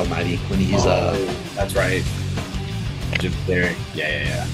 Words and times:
Almighty 0.00 0.36
when 0.48 0.58
he's 0.58 0.86
uh 0.86 1.12
Oh, 1.14 1.52
that's 1.54 1.74
right. 1.74 2.02
Jim 3.20 3.32
Carrey. 3.46 3.76
Yeah, 3.94 4.08
yeah, 4.08 4.24
yeah. 4.24 4.46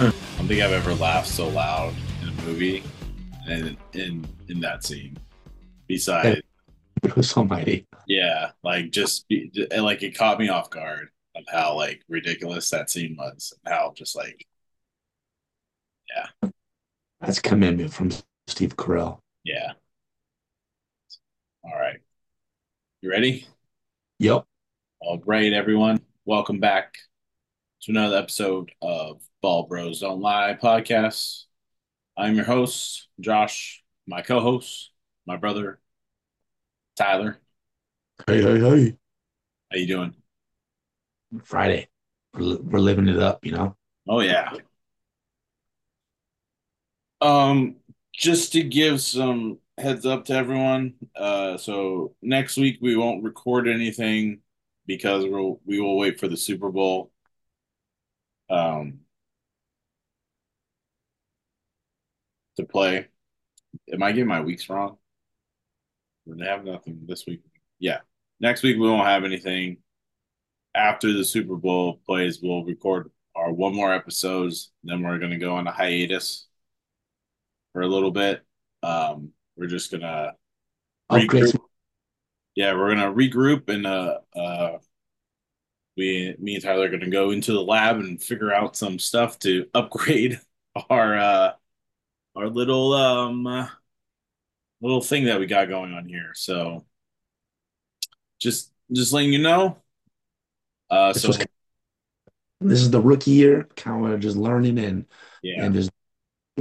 I 0.00 0.10
don't 0.38 0.48
think 0.48 0.60
I've 0.62 0.72
ever 0.72 0.94
laughed 0.94 1.28
so 1.28 1.48
loud 1.48 1.94
in 2.22 2.28
a 2.28 2.32
movie 2.42 2.82
and 3.48 3.76
in 3.92 4.26
in 4.48 4.60
that 4.60 4.84
scene. 4.84 5.16
Besides, 5.86 6.40
Bruce 7.02 7.36
Almighty. 7.36 7.86
yeah, 8.06 8.50
like 8.64 8.90
just 8.90 9.28
be, 9.28 9.50
and, 9.70 9.84
like 9.84 10.02
it 10.02 10.16
caught 10.18 10.38
me 10.38 10.48
off 10.48 10.70
guard 10.70 11.08
of 11.36 11.44
how 11.48 11.74
like 11.76 12.02
ridiculous 12.08 12.68
that 12.70 12.90
scene 12.90 13.16
was. 13.16 13.52
and 13.64 13.72
How 13.74 13.92
just 13.96 14.16
like 14.16 14.46
yeah. 16.14 16.50
That's 17.20 17.38
commitment 17.40 17.92
from 17.92 18.10
Steve 18.48 18.76
Carell. 18.76 19.20
yeah. 19.44 19.72
All 21.64 21.78
right, 21.78 21.98
you 23.02 23.10
ready? 23.10 23.46
Yep. 24.20 24.46
All 24.98 25.22
right, 25.26 25.52
everyone. 25.52 26.00
Welcome 26.24 26.58
back 26.58 26.94
to 27.82 27.92
another 27.92 28.16
episode 28.16 28.72
of 28.82 29.20
Ball 29.42 29.68
Bros 29.68 30.00
Don't 30.00 30.20
Lie 30.20 30.58
podcast. 30.60 31.44
I'm 32.16 32.34
your 32.34 32.44
host, 32.44 33.06
Josh, 33.20 33.80
my 34.08 34.22
co-host, 34.22 34.90
my 35.24 35.36
brother, 35.36 35.78
Tyler. 36.96 37.38
Hey, 38.26 38.42
hey, 38.42 38.58
hey. 38.58 38.96
How 39.70 39.78
you 39.78 39.86
doing? 39.86 40.16
Friday. 41.44 41.86
We're, 42.34 42.58
we're 42.58 42.80
living 42.80 43.06
it 43.06 43.20
up, 43.20 43.46
you 43.46 43.52
know? 43.52 43.76
Oh 44.08 44.18
yeah. 44.18 44.50
Um, 47.20 47.76
just 48.12 48.50
to 48.54 48.64
give 48.64 49.00
some 49.00 49.58
heads 49.78 50.06
up 50.06 50.24
to 50.26 50.34
everyone, 50.34 50.94
uh, 51.16 51.56
so 51.56 52.14
next 52.22 52.56
week 52.56 52.78
we 52.80 52.96
won't 52.96 53.24
record 53.24 53.68
anything 53.68 54.40
because 54.86 55.24
we'll 55.26 55.60
we 55.64 55.80
will 55.80 55.96
wait 55.96 56.18
for 56.20 56.28
the 56.28 56.36
Super 56.36 56.70
Bowl. 56.70 57.12
Um, 58.50 59.00
to 62.56 62.64
play. 62.64 63.06
Am 63.92 64.02
I 64.02 64.12
getting 64.12 64.28
my 64.28 64.40
weeks 64.40 64.68
wrong? 64.68 64.98
Gonna 66.28 66.44
have 66.46 66.64
nothing 66.64 67.00
this 67.06 67.24
week. 67.26 67.40
Yeah, 67.78 68.00
next 68.40 68.62
week 68.62 68.76
we 68.76 68.88
won't 68.88 69.06
have 69.06 69.24
anything. 69.24 69.78
After 70.74 71.12
the 71.12 71.24
Super 71.24 71.56
Bowl 71.56 72.00
plays, 72.06 72.40
we'll 72.42 72.64
record 72.64 73.10
our 73.34 73.52
one 73.52 73.74
more 73.74 73.94
episodes. 73.94 74.72
Then 74.84 75.02
we're 75.02 75.18
gonna 75.18 75.38
go 75.38 75.56
on 75.56 75.66
a 75.66 75.72
hiatus 75.72 76.46
for 77.72 77.82
a 77.82 77.86
little 77.86 78.10
bit. 78.10 78.44
Um, 78.82 79.32
we're 79.58 79.66
just 79.66 79.90
gonna 79.90 80.34
regroup. 81.10 81.58
Yeah, 82.54 82.74
we're 82.74 82.94
gonna 82.94 83.12
regroup 83.12 83.68
and 83.68 83.86
uh 83.86 84.18
uh 84.34 84.78
we 85.96 86.34
me 86.38 86.54
and 86.54 86.62
Tyler 86.62 86.86
are 86.86 86.88
gonna 86.88 87.10
go 87.10 87.30
into 87.30 87.52
the 87.52 87.62
lab 87.62 87.96
and 87.96 88.22
figure 88.22 88.52
out 88.52 88.76
some 88.76 88.98
stuff 88.98 89.38
to 89.40 89.66
upgrade 89.74 90.40
our 90.90 91.18
uh 91.18 91.52
our 92.36 92.48
little 92.48 92.92
um 92.94 93.46
uh, 93.46 93.68
little 94.80 95.00
thing 95.00 95.24
that 95.24 95.40
we 95.40 95.46
got 95.46 95.68
going 95.68 95.92
on 95.92 96.08
here. 96.08 96.30
So 96.34 96.86
just 98.38 98.72
just 98.92 99.12
letting 99.12 99.32
you 99.32 99.40
know. 99.40 99.78
Uh 100.88 101.12
This 101.12 101.22
so 101.22 101.28
was 101.28 101.38
this 102.60 102.80
is 102.80 102.90
the 102.90 103.00
rookie 103.00 103.32
year, 103.32 103.68
kind 103.76 104.06
of 104.06 104.20
just 104.20 104.36
learning 104.36 104.78
and 104.78 105.06
yeah, 105.42 105.64
and 105.64 105.74
just 105.74 105.90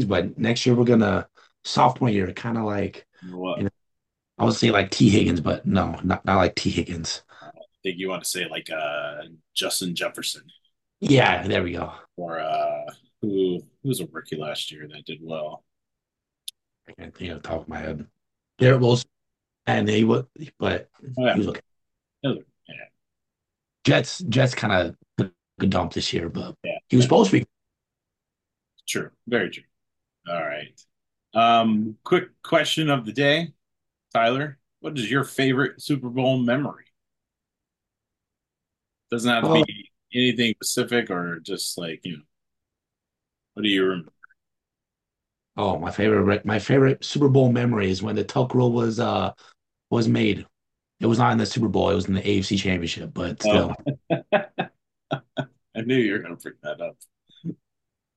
but 0.06 0.38
next 0.38 0.66
year 0.66 0.76
we're 0.76 0.84
gonna 0.84 1.28
sophomore 1.68 2.10
year, 2.10 2.32
kind 2.34 2.58
of 2.58 2.64
like 2.66 3.06
what? 3.30 3.58
you 3.58 3.64
know, 3.66 3.70
I 4.40 4.46
would 4.46 4.54
say 4.56 4.72
like 4.72 4.92
Tee 4.92 5.10
Higgins, 5.10 5.42
but 5.42 5.66
no, 5.66 6.00
not 6.04 6.26
not 6.26 6.38
like 6.38 6.56
Tee 6.56 6.70
Higgins. 6.72 7.24
I 7.42 7.50
think 7.84 8.00
you 8.00 8.10
want 8.10 8.24
to 8.24 8.30
say 8.30 8.48
like 8.50 8.70
uh 8.72 9.24
Justin 9.56 9.96
Jefferson 9.96 10.44
Yeah, 11.00 11.48
there 11.48 11.64
we 11.64 11.74
go. 11.74 11.94
or 12.16 12.40
uh 12.40 12.86
who 13.22 13.60
who 13.84 13.90
was 13.90 14.00
a 14.02 14.08
rookie 14.08 14.36
last 14.38 14.72
year 14.72 14.88
that 14.88 15.06
did 15.06 15.20
well. 15.22 15.64
I 16.88 16.94
can't 16.94 17.16
think 17.16 17.32
of 17.32 17.42
the 17.42 17.48
top 17.48 17.62
of 17.62 17.68
my 17.68 17.80
head. 17.80 18.08
Garrett 18.60 18.82
Wilson, 18.82 19.10
and 19.66 19.88
he 19.90 20.04
was, 20.04 20.26
but 20.60 20.90
Oh, 21.18 21.26
yeah. 21.26 21.34
he 21.34 21.40
was 21.40 21.48
okay. 21.50 21.62
Yeah. 22.24 22.34
Jets 23.84 24.20
Jets 24.30 24.54
kind 24.56 24.74
of 24.74 24.96
took 25.18 25.34
a 25.60 25.66
dump 25.68 25.94
this 25.94 26.12
year, 26.14 26.30
but 26.30 26.56
Yeah. 26.64 26.78
he 26.90 26.96
was 26.96 27.06
supposed 27.06 27.32
to 27.32 27.40
be. 27.40 27.46
True. 28.88 29.12
Very 29.28 29.50
true. 29.50 29.64
All 30.30 30.42
right. 30.44 30.80
Um, 31.34 31.98
quick 32.04 32.30
question 32.44 32.90
of 32.90 33.06
the 33.06 33.14
day. 33.14 33.54
Tyler, 34.14 34.58
what 34.80 34.98
is 34.98 35.10
your 35.10 35.24
favorite 35.24 35.82
Super 35.82 36.10
Bowl 36.10 36.38
memory? 36.40 36.86
Doesn't 39.12 39.30
have 39.32 39.44
to 39.44 39.50
Oh. 39.50 39.64
be 39.64 39.90
anything 40.14 40.54
specific 40.56 41.10
or 41.10 41.40
just 41.40 41.78
like, 41.78 42.02
you 42.04 42.18
know, 42.18 42.24
what 43.54 43.64
do 43.64 43.70
you 43.70 43.84
remember? 43.86 44.12
Oh, 45.56 45.78
my 45.80 45.90
favorite 45.92 46.46
my 46.46 46.60
favorite 46.60 47.04
Super 47.04 47.30
Bowl 47.30 47.52
memory 47.52 47.90
is 47.90 48.04
when 48.04 48.16
the 48.16 48.24
Tuck 48.24 48.54
rule 48.54 48.72
was 48.72 49.00
uh 49.00 49.34
was 49.90 50.08
made. 50.08 50.46
It 51.00 51.08
was 51.08 51.18
not 51.20 51.32
in 51.32 51.38
the 51.38 51.46
Super 51.46 51.68
Bowl, 51.68 51.90
it 51.90 51.96
was 51.96 52.08
in 52.08 52.14
the 52.14 52.22
AFC 52.22 52.58
Championship, 52.60 53.12
but 53.14 53.42
still. 53.42 53.74
I 54.34 55.82
knew 55.82 55.96
you 55.96 56.14
were 56.14 56.20
gonna 56.20 56.36
bring 56.36 56.56
that 56.64 56.82
up. 56.82 56.98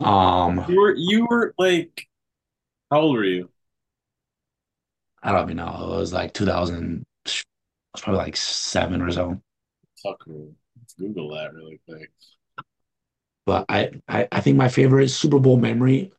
Um, 0.07 0.65
You 0.69 0.81
were 0.81 0.95
you 0.95 1.27
were 1.27 1.55
like 1.59 2.09
how 2.91 3.01
old 3.01 3.17
were 3.17 3.25
you? 3.25 3.49
I 5.23 5.33
don't 5.33 5.45
even 5.45 5.57
know. 5.59 5.93
It 5.93 5.97
was 5.99 6.13
like 6.13 6.33
2000, 6.33 7.05
it 7.27 7.45
was 7.95 8.03
probably 8.03 8.19
like 8.19 8.37
seven 8.37 9.03
or 9.03 9.11
so. 9.11 9.41
Tucker. 10.03 10.49
Let's 10.79 10.95
Google 10.95 11.35
that 11.35 11.53
really 11.53 11.81
quick. 11.87 12.11
But 13.47 13.67
I, 13.69 13.91
I, 14.09 14.29
I 14.33 14.41
think 14.41 14.57
my 14.57 14.69
favorite 14.69 15.09
Super 15.09 15.39
Bowl 15.39 15.57
memory, 15.57 16.13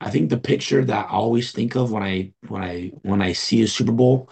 I 0.00 0.10
think 0.10 0.30
the 0.30 0.38
picture 0.38 0.84
that 0.84 1.06
I 1.06 1.10
always 1.10 1.52
think 1.52 1.76
of 1.76 1.92
when 1.92 2.02
I 2.02 2.32
when 2.48 2.62
I 2.62 2.92
when 3.02 3.22
I 3.22 3.32
see 3.32 3.62
a 3.62 3.68
Super 3.68 3.92
Bowl 3.92 4.30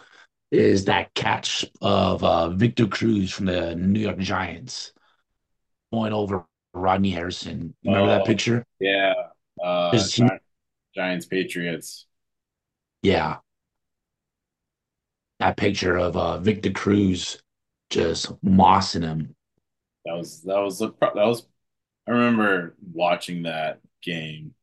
is 0.51 0.85
that 0.87 1.15
catch 1.15 1.65
of 1.81 2.23
uh, 2.25 2.51
Victor 2.51 2.87
Cruz 2.87 3.31
from 3.31 3.47
the 3.47 3.75
New 3.75 4.01
York 4.01 4.19
Giants 4.19 4.93
going 5.93 6.13
over 6.13 6.45
Rodney 6.75 7.11
Harrison. 7.11 7.75
Remember 7.85 8.07
Oh. 8.07 8.19
that 8.19 8.27
picture? 8.27 8.65
Yeah. 8.81 9.15
Uh 9.63 9.91
he- 9.93 10.29
Giants 10.95 11.27
Patriots. 11.27 12.07
Yeah. 13.03 13.39
That 15.41 15.57
picture 15.57 15.97
of 15.97 16.17
uh, 16.17 16.39
Victor 16.39 16.71
Cruz 16.71 17.43
just 17.91 18.33
mossing 18.43 19.03
him. 19.03 19.35
That 20.05 20.15
was 20.17 20.43
that 20.43 20.59
was 20.59 20.79
that 20.79 21.15
was 21.15 21.47
I 22.07 22.13
remember 22.13 22.77
watching 22.93 23.45
that 23.45 23.81
game 24.03 24.55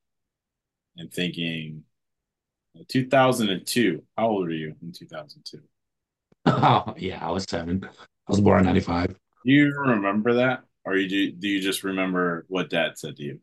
and 0.98 1.12
thinking 1.12 1.84
2002. 2.88 4.04
How 4.18 4.28
old 4.28 4.48
were 4.48 4.52
you 4.52 4.76
in 4.82 4.92
2002? 4.92 5.62
Oh, 6.46 6.96
yeah, 6.98 7.26
I 7.26 7.32
was 7.32 7.44
seven. 7.44 7.84
I 7.84 8.32
was 8.32 8.42
born 8.42 8.62
in 8.62 8.66
95. 8.66 9.10
Do 9.46 9.52
you 9.52 9.72
remember 9.76 10.36
that? 10.36 10.64
Or 10.86 10.96
you 10.96 11.08
do, 11.08 11.32
do 11.34 11.48
you 11.48 11.62
just 11.62 11.84
remember 11.84 12.46
what 12.48 12.70
dad 12.70 12.98
said 12.98 13.18
to 13.18 13.24
you? 13.24 13.40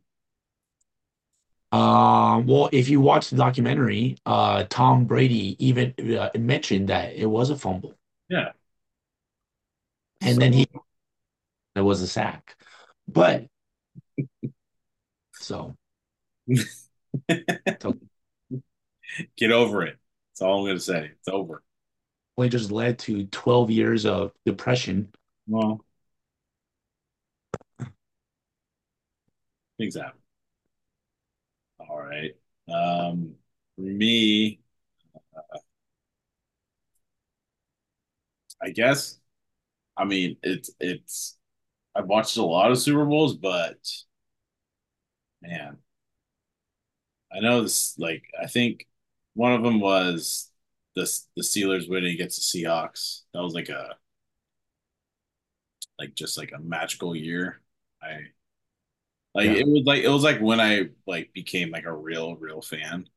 Um, 1.72 2.46
well, 2.46 2.68
if 2.72 2.88
you 2.88 3.00
watch 3.00 3.30
the 3.30 3.36
documentary, 3.36 4.16
uh, 4.24 4.64
Tom 4.70 5.04
Brady 5.04 5.56
even 5.64 5.94
uh, 6.16 6.30
mentioned 6.38 6.88
that 6.88 7.14
it 7.14 7.26
was 7.26 7.50
a 7.50 7.56
fumble, 7.56 7.94
Yeah. 8.28 8.52
and 10.20 10.40
then 10.40 10.52
he 10.52 10.66
it 11.74 11.80
was 11.80 12.00
a 12.02 12.08
sack. 12.08 12.56
But 13.08 13.46
so 15.34 15.76
Get 19.36 19.52
over 19.52 19.82
it. 19.84 19.96
That's 20.32 20.42
all 20.42 20.60
I'm 20.60 20.66
gonna 20.66 20.80
say. 20.80 21.10
It's 21.18 21.28
over. 21.28 21.62
it 22.38 22.48
just 22.50 22.70
led 22.70 22.98
to 23.00 23.24
12 23.26 23.70
years 23.70 24.06
of 24.06 24.32
depression. 24.44 25.12
Well, 25.46 25.80
things 29.78 29.96
happen. 29.96 30.20
All 31.88 31.98
right. 32.02 32.32
Um, 32.68 33.34
for 33.76 33.82
me, 33.82 34.60
uh, 35.36 35.58
I 38.62 38.70
guess. 38.70 39.18
I 39.96 40.04
mean, 40.04 40.38
it's 40.42 40.70
it's. 40.80 41.38
I've 41.96 42.06
watched 42.08 42.36
a 42.38 42.44
lot 42.44 42.72
of 42.72 42.78
Super 42.78 43.06
Bowls, 43.06 43.36
but 43.36 43.78
man, 45.42 45.78
I 47.32 47.40
know 47.40 47.62
this. 47.62 47.98
Like, 47.98 48.24
I 48.40 48.46
think 48.46 48.86
one 49.34 49.52
of 49.52 49.62
them 49.62 49.80
was 49.80 50.50
the 50.94 51.02
the 51.36 51.42
Steelers 51.42 51.88
winning 51.88 52.14
against 52.14 52.52
the 52.52 52.62
Seahawks. 52.64 53.22
That 53.34 53.42
was 53.42 53.54
like 53.54 53.68
a 53.68 53.96
like 55.98 56.14
just 56.14 56.38
like 56.38 56.52
a 56.52 56.58
magical 56.60 57.14
year. 57.16 57.60
I 58.02 58.20
like 59.36 59.50
Yeah. 59.50 59.52
it 59.52 59.66
was 59.68 59.84
like 59.86 60.04
it 60.04 60.10
was 60.10 60.24
like 60.24 60.40
when 60.40 60.60
I 60.60 60.90
like 61.06 61.32
became 61.34 61.70
like 61.70 61.86
a 61.86 61.94
real 61.94 62.36
real 62.36 62.62
fan 62.62 63.08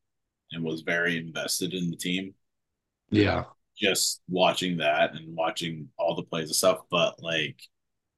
and 0.53 0.63
was 0.63 0.81
very 0.83 1.17
invested 1.17 1.73
in 1.75 1.91
the 1.91 1.97
team. 1.97 2.35
Yeah. 3.11 3.45
just 3.77 4.21
watching 4.27 4.77
that 4.77 5.13
and 5.15 5.35
watching 5.35 5.89
all 5.97 6.15
the 6.15 6.23
plays 6.23 6.49
and 6.49 6.55
stuff, 6.55 6.79
but 6.89 7.21
like 7.21 7.59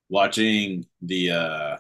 watching 0.09 0.85
the 1.01 1.31
uh 1.31 1.77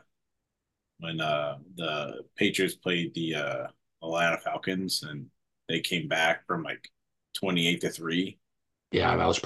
when 0.99 1.19
uh 1.21 1.57
the 1.75 2.23
Patriots 2.35 2.75
played 2.75 3.13
the 3.13 3.35
uh 3.35 3.67
Atlanta 4.03 4.37
Falcons 4.37 5.03
and 5.03 5.27
they 5.67 5.79
came 5.79 6.07
back 6.07 6.45
from 6.47 6.63
like 6.63 6.89
28 7.35 7.81
to 7.81 7.89
3. 7.89 8.37
Yeah, 8.91 9.15
that 9.17 9.25
was 9.25 9.41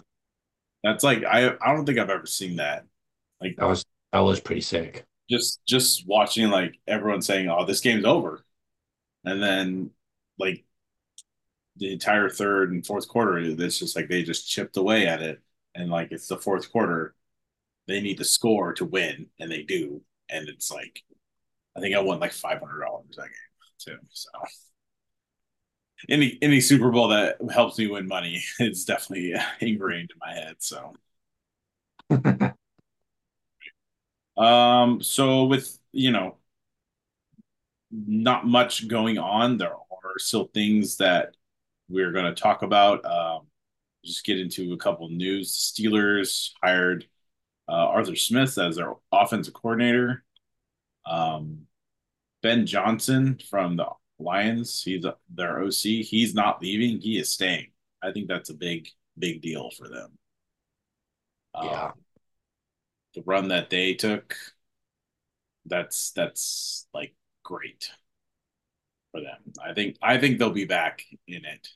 That's 0.83 1.03
like 1.03 1.23
I 1.23 1.55
I 1.61 1.73
don't 1.73 1.85
think 1.85 1.97
I've 1.99 2.09
ever 2.09 2.25
seen 2.25 2.57
that. 2.57 2.85
Like 3.41 3.57
that 3.57 3.65
was 3.65 3.85
that 4.11 4.19
was 4.19 4.39
pretty 4.39 4.61
sick. 4.61 5.05
Just 5.29 5.61
just 5.67 6.07
watching 6.07 6.49
like 6.49 6.79
everyone 6.87 7.21
saying, 7.21 7.49
"Oh, 7.49 7.65
this 7.65 7.81
game's 7.81 8.05
over." 8.05 8.45
And 9.25 9.43
then 9.43 9.91
like 10.39 10.65
the 11.77 11.91
entire 11.91 12.29
third 12.29 12.71
and 12.71 12.85
fourth 12.85 13.07
quarter, 13.07 13.37
it's 13.39 13.79
just 13.79 13.95
like 13.95 14.07
they 14.07 14.23
just 14.23 14.49
chipped 14.49 14.77
away 14.77 15.07
at 15.07 15.21
it. 15.21 15.41
And 15.75 15.89
like 15.89 16.11
it's 16.11 16.27
the 16.27 16.37
fourth 16.37 16.71
quarter, 16.71 17.15
they 17.87 18.01
need 18.01 18.17
to 18.19 18.25
score 18.25 18.73
to 18.75 18.85
win, 18.85 19.27
and 19.39 19.51
they 19.51 19.63
do. 19.63 20.03
And 20.29 20.49
it's 20.49 20.71
like 20.71 21.03
I 21.77 21.81
think 21.81 21.95
I 21.95 22.01
won 22.01 22.19
like 22.19 22.33
five 22.33 22.59
hundred 22.59 22.81
dollars 22.85 23.15
that 23.17 23.23
game 23.29 23.97
too. 23.97 23.99
So 24.11 24.29
any 26.09 26.37
any 26.41 26.61
Super 26.61 26.91
Bowl 26.91 27.09
that 27.09 27.37
helps 27.51 27.77
me 27.77 27.87
win 27.87 28.07
money, 28.07 28.43
it's 28.59 28.85
definitely 28.85 29.33
ingrained 29.59 30.11
in 30.11 30.17
my 30.19 30.33
head. 30.33 30.55
So 30.59 30.93
um, 34.37 35.01
so 35.01 35.45
with 35.45 35.77
you 35.91 36.11
know 36.11 36.37
not 37.91 38.45
much 38.45 38.87
going 38.87 39.17
on, 39.17 39.57
there 39.57 39.73
are 39.73 40.19
still 40.19 40.49
things 40.53 40.97
that 40.97 41.35
we're 41.89 42.11
going 42.11 42.25
to 42.25 42.41
talk 42.41 42.61
about. 42.61 43.05
Um, 43.05 43.47
just 44.03 44.25
get 44.25 44.39
into 44.39 44.73
a 44.73 44.77
couple 44.77 45.09
news. 45.09 45.73
The 45.75 45.83
Steelers 45.83 46.51
hired 46.63 47.07
uh, 47.67 47.71
Arthur 47.71 48.15
Smith 48.15 48.57
as 48.57 48.75
their 48.75 48.93
offensive 49.11 49.53
coordinator. 49.53 50.23
Um, 51.05 51.67
Ben 52.41 52.65
Johnson 52.65 53.39
from 53.49 53.77
the 53.77 53.87
Lions, 54.19 54.83
he's 54.83 55.05
a, 55.05 55.15
their 55.33 55.63
OC. 55.63 56.03
He's 56.03 56.33
not 56.35 56.61
leaving; 56.61 56.99
he 56.99 57.17
is 57.17 57.29
staying. 57.29 57.67
I 58.01 58.11
think 58.11 58.27
that's 58.27 58.49
a 58.49 58.53
big, 58.53 58.87
big 59.17 59.41
deal 59.41 59.69
for 59.71 59.89
them. 59.89 60.17
Yeah. 61.61 61.91
The 63.15 63.23
run 63.23 63.47
that 63.47 63.71
they 63.71 63.95
took, 63.95 64.37
that's 65.65 66.11
that's 66.11 66.87
like 66.93 67.15
great 67.43 67.89
for 69.11 69.21
them. 69.21 69.53
I 69.63 69.73
think 69.73 69.97
I 70.01 70.17
think 70.17 70.37
they'll 70.39 70.51
be 70.51 70.65
back 70.65 71.03
in 71.27 71.45
it. 71.45 71.67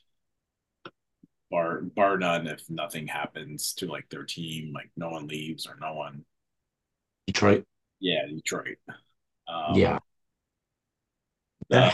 Bar 1.50 1.82
bar 1.82 2.16
none 2.16 2.46
if 2.46 2.70
nothing 2.70 3.06
happens 3.06 3.74
to 3.74 3.86
like 3.86 4.08
their 4.08 4.24
team, 4.24 4.72
like 4.72 4.90
no 4.96 5.10
one 5.10 5.26
leaves 5.26 5.66
or 5.66 5.76
no 5.78 5.92
one 5.94 6.24
Detroit. 7.26 7.64
yeah, 8.00 8.26
Detroit. 8.26 8.78
Um, 9.48 9.76
Yeah. 9.76 10.00
uh, 11.72 11.90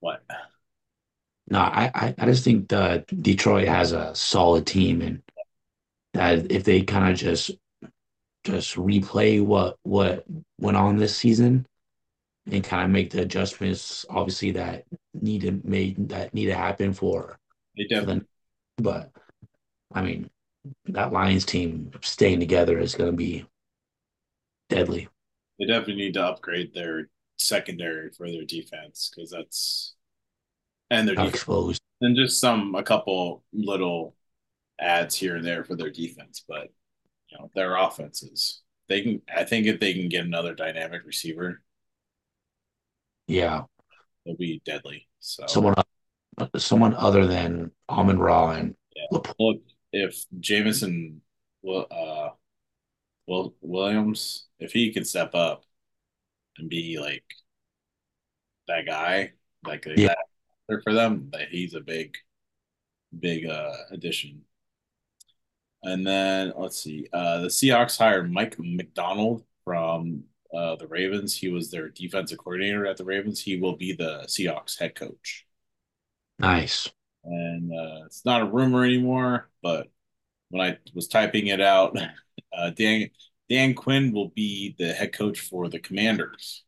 what? 0.00 0.22
No, 1.50 1.58
I, 1.58 1.90
I, 1.94 2.14
I 2.18 2.26
just 2.26 2.44
think 2.44 2.68
the 2.68 3.04
Detroit 3.20 3.66
has 3.66 3.92
a 3.92 4.14
solid 4.14 4.66
team 4.66 5.02
and 5.02 5.22
that 6.14 6.52
if 6.52 6.64
they 6.64 6.82
kind 6.82 7.10
of 7.12 7.18
just 7.18 7.52
just 8.44 8.74
replay 8.76 9.44
what 9.44 9.76
what 9.82 10.24
went 10.58 10.76
on 10.76 10.96
this 10.96 11.16
season 11.16 11.66
and 12.50 12.64
kind 12.64 12.84
of 12.84 12.90
make 12.90 13.10
the 13.10 13.22
adjustments 13.22 14.06
obviously 14.08 14.50
that 14.52 14.84
need 15.14 15.42
to 15.42 15.60
made 15.64 16.08
that 16.08 16.32
need 16.32 16.46
to 16.46 16.54
happen 16.54 16.92
for 16.92 17.38
They 17.76 17.84
for 17.84 17.88
definitely 18.00 18.26
the 18.78 18.82
but 18.82 19.10
I 19.92 20.02
mean 20.02 20.30
that 20.86 21.12
Lions 21.12 21.44
team 21.44 21.90
staying 22.02 22.40
together 22.40 22.78
is 22.78 22.94
going 22.94 23.10
to 23.10 23.16
be 23.16 23.46
deadly. 24.68 25.08
they 25.58 25.66
definitely 25.66 25.96
need 25.96 26.14
to 26.14 26.24
upgrade 26.24 26.72
their 26.74 27.08
secondary 27.36 28.10
for 28.10 28.30
their 28.30 28.44
defense 28.44 29.10
because 29.14 29.30
that's 29.30 29.94
and 30.90 31.06
their 31.08 31.14
defense 31.14 31.34
exposed. 31.34 31.82
and 32.00 32.16
just 32.16 32.40
some 32.40 32.74
a 32.74 32.82
couple 32.82 33.42
little 33.52 34.14
ads 34.80 35.14
here 35.14 35.36
and 35.36 35.44
there 35.44 35.64
for 35.64 35.76
their 35.76 35.90
defense, 35.90 36.44
but 36.48 36.68
you 37.30 37.38
know 37.38 37.50
their 37.54 37.76
offenses. 37.76 38.62
They 38.88 39.02
can. 39.02 39.22
I 39.34 39.44
think 39.44 39.66
if 39.66 39.80
they 39.80 39.94
can 39.94 40.08
get 40.08 40.24
another 40.24 40.54
dynamic 40.54 41.02
receiver, 41.04 41.62
Yeah, 43.26 43.64
they'll 44.24 44.36
be 44.36 44.60
deadly. 44.64 45.06
So 45.20 45.46
someone 45.46 45.74
someone 46.56 46.94
other 46.94 47.26
than 47.26 47.70
Amon 47.88 48.18
Ra 48.18 48.50
and 48.50 48.74
yeah. 48.96 49.06
LaPorta. 49.12 49.34
Look, 49.38 49.62
if 49.92 50.24
Jameson, 50.40 51.20
will, 51.62 51.86
uh, 51.90 52.30
Will 53.26 53.54
Williams, 53.60 54.46
if 54.58 54.72
he 54.72 54.92
can 54.92 55.04
step 55.04 55.34
up 55.34 55.64
and 56.58 56.68
be 56.68 56.98
like 56.98 57.24
that 58.68 58.86
guy, 58.86 59.32
like 59.66 59.86
Yeah. 59.96 60.14
that 60.68 60.82
for 60.84 60.92
them, 60.94 61.30
that 61.32 61.48
he's 61.50 61.74
a 61.74 61.80
big, 61.80 62.16
big 63.18 63.46
uh 63.46 63.74
addition. 63.90 64.44
And 65.82 66.06
then 66.06 66.52
let's 66.56 66.78
see, 66.82 67.06
uh, 67.12 67.40
the 67.42 67.48
Seahawks 67.48 67.96
hired 67.98 68.30
Mike 68.32 68.56
Macdonald 68.58 69.44
from 69.64 70.24
uh, 70.54 70.76
the 70.76 70.86
Ravens. 70.86 71.36
He 71.36 71.48
was 71.48 71.70
their 71.70 71.88
defensive 71.88 72.38
coordinator 72.38 72.86
at 72.86 72.96
the 72.98 73.04
Ravens. 73.04 73.40
He 73.40 73.56
will 73.56 73.76
be 73.76 73.92
the 73.94 74.24
Seahawks 74.26 74.78
head 74.78 74.94
coach. 74.94 75.46
Nice. 76.38 76.90
And 77.24 77.70
uh, 77.72 78.04
it's 78.06 78.24
not 78.24 78.42
a 78.42 78.46
rumor 78.46 78.84
anymore, 78.84 79.50
but 79.62 79.88
when 80.50 80.62
I 80.66 80.78
was 80.94 81.08
typing 81.08 81.48
it 81.48 81.60
out, 81.60 81.96
uh, 82.54 82.70
Dan 82.70 83.10
Dan 83.48 83.74
Quinn 83.74 84.12
will 84.12 84.30
be 84.30 84.74
the 84.78 84.92
head 84.94 85.12
coach 85.14 85.40
for 85.40 85.68
the 85.68 85.80
Commanders. 85.80 86.64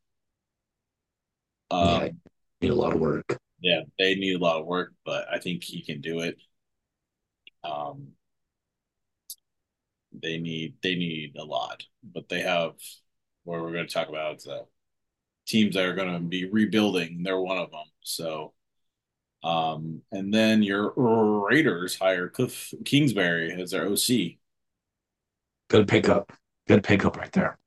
Um, 1.70 2.02
Yeah, 2.02 2.08
need 2.60 2.70
a 2.70 2.74
lot 2.74 2.92
of 2.94 3.00
work. 3.00 3.38
yeah, 3.60 3.82
they 3.98 4.14
need 4.14 4.34
a 4.34 4.38
lot 4.38 4.60
of 4.60 4.66
work, 4.66 4.92
but 5.04 5.26
I 5.32 5.38
think 5.38 5.62
he 5.64 5.82
can 5.82 6.00
do 6.00 6.20
it. 6.20 6.36
Um, 7.64 8.12
they 10.20 10.38
need 10.38 10.74
they 10.82 10.94
need 10.94 11.36
a 11.38 11.44
lot, 11.44 11.84
but 12.02 12.28
they 12.28 12.40
have 12.40 12.72
where 13.44 13.62
we're 13.62 13.72
going 13.72 13.86
to 13.86 13.92
talk 13.92 14.08
about 14.08 14.36
is 14.36 14.46
uh, 14.46 14.62
teams 15.46 15.74
that 15.74 15.84
are 15.84 15.94
going 15.94 16.12
to 16.12 16.20
be 16.20 16.48
rebuilding. 16.48 17.22
They're 17.22 17.40
one 17.40 17.58
of 17.58 17.70
them. 17.70 17.84
So, 18.02 18.52
um, 19.42 20.02
and 20.12 20.32
then 20.32 20.62
your 20.62 20.92
Raiders 20.96 21.98
hire 21.98 22.28
Cliff 22.28 22.72
Kingsbury 22.84 23.52
as 23.60 23.72
their 23.72 23.86
OC. 23.86 24.38
Good 25.68 25.88
pickup. 25.88 26.32
Good 26.68 26.84
pickup 26.84 27.16
right 27.16 27.32
there. 27.32 27.58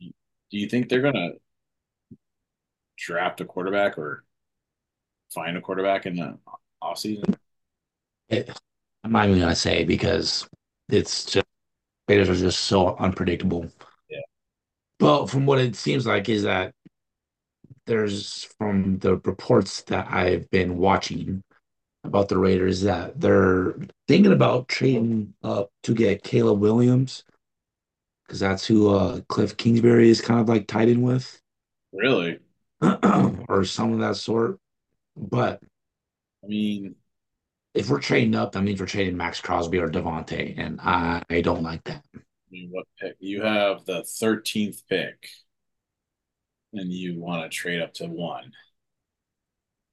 Do 0.00 0.58
you 0.58 0.68
think 0.68 0.88
they're 0.88 1.02
going 1.02 1.14
to 1.14 1.32
draft 2.96 3.40
a 3.40 3.44
quarterback 3.44 3.98
or 3.98 4.24
find 5.32 5.56
a 5.56 5.60
quarterback 5.60 6.06
in 6.06 6.16
the 6.16 6.38
offseason? 6.82 7.36
It, 8.28 8.50
I'm 9.02 9.12
not 9.12 9.28
even 9.28 9.40
gonna 9.40 9.54
say 9.54 9.84
because 9.84 10.48
it's 10.88 11.24
just 11.24 11.43
Raiders 12.08 12.28
are 12.28 12.36
just 12.36 12.60
so 12.60 12.96
unpredictable. 12.96 13.68
Yeah. 14.08 14.20
Well, 15.00 15.26
from 15.26 15.46
what 15.46 15.60
it 15.60 15.76
seems 15.76 16.06
like 16.06 16.28
is 16.28 16.42
that 16.42 16.74
there's 17.86 18.44
from 18.58 18.98
the 18.98 19.16
reports 19.16 19.82
that 19.82 20.06
I've 20.10 20.50
been 20.50 20.78
watching 20.78 21.42
about 22.04 22.28
the 22.28 22.38
Raiders 22.38 22.82
that 22.82 23.20
they're 23.20 23.74
thinking 24.08 24.32
about 24.32 24.68
trading 24.68 25.34
up 25.42 25.70
to 25.84 25.94
get 25.94 26.22
Caleb 26.22 26.60
Williams 26.60 27.24
because 28.26 28.40
that's 28.40 28.66
who 28.66 28.94
uh, 28.94 29.20
Cliff 29.28 29.56
Kingsbury 29.56 30.10
is 30.10 30.20
kind 30.20 30.40
of 30.40 30.48
like 30.48 30.66
tied 30.66 30.88
in 30.88 31.02
with 31.02 31.40
Really? 31.94 32.40
or 33.48 33.64
some 33.64 33.92
of 33.92 34.00
that 34.00 34.16
sort. 34.16 34.58
But 35.16 35.60
I 36.42 36.46
mean, 36.48 36.96
if 37.74 37.90
we're 37.90 38.00
trading 38.00 38.34
up, 38.36 38.52
that 38.52 38.62
means 38.62 38.80
we're 38.80 38.86
trading 38.86 39.16
Maxx 39.16 39.40
Crosby 39.40 39.78
or 39.78 39.88
Davante, 39.88 40.54
and 40.56 40.80
I, 40.80 41.22
I 41.28 41.40
don't 41.40 41.62
like 41.62 41.82
that. 41.84 42.04
I 42.14 42.20
mean, 42.50 42.70
what 42.70 42.86
pick? 43.00 43.16
You 43.18 43.42
have 43.42 43.84
the 43.84 44.02
13th 44.02 44.82
pick, 44.88 45.28
and 46.72 46.92
you 46.92 47.18
want 47.18 47.42
to 47.42 47.54
trade 47.54 47.82
up 47.82 47.92
to 47.94 48.06
one. 48.06 48.52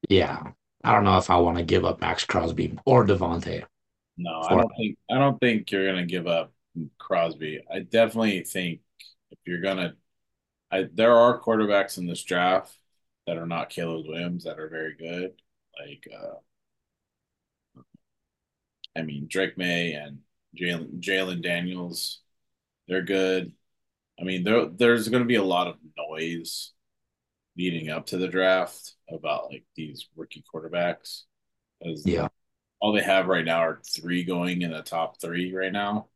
Yeah, 0.10 0.42
I 0.84 0.94
don't 0.94 1.04
know 1.04 1.18
if 1.18 1.30
I 1.30 1.38
want 1.38 1.58
to 1.58 1.64
give 1.64 1.86
up 1.86 2.02
Maxx 2.02 2.26
Crosby 2.26 2.78
or 2.86 3.06
Davante. 3.06 3.66
No, 4.18 4.42
I 4.42 4.56
don't 4.56 4.72
think 4.78 4.98
I 5.10 5.16
don't 5.16 5.40
think 5.40 5.72
you're 5.72 5.88
gonna 5.88 6.06
give 6.06 6.28
up 6.28 6.54
Crosby. 7.00 7.62
I 7.72 7.80
definitely 7.80 8.44
think 8.44 8.82
if 9.32 9.40
you're 9.46 9.62
gonna, 9.62 9.96
I 10.70 10.88
there 10.94 11.16
are 11.16 11.42
quarterbacks 11.42 11.98
in 11.98 12.06
this 12.06 12.24
draft 12.24 12.76
that 13.26 13.38
are 13.38 13.48
not 13.48 13.70
Caleb 13.70 14.06
Williams 14.08 14.44
that 14.44 14.60
are 14.60 14.70
very 14.70 14.96
good. 14.96 15.34
Like, 15.80 16.08
uh, 16.14 16.36
I 18.96 19.02
mean 19.04 19.28
Drake 19.30 19.58
Maye 19.58 19.94
and 19.94 20.20
Jalen 20.60 21.00
Jalen 21.02 21.42
Daniels, 21.42 22.22
they're 22.88 23.04
good. 23.04 23.54
I 24.20 24.24
mean, 24.24 24.44
there 24.44 24.66
there's 24.68 25.10
gonna 25.10 25.26
be 25.26 25.36
a 25.36 25.44
lot 25.44 25.68
of 25.68 25.78
noise 25.98 26.74
leading 27.58 27.90
up 27.90 28.08
to 28.08 28.18
the 28.18 28.28
draft 28.28 28.96
about 29.10 29.52
like 29.52 29.66
these 29.76 30.08
rookie 30.16 30.44
quarterbacks. 30.54 31.24
As 31.84 32.04
Yeah, 32.06 32.28
all 32.80 32.92
they 32.94 33.04
have 33.04 33.28
right 33.28 33.46
now 33.46 33.60
are 33.60 33.82
three 33.86 34.24
going 34.24 34.62
in 34.62 34.72
the 34.72 34.82
top 34.82 35.20
three 35.22 35.54
right 35.54 35.72
now. 35.72 36.08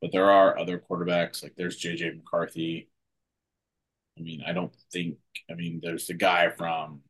But 0.00 0.12
there 0.12 0.30
are 0.30 0.58
other 0.58 0.78
quarterbacks 0.78 1.42
like 1.42 1.54
there's 1.56 1.80
JJ 1.80 2.16
McCarthy. 2.16 2.90
I 4.18 4.22
mean, 4.22 4.42
I 4.46 4.52
don't 4.52 4.74
think. 4.92 5.18
I 5.50 5.54
mean, 5.54 5.80
there's 5.82 6.06
the 6.06 6.14
guy 6.14 6.50
from 6.50 7.02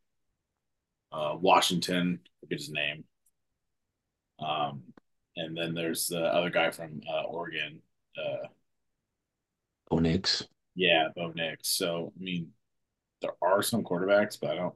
uh, 1.12 1.36
Washington. 1.40 2.20
Forget 2.40 2.58
his 2.58 2.70
name. 2.70 3.04
Um, 4.38 4.82
and 5.36 5.56
then 5.56 5.74
there's 5.74 6.08
the 6.08 6.20
other 6.22 6.50
guy 6.50 6.70
from 6.70 7.00
uh, 7.08 7.22
Oregon. 7.24 7.80
Uh, 8.16 8.48
Oh, 9.90 9.98
Nix. 9.98 10.46
yeah, 10.74 11.08
Bo 11.14 11.32
Nix. 11.34 11.68
So 11.68 12.12
I 12.18 12.22
mean, 12.22 12.52
there 13.22 13.32
are 13.42 13.62
some 13.62 13.84
quarterbacks, 13.84 14.38
but 14.40 14.50
I 14.52 14.56
don't. 14.56 14.74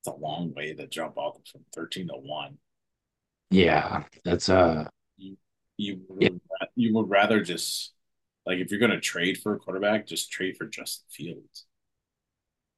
It's 0.00 0.06
a 0.06 0.14
long 0.14 0.54
way 0.54 0.72
to 0.72 0.86
jump 0.86 1.18
off 1.18 1.36
from 1.50 1.64
thirteen 1.72 2.06
to 2.06 2.14
one. 2.14 2.58
Yeah, 3.50 4.04
that's 4.24 4.48
uh 4.48 4.88
You 5.16 5.36
you 5.76 6.00
yeah, 6.18 6.28
would, 6.30 6.40
you 6.76 6.94
would 6.94 7.08
rather 7.10 7.42
just 7.42 7.92
like 8.46 8.58
if 8.58 8.70
you're 8.70 8.80
going 8.80 8.90
to 8.92 9.00
trade 9.00 9.38
for 9.38 9.54
a 9.54 9.58
quarterback, 9.58 10.06
just 10.06 10.30
trade 10.30 10.56
for 10.56 10.66
Justin 10.66 11.06
Fields. 11.10 11.66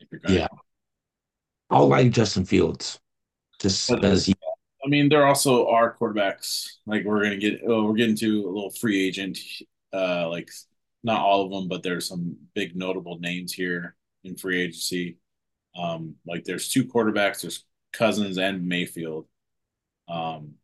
If 0.01 0.09
you're 0.11 0.21
going 0.21 0.39
yeah. 0.39 0.49
I'll 1.71 1.89
like 1.89 2.11
Justin 2.13 2.45
Fields 2.45 2.99
just 3.61 3.91
because 3.91 4.27
he, 4.27 4.35
I 4.87 4.89
mean, 4.89 5.09
there 5.09 5.27
also 5.27 5.69
are 5.69 5.97
quarterbacks 5.97 6.69
like 6.87 7.05
we're 7.05 7.29
to 7.29 7.37
get. 7.37 7.63
Oh, 7.67 7.87
we're 7.87 7.95
getting 7.97 8.17
to 8.19 8.47
a 8.47 8.53
little 8.53 8.71
free 8.71 9.05
agent. 9.07 9.39
Uh, 9.93 10.29
like 10.29 10.49
not 11.03 11.23
all 11.23 11.45
of 11.45 11.51
them, 11.51 11.69
but 11.69 11.83
there's 11.83 12.07
some 12.09 12.37
big 12.55 12.77
notable 12.77 13.19
names 13.19 13.53
here 13.53 13.97
in 14.25 14.37
free 14.37 14.63
agency. 14.63 15.19
Um, 15.77 16.17
like 16.27 16.45
there's 16.45 16.69
two 16.71 16.85
quarterbacks. 16.85 17.43
There's 17.43 17.65
Cousins 17.93 18.39
and 18.39 18.69
Mayfield. 18.69 19.27
Um, 20.09 20.55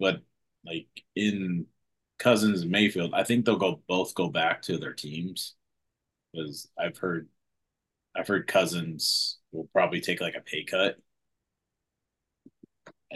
but 0.00 0.22
like 0.66 0.88
in 1.16 1.66
Cousins 2.18 2.62
and 2.62 2.70
Mayfield, 2.70 3.14
I 3.14 3.24
think 3.24 3.44
they'll 3.46 3.56
go 3.56 3.82
both 3.88 4.14
go 4.14 4.28
back 4.28 4.62
to 4.62 4.78
their 4.78 4.94
teams 4.94 5.54
because 6.32 6.68
I've 6.78 6.98
heard 6.98 7.28
I've 8.16 8.28
heard 8.28 8.46
Cousins 8.48 9.38
will 9.52 9.68
probably 9.72 10.00
take 10.00 10.20
like 10.20 10.36
a 10.36 10.40
pay 10.42 10.64
cut 10.64 10.98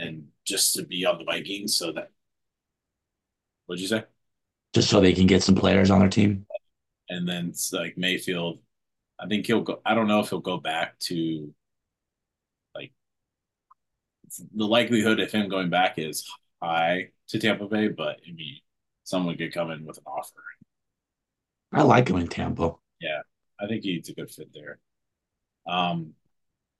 and 0.00 0.28
just 0.44 0.74
to 0.74 0.84
be 0.84 1.04
on 1.04 1.18
the 1.18 1.24
Vikings. 1.24 1.76
So 1.76 1.92
that 1.92 2.10
what'd 3.66 3.80
you 3.80 3.88
say? 3.88 4.04
just 4.72 4.88
so 4.88 5.00
they 5.00 5.12
can 5.12 5.26
get 5.26 5.42
some 5.42 5.54
players 5.54 5.90
on 5.90 6.00
their 6.00 6.08
team. 6.08 6.46
And 7.08 7.28
then 7.28 7.48
it's 7.48 7.72
like 7.72 7.98
Mayfield, 7.98 8.60
I 9.18 9.26
think 9.26 9.46
he'll 9.46 9.62
go. 9.62 9.80
I 9.84 9.94
don't 9.94 10.06
know 10.06 10.20
if 10.20 10.30
he'll 10.30 10.38
go 10.38 10.58
back 10.58 10.98
to 11.00 11.52
like 12.74 12.92
the 14.54 14.66
likelihood 14.66 15.18
of 15.20 15.32
him 15.32 15.48
going 15.48 15.70
back 15.70 15.98
is 15.98 16.24
high 16.62 17.08
to 17.28 17.38
Tampa 17.38 17.66
Bay, 17.66 17.88
but 17.88 18.20
I 18.26 18.32
mean, 18.32 18.58
someone 19.02 19.36
could 19.36 19.52
come 19.52 19.70
in 19.70 19.84
with 19.84 19.98
an 19.98 20.04
offer. 20.06 20.42
I 21.72 21.82
like 21.82 22.08
him 22.08 22.16
in 22.16 22.28
Tampa. 22.28 22.74
Yeah, 23.00 23.22
I 23.60 23.66
think 23.66 23.82
he's 23.82 24.08
a 24.08 24.14
good 24.14 24.30
fit 24.30 24.50
there. 24.54 24.78
Um, 25.68 26.14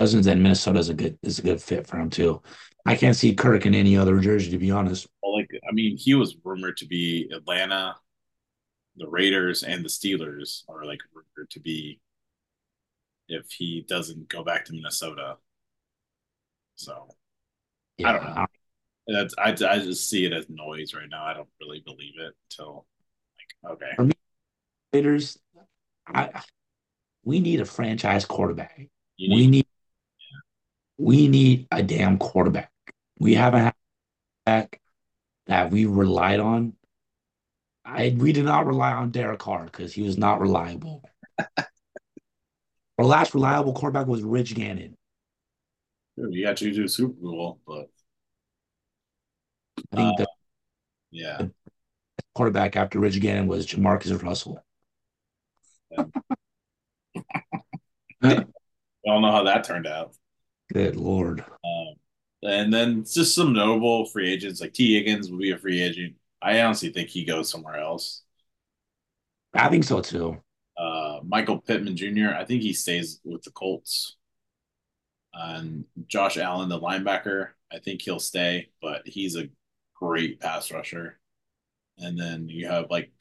Cousins 0.01 0.27
and 0.27 0.43
Minnesota 0.43 0.79
is 0.79 0.89
a 0.89 0.95
good 0.95 1.19
is 1.23 1.41
a 1.41 1.43
good 1.43 1.61
fit 1.61 1.87
for 1.87 1.99
him 1.99 2.09
too. 2.09 2.41
I 2.87 2.97
can't 2.97 3.15
see 3.15 3.35
Kirk 3.35 3.67
in 3.67 3.75
any 3.75 3.99
other 3.99 4.19
jersey 4.19 4.51
to 4.51 4.59
be 4.59 4.71
honest. 4.71 5.07
well, 5.23 5.37
like 5.37 5.51
I 5.69 5.73
mean, 5.73 5.99
he 5.99 6.15
was 6.15 6.39
rumored 6.43 6.79
to 6.79 6.87
be 6.87 7.29
Atlanta, 7.31 7.95
the 8.97 9.07
Raiders, 9.07 9.63
and 9.63 9.85
the 9.85 9.91
Steelers 9.91 10.63
are 10.71 10.87
like 10.87 11.01
rumored 11.13 11.51
to 11.51 11.61
be 11.61 12.01
if 13.29 13.51
he 13.51 13.85
doesn't 13.87 14.27
go 14.31 14.43
back 14.43 14.65
to 14.65 14.73
Minnesota. 14.73 15.37
So 16.77 17.09
I 18.03 18.13
don't 18.13 18.25
know. 18.25 18.47
That's 19.07 19.35
I, 19.37 19.51
I 19.51 19.81
just 19.81 20.09
see 20.09 20.25
it 20.25 20.33
as 20.33 20.47
noise 20.49 20.95
right 20.95 21.11
now. 21.11 21.25
I 21.25 21.35
don't 21.35 21.49
really 21.61 21.83
believe 21.85 22.15
it 22.19 22.33
until 22.51 22.87
like 23.67 23.73
okay, 23.73 23.91
for 23.97 24.05
me, 24.05 24.15
Raiders, 24.95 25.39
I 26.07 26.43
we 27.23 27.39
need 27.39 27.61
a 27.61 27.67
franchise 27.67 28.25
quarterback. 28.25 28.89
you 29.19 29.29
We 29.29 29.47
need 29.47 29.51
need 29.51 29.67
we 31.01 31.29
need 31.29 31.67
a 31.71 31.83
damn 31.83 32.19
quarterback. 32.19 32.71
We 33.19 33.35
haven't 33.35 33.63
had 33.63 33.73
a 34.47 34.51
quarterback 34.51 34.81
that 35.47 35.71
we 35.71 35.87
relied 35.87 36.41
on. 36.41 36.75
I 37.85 38.15
we 38.17 38.33
did 38.33 38.45
not 38.45 38.67
rely 38.67 38.93
on 38.93 39.11
Derek 39.11 39.39
Carr 39.39 39.65
because 39.65 39.95
he 39.95 40.03
was 40.03 40.19
not 40.19 40.41
reliable. 40.41 41.03
Our 42.99 43.07
last 43.07 43.33
reliable 43.33 43.73
quarterback 43.73 44.07
was 44.07 44.23
Rich 44.23 44.55
Gannon. 44.55 44.95
you 46.17 46.45
got 46.45 46.61
you 46.61 46.69
to 46.69 46.77
do 46.77 46.87
Super 46.87 47.15
Bowl, 47.19 47.59
but 47.67 47.89
I 49.95 49.97
uh, 49.97 49.97
think 49.97 50.19
the 50.19 50.27
yeah, 51.11 51.47
quarterback 52.35 52.77
after 52.77 53.01
Rich 53.01 53.21
Gannon 53.21 53.47
was 53.47 53.67
Jamarcus 53.67 54.23
Russell. 54.23 54.63
we 55.97 56.05
all 59.07 59.21
know 59.23 59.33
how 59.33 59.45
that 59.45 59.65
turned 59.65 59.87
out. 59.87 60.15
Good 60.73 60.97
Lord. 60.97 61.45
Um, 61.65 61.95
and 62.43 62.73
then 62.73 63.05
just 63.05 63.35
some 63.35 63.53
notable 63.53 64.07
free 64.07 64.33
agents 64.33 64.61
like 64.61 64.73
Tee 64.73 64.95
Higgins 64.95 65.31
will 65.31 65.39
be 65.39 65.51
a 65.51 65.59
free 65.59 65.83
agent. 65.83 66.15
I 66.41 66.61
honestly 66.63 66.91
think 66.91 67.09
he 67.09 67.25
goes 67.25 67.51
somewhere 67.51 67.77
else. 67.77 68.23
I 69.53 69.69
think 69.69 69.85
so 69.85 70.01
too. 70.01 70.41
Uh, 70.77 71.21
Michael 71.27 71.59
Pittman 71.59 71.97
Jr. 71.97 72.31
I 72.37 72.45
think 72.45 72.63
he 72.63 72.73
stays 72.73 73.21
with 73.25 73.43
the 73.43 73.51
Colts. 73.51 74.17
And 75.35 75.85
Josh 76.07 76.39
Allen, 76.39 76.69
the 76.69 76.81
linebacker, 76.81 77.51
I 77.73 77.79
think 77.79 78.03
he'll 78.03 78.19
stay, 78.21 78.71
but 78.81 79.07
he's 79.07 79.37
a 79.37 79.49
great 79.95 80.41
pass 80.41 80.73
rusher. 80.73 81.21
And 81.99 82.19
then 82.19 82.49
you 82.49 82.67
have 82.67 82.91
like 82.91 83.13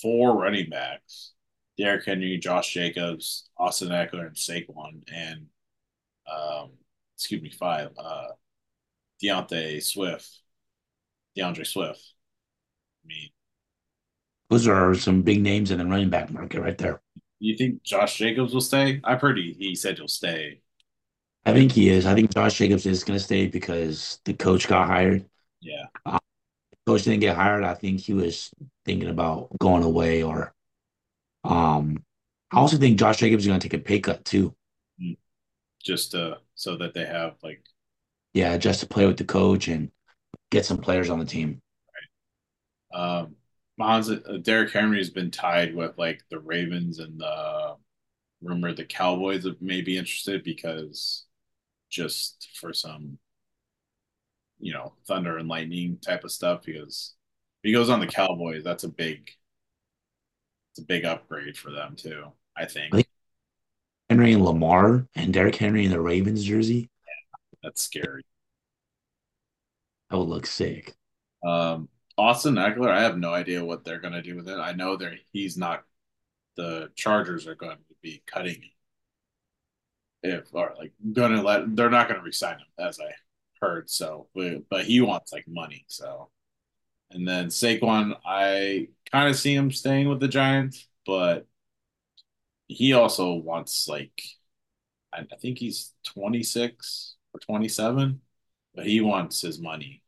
four 0.00 0.38
running 0.38 0.70
backs: 0.70 1.32
Derrick 1.76 2.06
Henry, 2.06 2.38
Josh 2.38 2.72
Jacobs, 2.72 3.50
Austin 3.58 3.88
Ekeler, 3.88 4.28
and 4.28 4.36
Saquon, 4.36 5.02
and 5.12 5.46
um, 6.30 6.70
excuse 7.16 7.42
me, 7.42 7.50
five. 7.50 7.90
Uh, 7.98 8.28
Deontay 9.22 9.82
Swift, 9.82 10.28
D'Andre 11.36 11.64
Swift. 11.64 12.14
I 13.04 13.08
mean, 13.08 13.30
Those 14.50 14.68
are 14.68 14.94
some 14.94 15.22
big 15.22 15.40
names 15.40 15.70
in 15.70 15.78
the 15.78 15.86
running 15.86 16.10
back 16.10 16.30
market 16.30 16.60
right 16.60 16.76
there. 16.76 17.00
you 17.38 17.56
think 17.56 17.82
Josh 17.82 18.18
Jacobs 18.18 18.52
will 18.54 18.60
stay? 18.60 19.00
I've 19.04 19.20
heard 19.20 19.38
he, 19.38 19.54
he 19.58 19.74
said 19.74 19.96
he'll 19.98 20.08
stay. 20.08 20.60
I 21.44 21.52
think 21.54 21.72
he 21.72 21.88
is. 21.88 22.06
I 22.06 22.14
think 22.14 22.32
Josh 22.34 22.58
Jacobs 22.58 22.86
is 22.86 23.04
going 23.04 23.18
to 23.18 23.24
stay 23.24 23.46
because 23.46 24.20
the 24.24 24.34
coach 24.34 24.68
got 24.68 24.86
hired. 24.86 25.24
Yeah. 25.60 25.86
Coach 26.86 27.04
didn't 27.04 27.20
get 27.20 27.36
hired. 27.36 27.64
I 27.64 27.74
think 27.74 28.00
he 28.00 28.14
was 28.14 28.50
thinking 28.84 29.08
about 29.08 29.48
going 29.58 29.82
away 29.82 30.22
or 30.22 30.54
um 31.44 32.02
I 32.52 32.58
also 32.58 32.76
think 32.78 32.98
Josh 32.98 33.18
Jacobs 33.18 33.44
is 33.44 33.48
going 33.48 33.60
to 33.60 33.68
take 33.68 33.80
a 33.80 33.84
pay 33.84 34.00
cut 34.00 34.24
too. 34.24 34.54
Just 35.82 36.12
to, 36.12 36.38
so 36.54 36.76
that 36.76 36.94
they 36.94 37.06
have 37.06 37.36
like 37.42 37.64
Yeah, 38.34 38.56
just 38.56 38.80
to 38.80 38.86
play 38.86 39.06
with 39.06 39.16
the 39.18 39.24
coach 39.24 39.68
and 39.68 39.90
get 40.50 40.66
some 40.66 40.78
players 40.78 41.10
on 41.10 41.18
the 41.18 41.24
team. 41.24 41.60
um 42.92 43.36
Mons, 43.78 44.10
uh, 44.10 44.38
Derrick 44.42 44.72
Henry 44.72 44.98
has 44.98 45.08
been 45.08 45.30
tied 45.30 45.74
with 45.74 45.96
like 45.96 46.22
the 46.30 46.38
Ravens 46.38 46.98
and 46.98 47.18
the 47.18 47.76
rumor 48.42 48.74
the 48.74 48.84
Cowboys 48.84 49.46
may 49.60 49.82
be 49.82 49.98
interested 49.98 50.44
because 50.44 51.26
just 51.90 52.50
for 52.60 52.72
some 52.72 53.18
you 54.58 54.72
know 54.72 54.92
thunder 55.06 55.38
and 55.38 55.48
lightning 55.48 55.98
type 56.04 56.24
of 56.24 56.30
stuff 56.32 56.62
because 56.64 57.14
if 57.62 57.68
he 57.68 57.72
goes 57.72 57.88
on 57.90 58.00
the 58.00 58.06
Cowboys 58.06 58.62
that's 58.64 58.84
a 58.84 58.88
big 58.88 59.30
it's 60.72 60.80
a 60.80 60.86
big 60.86 61.04
upgrade 61.04 61.56
for 61.56 61.70
them 61.70 61.94
too 61.96 62.24
I 62.56 62.66
I 62.92 62.96
think 62.96 62.96
think 62.96 63.08
Henry 64.10 64.32
and 64.34 64.44
Lamar 64.44 65.06
and 65.14 65.32
Derrick 65.32 65.56
Henry 65.56 65.86
in 65.86 65.90
the 65.90 66.00
Ravens 66.02 66.44
jersey, 66.44 66.90
that's 67.62 67.82
scary 67.82 68.22
that 70.10 70.16
would 70.18 70.28
look 70.28 70.46
sick. 70.46 70.94
um 71.46 71.88
Austin 72.18 72.54
Ekeler 72.56 72.90
I 72.90 73.02
have 73.02 73.18
no 73.18 73.32
idea 73.32 73.64
what 73.64 73.84
they're 73.84 74.00
gonna 74.00 74.22
do 74.22 74.36
with 74.36 74.48
it 74.48 74.58
I 74.58 74.72
know 74.72 74.96
they're 74.96 75.16
he's 75.32 75.56
not 75.56 75.84
the 76.56 76.90
Chargers 76.96 77.46
are 77.46 77.54
going 77.54 77.76
to 77.78 77.94
be 78.02 78.22
cutting 78.26 78.54
him. 78.56 78.70
if 80.22 80.48
or 80.52 80.74
like 80.78 80.92
gonna 81.12 81.42
let 81.42 81.74
they're 81.76 81.90
not 81.90 82.08
gonna 82.08 82.22
resign 82.22 82.58
him 82.58 82.66
as 82.78 82.98
I 83.00 83.12
heard. 83.60 83.90
So, 83.90 84.28
but, 84.34 84.68
but 84.70 84.84
he 84.84 85.00
wants 85.00 85.32
like 85.32 85.46
money. 85.48 85.84
So, 85.88 86.30
and 87.10 87.26
then 87.28 87.48
Saquon, 87.48 88.16
I 88.24 88.88
kind 89.12 89.28
of 89.30 89.36
see 89.36 89.54
him 89.54 89.70
staying 89.72 90.08
with 90.08 90.20
the 90.20 90.28
Giants, 90.28 90.88
but 91.06 91.46
he 92.70 92.92
also 92.92 93.34
wants 93.34 93.88
like 93.88 94.22
I, 95.12 95.20
I 95.20 95.36
think 95.40 95.58
he's 95.58 95.92
26 96.04 97.16
or 97.34 97.40
27, 97.40 98.20
but 98.74 98.86
he 98.86 99.00
wants 99.00 99.40
his 99.40 99.60
money, 99.60 100.02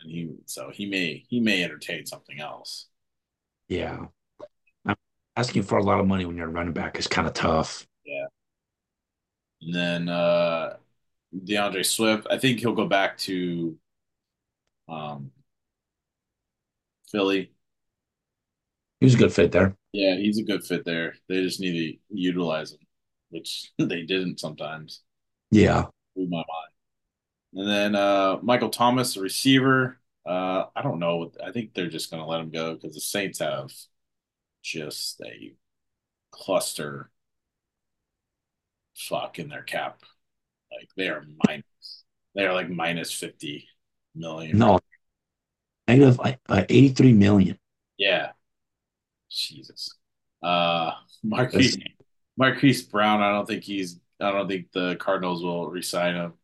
and 0.00 0.10
he 0.10 0.30
so 0.46 0.70
he 0.70 0.86
may 0.86 1.24
he 1.28 1.40
may 1.40 1.64
entertain 1.64 2.04
something 2.06 2.40
else. 2.40 2.88
Yeah. 3.68 4.06
I'm 4.84 4.96
asking 5.36 5.62
for 5.62 5.78
a 5.78 5.82
lot 5.82 6.00
of 6.00 6.06
money 6.06 6.26
when 6.26 6.36
you're 6.36 6.48
running 6.48 6.74
back 6.74 6.98
is 6.98 7.06
kind 7.06 7.26
of 7.26 7.32
tough. 7.32 7.86
Yeah. 8.04 8.26
And 9.62 9.74
then 9.74 10.08
uh 10.08 10.76
D'Andre 11.44 11.82
Swift. 11.82 12.26
I 12.30 12.38
think 12.38 12.60
he'll 12.60 12.74
go 12.74 12.86
back 12.86 13.16
to 13.18 13.78
um, 14.88 15.30
Philly. 17.10 17.52
He 19.00 19.06
was 19.06 19.14
a 19.14 19.18
good 19.18 19.32
fit 19.32 19.52
there. 19.52 19.74
Yeah, 19.92 20.16
he's 20.16 20.38
a 20.38 20.44
good 20.44 20.64
fit 20.64 20.84
there. 20.84 21.14
They 21.28 21.42
just 21.42 21.60
need 21.60 21.72
to 22.08 22.16
utilize 22.16 22.72
him, 22.72 22.80
which 23.30 23.70
they 23.78 24.02
didn't 24.02 24.40
sometimes. 24.40 25.02
Yeah. 25.50 25.86
Blew 26.16 26.28
my 26.28 26.38
mind. 26.38 26.46
And 27.54 27.68
then 27.68 27.94
uh, 27.94 28.38
Michael 28.42 28.70
Thomas, 28.70 29.14
the 29.14 29.20
receiver. 29.20 29.98
Uh, 30.24 30.64
I 30.74 30.82
don't 30.82 30.98
know. 30.98 31.32
I 31.44 31.52
think 31.52 31.74
they're 31.74 31.88
just 31.88 32.10
going 32.10 32.22
to 32.22 32.28
let 32.28 32.40
him 32.40 32.50
go 32.50 32.74
because 32.74 32.94
the 32.94 33.00
Saints 33.00 33.40
have 33.40 33.70
just 34.62 35.20
a 35.20 35.54
cluster 36.30 37.10
fuck 38.94 39.38
in 39.38 39.48
their 39.48 39.62
cap. 39.62 40.00
Like 40.70 40.88
they 40.96 41.08
are 41.08 41.24
minus. 41.46 42.04
They 42.34 42.46
are 42.46 42.54
like 42.54 42.70
minus 42.70 43.12
fifty 43.12 43.68
million. 44.14 44.58
No, 44.58 44.80
negative 45.88 46.20
uh, 46.20 46.64
83 46.68 47.12
million. 47.12 47.58
Yeah. 47.98 48.30
Jesus. 49.34 49.96
Uh, 50.42 50.92
Marquise 51.22 51.78
Marquise 52.36 52.82
Brown. 52.82 53.22
I 53.22 53.30
don't 53.30 53.46
think 53.46 53.64
he's. 53.64 54.00
I 54.20 54.30
don't 54.30 54.48
think 54.48 54.70
the 54.72 54.96
Cardinals 54.96 55.42
will 55.42 55.68
resign 55.68 56.14
him. 56.14 56.34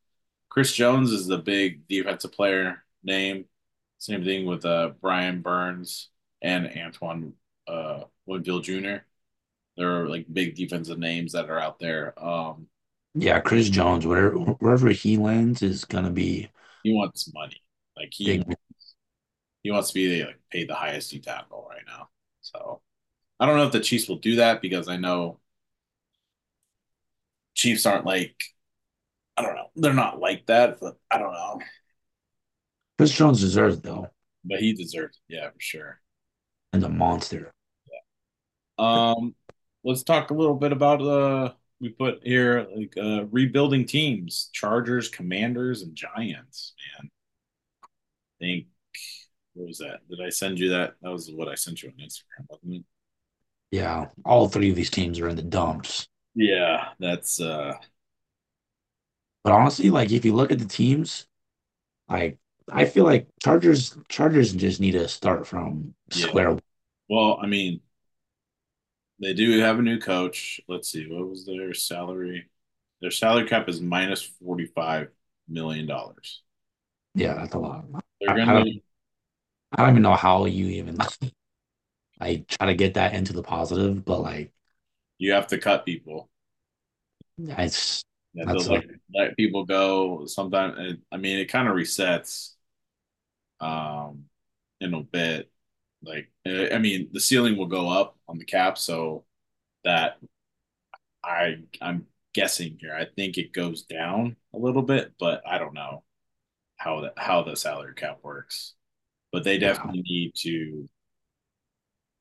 Chris 0.48 0.72
Jones 0.72 1.12
is 1.12 1.26
the 1.26 1.38
big 1.38 1.86
defensive 1.88 2.32
player 2.32 2.84
name. 3.04 3.44
Same 3.98 4.24
thing 4.24 4.46
with 4.46 4.64
uh, 4.64 4.92
Brian 5.00 5.40
Burns 5.40 6.08
and 6.42 6.70
Antoine 6.76 7.34
uh, 7.66 8.04
Winfield 8.26 8.64
Jr. 8.64 8.96
They're 9.76 10.08
like 10.08 10.26
big 10.32 10.54
defensive 10.56 10.98
names 10.98 11.32
that 11.32 11.50
are 11.50 11.60
out 11.60 11.78
there. 11.78 12.14
Um, 12.22 12.66
Yeah, 13.14 13.40
Chris 13.40 13.68
Jones, 13.68 14.06
wherever 14.06 14.36
wherever 14.36 14.88
he 14.88 15.16
lands 15.16 15.62
is 15.62 15.84
gonna 15.84 16.10
be 16.10 16.48
he 16.82 16.92
wants 16.92 17.32
money. 17.32 17.62
Like 17.96 18.12
he 18.12 18.38
big. 18.38 18.56
he 19.62 19.70
wants 19.70 19.88
to 19.88 19.94
be 19.94 20.24
like 20.24 20.40
paid 20.50 20.68
the 20.68 20.74
highest 20.74 21.10
D 21.10 21.20
tackle 21.20 21.66
right 21.68 21.82
now. 21.86 22.08
So 22.54 22.80
I 23.40 23.46
don't 23.46 23.56
know 23.56 23.66
if 23.66 23.72
the 23.72 23.80
Chiefs 23.80 24.08
will 24.08 24.18
do 24.18 24.36
that 24.36 24.62
because 24.62 24.88
I 24.88 24.96
know 24.96 25.40
Chiefs 27.54 27.86
aren't 27.86 28.06
like 28.06 28.36
I 29.36 29.42
don't 29.42 29.54
know. 29.54 29.70
They're 29.76 29.94
not 29.94 30.18
like 30.20 30.46
that, 30.46 30.80
but 30.80 30.98
I 31.10 31.18
don't 31.18 31.32
know. 31.32 31.60
Chris 32.96 33.12
Jones 33.12 33.40
deserves 33.40 33.76
it 33.76 33.82
though, 33.82 34.10
But 34.44 34.60
he 34.60 34.72
deserves 34.72 35.18
it, 35.28 35.34
yeah, 35.34 35.50
for 35.50 35.60
sure. 35.60 36.00
and 36.72 36.84
a 36.84 36.88
monster. 36.88 37.52
Yeah. 38.78 39.12
Um 39.14 39.34
let's 39.84 40.02
talk 40.02 40.30
a 40.30 40.34
little 40.34 40.54
bit 40.56 40.72
about 40.72 41.00
uh 41.02 41.52
we 41.80 41.90
put 41.90 42.20
here 42.26 42.66
like 42.74 42.94
uh 42.96 43.26
rebuilding 43.26 43.86
teams, 43.86 44.50
Chargers, 44.52 45.08
Commanders, 45.08 45.82
and 45.82 45.94
Giants, 45.94 46.74
man. 47.00 47.10
I 48.40 48.44
think 48.44 48.66
what 49.58 49.66
was 49.66 49.78
that? 49.78 50.08
Did 50.08 50.20
I 50.24 50.28
send 50.28 50.58
you 50.60 50.70
that? 50.70 50.94
That 51.02 51.10
was 51.10 51.30
what 51.32 51.48
I 51.48 51.56
sent 51.56 51.82
you 51.82 51.88
on 51.88 51.96
Instagram, 51.96 52.46
wasn't 52.48 52.74
it? 52.76 52.84
Yeah, 53.72 54.06
all 54.24 54.48
three 54.48 54.70
of 54.70 54.76
these 54.76 54.88
teams 54.88 55.18
are 55.20 55.28
in 55.28 55.36
the 55.36 55.42
dumps. 55.42 56.08
Yeah, 56.34 56.90
that's 57.00 57.40
uh 57.40 57.74
But 59.42 59.52
honestly, 59.52 59.90
like 59.90 60.12
if 60.12 60.24
you 60.24 60.32
look 60.32 60.52
at 60.52 60.60
the 60.60 60.64
teams, 60.64 61.26
like 62.08 62.38
I 62.70 62.84
feel 62.84 63.04
like 63.04 63.26
Chargers 63.42 63.96
Chargers 64.08 64.52
just 64.52 64.80
need 64.80 64.92
to 64.92 65.08
start 65.08 65.46
from 65.46 65.94
square 66.10 66.50
one. 66.52 66.60
Well, 67.08 67.38
I 67.42 67.46
mean, 67.46 67.80
they 69.20 69.34
do 69.34 69.58
have 69.60 69.78
a 69.78 69.82
new 69.82 69.98
coach. 69.98 70.60
Let's 70.68 70.90
see, 70.90 71.06
what 71.10 71.28
was 71.28 71.44
their 71.44 71.74
salary? 71.74 72.48
Their 73.00 73.10
salary 73.10 73.48
cap 73.48 73.68
is 73.68 73.80
$45 73.80 75.08
million. 75.48 75.88
Yeah, 77.14 77.34
that's 77.34 77.54
a 77.54 77.58
lot. 77.58 77.84
They're 78.20 78.36
gonna 78.36 78.64
I 79.72 79.82
don't 79.82 79.90
even 79.90 80.02
know 80.02 80.14
how 80.14 80.44
you 80.46 80.66
even 80.66 80.96
like 82.20 82.46
try 82.48 82.66
to 82.66 82.74
get 82.74 82.94
that 82.94 83.14
into 83.14 83.32
the 83.32 83.42
positive, 83.42 84.04
but 84.04 84.20
like 84.20 84.52
you 85.18 85.32
have 85.32 85.46
to 85.48 85.58
cut 85.58 85.84
people. 85.84 86.28
it's 87.38 88.04
You 88.34 88.42
have 88.42 88.50
that's 88.50 88.66
to 88.66 88.70
let, 88.70 88.84
like 88.84 88.88
let 89.14 89.36
people 89.36 89.64
go. 89.64 90.26
Sometimes, 90.26 90.98
I 91.10 91.16
mean, 91.16 91.38
it 91.38 91.46
kind 91.46 91.68
of 91.68 91.74
resets 91.74 92.54
um 93.60 94.24
in 94.80 94.94
a 94.94 95.02
bit. 95.02 95.50
Like, 96.02 96.30
I 96.46 96.70
I 96.72 96.78
mean, 96.78 97.10
the 97.12 97.20
ceiling 97.20 97.56
will 97.56 97.66
go 97.66 97.88
up 97.90 98.18
on 98.28 98.38
the 98.38 98.44
cap, 98.44 98.78
so 98.78 99.24
that 99.84 100.18
I 101.24 101.62
I'm 101.80 102.06
guessing 102.32 102.78
here. 102.80 102.94
I 102.94 103.04
think 103.06 103.38
it 103.38 103.52
goes 103.52 103.82
down 103.82 104.36
a 104.54 104.58
little 104.58 104.82
bit, 104.82 105.12
but 105.18 105.42
I 105.46 105.58
don't 105.58 105.74
know 105.74 106.04
how 106.78 107.02
that 107.02 107.14
how 107.18 107.42
the 107.44 107.56
salary 107.56 107.94
cap 107.96 108.20
works. 108.24 108.74
But 109.32 109.44
they 109.44 109.58
definitely 109.58 110.02
need 110.02 110.32
to 110.36 110.88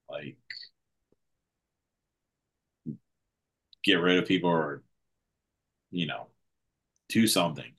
like 0.10 0.38
get 3.84 3.96
rid 3.96 4.17
of 4.17 4.28
people 4.28 4.50
or 4.50 4.84
you 5.91 6.06
know 6.08 6.28
do 7.10 7.28
something. 7.28 7.72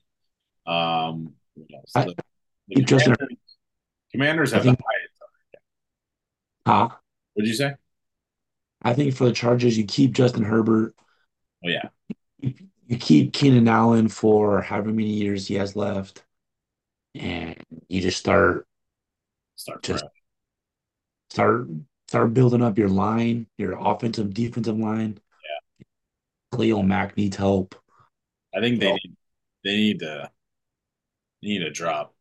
Um, 0.65 1.33
what 1.55 1.79
else? 1.79 1.91
I 1.95 2.05
The, 2.05 2.15
the 2.69 2.83
commanders, 2.83 3.17
commanders 4.11 4.51
have 4.51 4.63
the 4.63 4.71
think 4.71 4.79
highest. 4.79 5.13
huh? 6.65 6.89
What 7.33 7.43
did 7.43 7.47
you 7.47 7.55
say? 7.55 7.75
I 8.81 8.93
think 8.93 9.13
for 9.13 9.25
the 9.25 9.33
Chargers 9.33 9.77
you 9.77 9.85
keep 9.85 10.13
Justin 10.13 10.43
Herbert, 10.43 10.95
Oh 11.63 11.69
yeah, 11.69 11.89
you, 12.39 12.53
you 12.87 12.97
keep 12.97 13.33
Keenan 13.33 13.67
Allen 13.67 14.07
for 14.07 14.61
however 14.61 14.89
many 14.89 15.09
years 15.09 15.47
he 15.47 15.55
has 15.55 15.75
left, 15.75 16.23
and 17.13 17.57
you 17.87 18.01
just 18.01 18.17
start 18.17 18.65
start 19.59 19.85
fresh. 19.85 20.01
start 21.29 21.67
start 22.07 22.33
building 22.33 22.63
up 22.63 22.77
your 22.77 22.89
line, 22.89 23.45
your 23.57 23.77
offensive 23.79 24.33
defensive 24.33 24.77
line. 24.77 25.19
Khalil 26.51 26.81
Mack 26.81 27.15
needs 27.17 27.37
help. 27.37 27.75
I 28.55 28.61
think 28.61 28.79
they 28.79 28.91
need 28.91 29.15
they 29.63 29.75
need 29.75 29.99
to 29.99 30.31
need 31.43 31.59
to 31.59 31.69
drop 31.69 32.15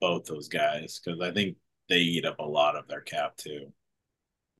both 0.00 0.24
those 0.24 0.48
guys 0.48 1.00
because 1.02 1.20
I 1.20 1.30
think 1.30 1.56
they 1.88 1.98
eat 1.98 2.24
up 2.24 2.38
a 2.38 2.44
lot 2.44 2.76
of 2.76 2.88
their 2.88 3.00
cap 3.00 3.36
too. 3.36 3.72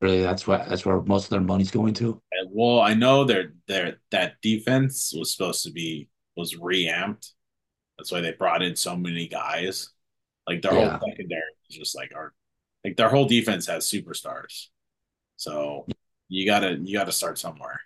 really 0.00 0.22
that's 0.22 0.46
what 0.46 0.68
that's 0.68 0.84
where 0.84 1.00
most 1.02 1.24
of 1.24 1.30
their 1.30 1.40
money's 1.40 1.70
going 1.70 1.94
to. 1.94 2.20
And, 2.32 2.50
well, 2.52 2.80
I 2.80 2.94
know 2.94 3.24
their 3.24 3.54
their 3.66 3.96
that 4.10 4.34
defense 4.42 5.12
was 5.16 5.32
supposed 5.32 5.64
to 5.64 5.72
be 5.72 6.08
was 6.36 6.56
reamped. 6.56 7.32
That's 7.98 8.12
why 8.12 8.20
they 8.20 8.32
brought 8.32 8.62
in 8.62 8.76
so 8.76 8.96
many 8.96 9.26
guys. 9.26 9.90
Like 10.46 10.62
their 10.62 10.72
whole 10.72 11.00
secondary 11.08 11.42
just 11.70 11.96
like 11.96 12.12
our 12.14 12.32
like 12.84 12.96
their 12.96 13.08
whole 13.08 13.26
defense 13.26 13.66
has 13.66 13.86
superstars. 13.86 14.66
So 15.36 15.88
you 16.28 16.46
gotta 16.46 16.78
you 16.82 16.94
gotta 16.94 17.12
start 17.12 17.38
somewhere. 17.38 17.80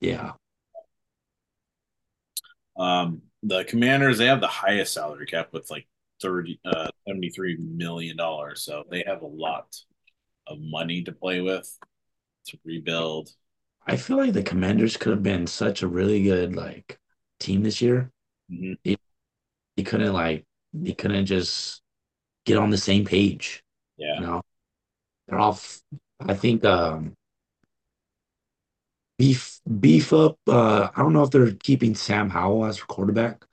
yeah. 0.00 0.34
Um, 2.76 3.22
the 3.42 3.64
Commanders 3.64 4.18
they 4.18 4.26
have 4.26 4.40
the 4.40 4.46
highest 4.48 4.92
salary 4.94 5.26
cap 5.26 5.52
with 5.52 5.70
like 5.70 5.86
30 6.22 6.60
uh 6.64 6.88
73 7.06 7.56
million 7.58 8.16
dollars. 8.16 8.62
So 8.62 8.84
they 8.90 9.04
have 9.06 9.22
a 9.22 9.26
lot 9.26 9.76
of 10.46 10.58
money 10.60 11.02
to 11.04 11.12
play 11.12 11.40
with 11.40 11.78
to 12.48 12.58
rebuild. 12.64 13.30
I 13.86 13.96
feel 13.96 14.16
like 14.16 14.32
the 14.32 14.42
Commanders 14.42 14.96
could 14.96 15.10
have 15.12 15.22
been 15.22 15.46
such 15.46 15.82
a 15.82 15.88
really 15.88 16.22
good 16.22 16.54
like 16.56 16.98
team 17.38 17.62
this 17.62 17.80
year. 17.82 18.10
Mhm. 18.50 18.76
They, 18.84 18.96
they 19.76 19.84
couldn't 19.84 20.14
like 20.14 20.46
they 20.74 20.94
couldn't 20.94 21.26
just 21.26 21.82
get 22.44 22.58
on 22.58 22.70
the 22.70 22.78
same 22.78 23.04
page. 23.04 23.62
Yeah. 23.96 24.18
You 24.18 24.26
know, 24.26 24.42
they're 25.28 25.38
all, 25.40 25.58
I 26.20 26.34
think 26.34 26.64
um 26.64 27.14
beef 29.18 29.60
beef 29.80 30.12
up. 30.12 30.38
Uh, 30.48 30.88
I 30.94 31.02
don't 31.02 31.12
know 31.12 31.22
if 31.22 31.30
they're 31.30 31.52
keeping 31.54 31.94
Sam 31.94 32.30
Howell 32.30 32.66
as 32.66 32.82
quarterback. 32.82 33.44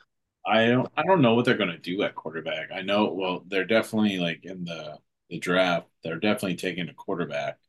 I 0.46 0.68
don't 0.68 0.92
I 0.98 1.04
don't 1.04 1.22
know 1.22 1.36
what 1.36 1.46
they're 1.46 1.58
gonna 1.58 1.78
do 1.78 2.02
at 2.04 2.16
quarterback. 2.16 2.72
I 2.72 2.82
know 2.82 3.14
well 3.14 3.44
they're 3.48 3.66
definitely 3.66 4.18
like 4.20 4.44
in 4.46 4.66
the 4.66 4.98
the 5.30 5.40
draft, 5.40 5.88
they're 6.04 6.20
definitely 6.20 6.56
taking 6.58 6.90
a 6.90 6.94
quarterback. 6.94 7.60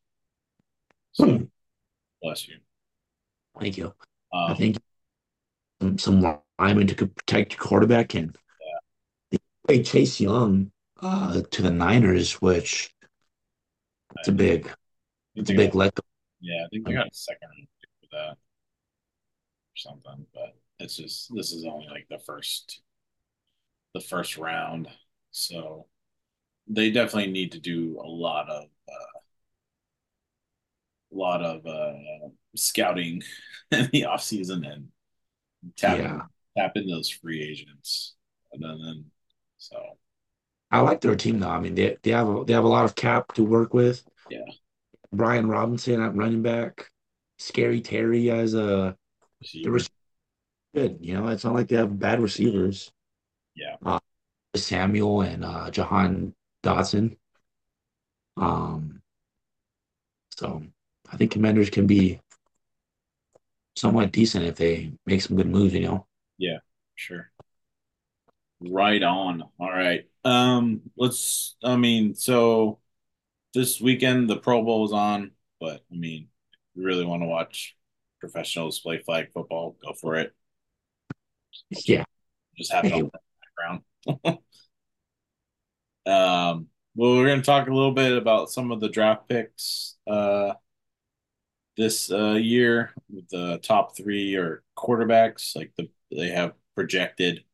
So 1.12 1.26
Hmm, 1.26 1.44
bless 2.22 2.48
you. 2.48 2.58
Thank 3.58 3.76
you. 3.78 3.94
I 4.46 4.54
Um 4.54 4.54
think 4.54 4.76
some, 5.80 5.98
some 5.98 6.42
linemen 6.58 6.86
to 6.88 7.06
protect 7.06 7.52
your 7.52 7.60
quarterback 7.60 8.14
and 8.14 8.36
they 9.30 9.38
played 9.66 9.86
Chase 9.86 10.20
Young 10.20 10.72
uh 11.02 11.42
to 11.50 11.62
the 11.62 11.70
Niners, 11.70 12.40
which 12.40 12.94
it's 14.16 14.28
a 14.28 14.32
big 14.32 14.70
it's 15.34 15.50
a 15.50 15.54
big 15.54 15.74
let 15.74 15.98
yeah, 16.40 16.64
I 16.64 16.68
think 16.68 16.86
they 16.86 16.92
got 16.92 17.06
a 17.06 17.14
second 17.14 17.68
for 18.00 18.06
that 18.12 18.32
or 18.32 18.36
something, 19.76 20.26
but 20.34 20.56
it's 20.78 20.96
just 20.96 21.34
this 21.34 21.52
is 21.52 21.64
only 21.64 21.86
like 21.88 22.06
the 22.10 22.18
first 22.18 22.82
the 23.94 24.00
first 24.00 24.36
round. 24.38 24.88
So 25.30 25.86
they 26.68 26.90
definitely 26.90 27.32
need 27.32 27.52
to 27.52 27.60
do 27.60 28.00
a 28.02 28.08
lot 28.08 28.48
of 28.50 28.64
uh, 28.88 29.18
a 31.12 31.16
lot 31.16 31.42
of 31.42 31.66
uh, 31.66 32.28
scouting 32.56 33.22
in 33.70 33.88
the 33.92 34.04
off 34.06 34.22
season 34.22 34.64
and 34.64 34.88
tapping 35.76 36.04
Yeah. 36.04 36.26
tap 36.56 36.72
into 36.76 36.90
those 36.94 37.10
free 37.10 37.42
agents, 37.42 38.14
and 38.52 38.62
then, 38.62 38.78
then 38.84 39.04
so 39.58 39.98
I 40.72 40.80
like 40.80 41.02
their 41.02 41.14
team 41.14 41.38
though. 41.38 41.50
I 41.50 41.60
mean, 41.60 41.74
they 41.74 41.98
they 42.02 42.10
have 42.12 42.28
a, 42.28 42.44
they 42.44 42.54
have 42.54 42.64
a 42.64 42.68
lot 42.68 42.86
of 42.86 42.94
cap 42.94 43.34
to 43.34 43.44
work 43.44 43.74
with. 43.74 44.02
yeah, 44.30 44.40
Brian 45.12 45.46
Robinson 45.46 46.00
at 46.00 46.16
running 46.16 46.42
back, 46.42 46.90
Scary 47.38 47.82
Terry 47.82 48.30
as 48.30 48.54
a 48.54 48.96
receiver, 49.40 49.78
good. 50.74 50.98
You 51.02 51.14
know, 51.14 51.28
it's 51.28 51.44
not 51.44 51.54
like 51.54 51.68
they 51.68 51.76
have 51.76 51.98
bad 51.98 52.20
receivers. 52.20 52.90
yeah, 53.54 53.76
Uh, 53.84 54.00
Samuel 54.56 55.20
and 55.20 55.44
uh, 55.44 55.70
Jahan 55.70 56.34
Dotson. 56.64 57.16
Um, 58.38 59.02
so 60.30 60.62
I 61.12 61.18
think 61.18 61.32
Commanders 61.32 61.68
can 61.68 61.86
be 61.86 62.18
somewhat 63.76 64.12
decent 64.12 64.46
if 64.46 64.56
they 64.56 64.92
make 65.04 65.20
some 65.20 65.36
good 65.36 65.48
moves. 65.48 65.74
You 65.74 65.80
know. 65.80 66.06
yeah, 66.38 66.58
sure. 66.94 67.30
Right 68.70 69.02
on. 69.02 69.42
All 69.58 69.70
right. 69.70 70.08
Um, 70.24 70.82
let's. 70.96 71.56
I 71.62 71.76
mean, 71.76 72.14
so 72.14 72.78
this 73.54 73.80
weekend 73.80 74.28
the 74.30 74.36
Pro 74.36 74.62
Bowl 74.62 74.84
is 74.84 74.92
on, 74.92 75.32
but 75.60 75.84
I 75.90 75.96
mean, 75.96 76.28
if 76.52 76.58
you 76.76 76.84
really 76.86 77.04
want 77.04 77.22
to 77.22 77.26
watch 77.26 77.76
professionals 78.20 78.80
play 78.80 78.98
flag 78.98 79.32
football, 79.32 79.76
go 79.84 79.92
for 79.94 80.16
it. 80.16 80.34
Yeah. 81.70 82.04
Just 82.56 82.72
have 82.72 82.84
it 82.84 82.92
on 82.92 83.10
the 83.10 83.10
background. 83.56 84.38
Um, 86.04 86.66
well, 86.94 87.16
we're 87.16 87.26
going 87.26 87.40
to 87.40 87.46
talk 87.46 87.68
a 87.68 87.72
little 87.72 87.92
bit 87.92 88.16
about 88.16 88.50
some 88.50 88.70
of 88.72 88.80
the 88.80 88.88
draft 88.88 89.28
picks 89.28 89.96
uh, 90.06 90.54
this 91.76 92.10
uh, 92.10 92.32
year. 92.32 92.92
With 93.08 93.28
the 93.28 93.58
top 93.62 93.96
three 93.96 94.36
are 94.36 94.62
quarterbacks. 94.76 95.54
Like 95.56 95.72
the 95.76 95.88
they 96.10 96.30
have 96.30 96.54
projected 96.74 97.44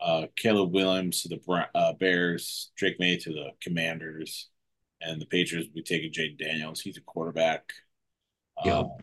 uh, 0.00 0.26
Caleb 0.36 0.72
Williams 0.72 1.22
to 1.22 1.28
the 1.28 1.66
uh, 1.74 1.92
Bears, 1.94 2.70
Drake 2.76 2.98
Maye 3.00 3.18
to 3.18 3.32
the 3.32 3.48
Commanders, 3.60 4.48
and 5.00 5.20
the 5.20 5.26
Patriots 5.26 5.68
will 5.68 5.74
be 5.74 5.82
taking 5.82 6.12
Jayden 6.12 6.38
Daniels. 6.38 6.80
He's 6.80 6.96
a 6.96 7.02
quarterback. 7.02 7.72
Uh, 8.56 8.62
yo, 8.66 8.96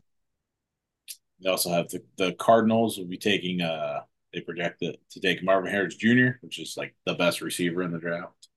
they 1.41 1.49
also 1.49 1.69
have 1.69 1.89
the, 1.89 2.03
the 2.17 2.34
Cardinals 2.34 2.97
will 2.97 3.05
be 3.05 3.17
taking 3.17 3.62
uh 3.62 4.01
they 4.34 4.41
project 4.41 4.81
it 4.81 4.99
to 5.12 5.19
take 5.21 5.43
Marvin 5.43 5.71
Harris 5.71 5.95
Jr., 5.95 6.31
which 6.41 6.60
is 6.60 6.75
like 6.77 6.93
the 7.05 7.13
best 7.13 7.41
receiver 7.41 7.84
in 7.84 7.91
the 7.91 7.99
draft. 7.99 8.49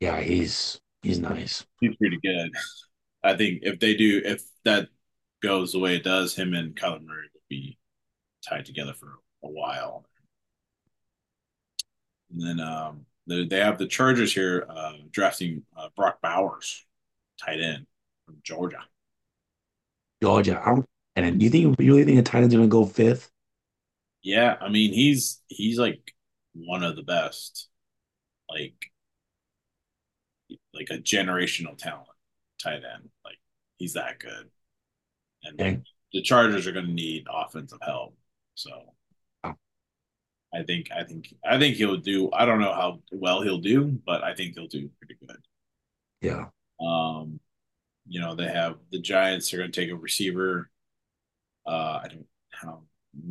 yeah, 0.00 0.20
he's 0.20 0.80
he's 1.02 1.18
nice. 1.18 1.64
He's 1.80 1.96
pretty 1.96 2.18
good. 2.22 2.50
I 3.22 3.36
think 3.36 3.60
if 3.62 3.78
they 3.80 3.94
do, 3.94 4.22
if 4.24 4.42
that 4.64 4.88
goes 5.42 5.72
the 5.72 5.78
way 5.78 5.96
it 5.96 6.04
does, 6.04 6.34
him 6.34 6.54
and 6.54 6.74
Kyler 6.74 7.04
Murray 7.04 7.28
will 7.34 7.42
be 7.50 7.78
tied 8.48 8.64
together 8.64 8.94
for 8.94 9.18
a 9.44 9.48
while. 9.48 10.06
And 12.32 12.40
then 12.40 12.60
um, 12.60 13.06
they, 13.26 13.44
they 13.46 13.58
have 13.60 13.78
the 13.78 13.86
Chargers 13.86 14.32
here 14.32 14.66
uh, 14.68 14.94
drafting 15.10 15.62
uh, 15.76 15.88
Brock 15.96 16.20
Bowers, 16.22 16.84
tight 17.40 17.60
end 17.60 17.86
from 18.26 18.36
Georgia. 18.42 18.84
Georgia. 20.22 20.60
I 20.64 20.70
don't, 20.70 20.86
and 21.16 21.42
you 21.42 21.50
think 21.50 21.64
you 21.64 21.74
really 21.92 22.04
think 22.04 22.16
the 22.16 22.22
Titans 22.22 22.54
are 22.54 22.58
gonna 22.58 22.68
go 22.68 22.84
fifth? 22.86 23.30
Yeah, 24.22 24.56
I 24.60 24.68
mean 24.68 24.92
he's 24.92 25.40
he's 25.48 25.78
like 25.78 26.14
one 26.54 26.82
of 26.82 26.96
the 26.96 27.02
best, 27.02 27.68
like 28.50 28.90
like 30.74 30.88
a 30.90 30.98
generational 30.98 31.76
talent 31.76 32.08
tight 32.62 32.82
end. 32.94 33.10
Like 33.24 33.38
he's 33.78 33.94
that 33.94 34.18
good, 34.18 34.50
and 35.44 35.58
Okay. 35.58 35.80
the 36.12 36.22
Chargers 36.22 36.66
are 36.66 36.72
going 36.72 36.86
to 36.86 36.92
need 36.92 37.26
offensive 37.32 37.80
help. 37.82 38.16
So 38.54 38.70
I 40.52 40.62
think 40.64 40.90
I 40.92 41.04
think 41.04 41.32
I 41.44 41.58
think 41.58 41.76
he'll 41.76 41.96
do. 41.96 42.30
I 42.32 42.44
don't 42.44 42.60
know 42.60 42.74
how 42.74 43.00
well 43.12 43.42
he'll 43.42 43.58
do, 43.60 44.00
but 44.06 44.24
I 44.24 44.34
think 44.34 44.54
he'll 44.54 44.66
do 44.66 44.90
pretty 44.98 45.16
good. 45.26 45.38
yeah. 46.20 46.46
Um, 46.80 47.40
you 48.08 48.20
know, 48.20 48.34
they 48.34 48.48
have 48.48 48.76
the 48.90 49.00
Giants 49.00 49.52
are 49.54 49.58
going 49.58 49.70
to 49.72 49.80
take 49.80 49.90
a 49.90 49.96
receiver. 49.96 50.70
Uh, 51.66 52.00
I 52.04 52.08
don't 52.08 52.26
how 52.50 52.82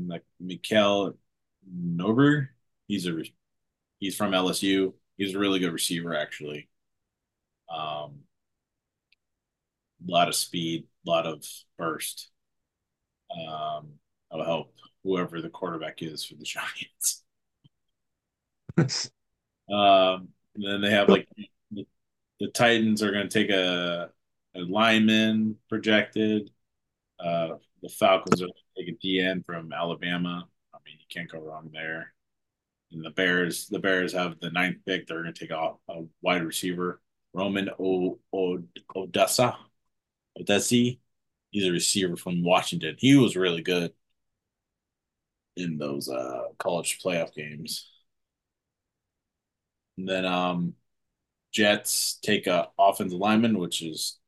like 0.08 0.23
Mikael 0.39 1.17
Nober. 1.71 2.51
He's 2.88 3.08
a 3.08 3.23
he's 3.99 4.15
from 4.15 4.34
LSU. 4.34 4.93
He's 5.17 5.36
a 5.36 5.39
really 5.39 5.60
good 5.60 5.73
receiver, 5.73 6.15
actually. 6.15 6.69
Um, 7.69 8.21
a 10.08 10.12
lot 10.12 10.27
of 10.27 10.36
speed, 10.36 10.88
a 11.05 11.10
lot 11.10 11.25
of 11.25 11.45
burst. 11.77 12.29
Um, 13.32 13.99
that'll 14.32 14.45
help 14.45 14.73
whoever 15.09 15.41
the 15.41 15.49
quarterback 15.49 16.03
is 16.03 16.23
for 16.23 16.35
the 16.35 16.43
Giants. 16.43 17.23
Um, 19.71 20.29
and 20.55 20.63
then 20.65 20.81
they 20.81 20.89
have 20.89 21.09
like 21.09 21.27
the, 21.69 21.85
the 22.39 22.47
Titans 22.47 23.03
are 23.03 23.11
going 23.11 23.29
to 23.29 23.31
take 23.31 23.51
a, 23.51 24.09
a 24.55 24.59
lineman 24.61 25.57
projected. 25.69 26.49
Uh, 27.19 27.49
the 27.83 27.89
Falcons 27.89 28.41
are 28.41 28.47
going 28.47 28.53
to 28.75 28.83
take 28.83 28.95
a 28.95 29.07
DN 29.07 29.45
from 29.45 29.71
Alabama. 29.71 30.47
I 30.73 30.77
mean, 30.83 30.95
you 30.99 31.05
can't 31.07 31.31
go 31.31 31.37
wrong 31.37 31.69
there. 31.71 32.13
And 32.91 33.05
the 33.05 33.11
Bears, 33.11 33.67
the 33.67 33.77
Bears 33.77 34.13
have 34.13 34.39
the 34.39 34.49
ninth 34.49 34.77
pick. 34.87 35.05
They're 35.05 35.21
going 35.21 35.35
to 35.35 35.39
take 35.39 35.55
off 35.55 35.77
a 35.87 36.01
wide 36.23 36.43
receiver, 36.43 36.99
Roman 37.35 37.69
o, 37.79 38.17
o, 38.33 38.63
Odessa. 38.95 39.55
Odessi. 40.35 40.97
He's 41.51 41.67
a 41.67 41.71
receiver 41.71 42.15
from 42.15 42.43
Washington. 42.43 42.95
He 42.97 43.15
was 43.15 43.35
really 43.35 43.61
good 43.61 43.93
in 45.59 45.77
those 45.77 46.09
uh, 46.09 46.43
college 46.57 46.99
playoff 47.03 47.33
games. 47.33 47.89
And 49.97 50.07
then 50.07 50.25
um, 50.25 50.73
Jets 51.51 52.19
take 52.21 52.47
a 52.47 52.69
offensive 52.77 53.19
lineman, 53.19 53.57
which 53.57 53.81
is 53.81 54.19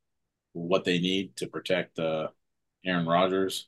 what 0.53 0.83
they 0.83 0.99
need 0.99 1.35
to 1.37 1.47
protect 1.47 1.97
uh, 1.99 2.27
Aaron 2.85 3.05
Rodgers. 3.07 3.67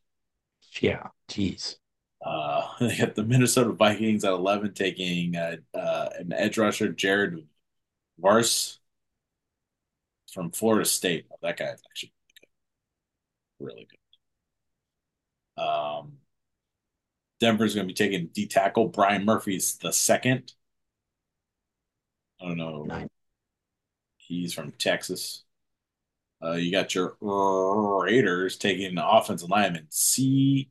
Yeah. 0.79 1.07
Jeez. 1.29 1.77
Uh, 2.25 2.67
they 2.79 2.97
got 2.97 3.15
the 3.15 3.23
Minnesota 3.23 3.71
Vikings 3.71 4.23
at 4.23 4.33
11 4.33 4.73
taking 4.73 5.35
uh, 5.35 5.57
uh, 5.73 6.09
an 6.17 6.33
edge 6.33 6.57
rusher, 6.57 6.89
Jared 6.89 7.47
Verse 8.19 8.79
from 10.33 10.51
Florida 10.51 10.85
State. 10.85 11.27
Oh, 11.31 11.37
that 11.41 11.57
guy's 11.57 11.81
actually 11.89 12.13
really 13.59 13.87
good. 15.57 15.61
Um, 15.63 16.13
Denver's 17.43 17.75
going 17.75 17.85
to 17.85 17.93
be 17.93 17.93
taking 17.93 18.27
D 18.27 18.47
tackle 18.47 18.87
Brian 18.87 19.25
Murphy's 19.25 19.75
the 19.77 19.91
second. 19.91 20.53
I 22.41 22.47
don't 22.47 22.57
know. 22.57 22.83
Nice. 22.83 23.09
He's 24.15 24.53
from 24.53 24.71
Texas. 24.71 25.43
Uh, 26.41 26.53
you 26.53 26.71
got 26.71 26.95
your 26.95 27.17
Raiders 27.21 28.57
taking 28.57 28.95
the 28.95 29.05
offensive 29.05 29.49
lineman 29.49 29.87
C. 29.89 30.69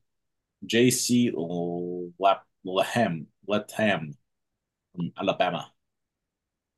J.C. 0.64 1.30
Lahem 1.30 3.26
Latham 3.46 4.16
from 4.96 5.12
Alabama. 5.18 5.70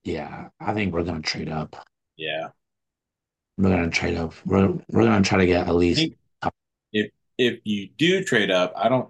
Yeah. 0.02 0.48
I 0.58 0.74
think 0.74 0.92
we're 0.92 1.04
gonna 1.04 1.22
trade 1.22 1.48
up. 1.48 1.86
Yeah, 2.16 2.48
We're 3.58 3.70
gonna 3.70 3.90
trade 3.90 4.16
up. 4.16 4.34
We're 4.44 4.74
we're 4.88 5.04
gonna 5.04 5.22
try 5.22 5.38
to 5.38 5.46
get 5.46 5.68
at 5.68 5.74
least 5.76 6.12
if 7.38 7.60
you 7.64 7.88
do 7.98 8.22
trade 8.24 8.50
up, 8.50 8.72
I 8.76 8.88
don't 8.88 9.08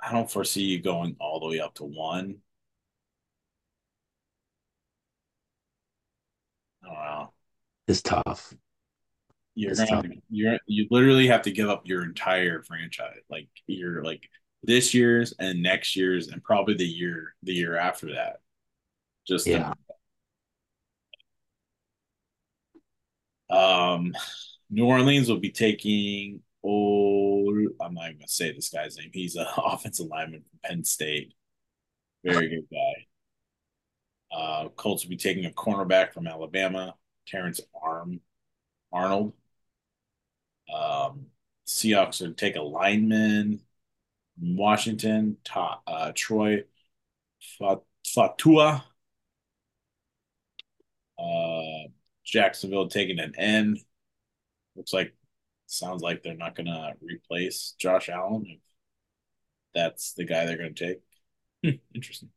I 0.00 0.12
don't 0.12 0.30
foresee 0.30 0.62
you 0.62 0.80
going 0.80 1.16
all 1.18 1.40
the 1.40 1.48
way 1.48 1.60
up 1.60 1.74
to 1.76 1.84
one. 1.84 2.40
I 6.82 6.86
don't 6.86 6.94
know. 7.04 7.32
it's 7.88 8.02
tough. 8.02 8.54
You're 9.54 9.70
It's 9.70 9.80
gonna 9.80 9.90
tough. 9.90 10.02
to, 10.02 10.22
you're 10.30 10.58
you 10.66 10.86
literally 10.90 11.28
have 11.28 11.42
to 11.42 11.52
give 11.52 11.68
up 11.68 11.86
your 11.86 12.02
entire 12.04 12.62
franchise, 12.62 13.20
like 13.30 13.48
you're 13.66 14.02
like 14.02 14.28
this 14.62 14.94
year's 14.94 15.32
and 15.38 15.62
next 15.62 15.94
year's 15.94 16.28
and 16.28 16.42
probably 16.42 16.74
the 16.74 16.86
year 16.86 17.34
the 17.42 17.52
year 17.52 17.76
after 17.76 18.14
that. 18.14 18.40
Just 19.26 19.46
to, 19.46 19.52
Yeah. 19.52 19.74
um, 23.50 24.12
New 24.74 24.86
Orleans 24.86 25.28
will 25.28 25.38
be 25.38 25.52
taking. 25.52 26.40
Oh, 26.66 27.48
I'm 27.80 27.94
not 27.94 28.06
even 28.06 28.18
gonna 28.18 28.28
say 28.28 28.52
this 28.52 28.70
guy's 28.70 28.96
name. 28.96 29.10
He's 29.12 29.36
an 29.36 29.46
offensive 29.56 30.06
lineman 30.06 30.42
from 30.42 30.58
Penn 30.64 30.84
State. 30.84 31.32
Very 32.24 32.48
good 32.48 32.66
guy. 32.72 33.06
Uh, 34.36 34.68
Colts 34.70 35.04
will 35.04 35.10
be 35.10 35.16
taking 35.16 35.44
a 35.44 35.50
cornerback 35.50 36.12
from 36.12 36.26
Alabama, 36.26 36.96
Terrence 37.28 37.60
Arm 37.80 38.20
Arnold. 38.92 39.32
Um, 40.74 41.26
Seahawks 41.68 42.20
would 42.20 42.36
take 42.36 42.56
a 42.56 42.62
lineman 42.62 43.60
from 44.36 44.56
Washington, 44.56 45.36
Ta- 45.44 45.82
uh, 45.86 46.10
Troy 46.16 46.64
Fatua. 47.60 48.82
Uh, 51.16 51.88
Jacksonville 52.24 52.88
taking 52.88 53.20
an 53.20 53.34
end. 53.36 53.78
Looks 54.76 54.92
like, 54.92 55.14
sounds 55.66 56.02
like 56.02 56.22
they're 56.22 56.36
not 56.36 56.54
going 56.56 56.66
to 56.66 56.94
replace 57.02 57.74
Josh 57.78 58.08
Allen. 58.08 58.44
If 58.48 58.60
that's 59.74 60.12
the 60.14 60.24
guy 60.24 60.46
they're 60.46 60.58
going 60.58 60.74
to 60.74 60.86
take. 60.86 61.00
Hmm, 61.64 61.78
interesting. 61.94 62.30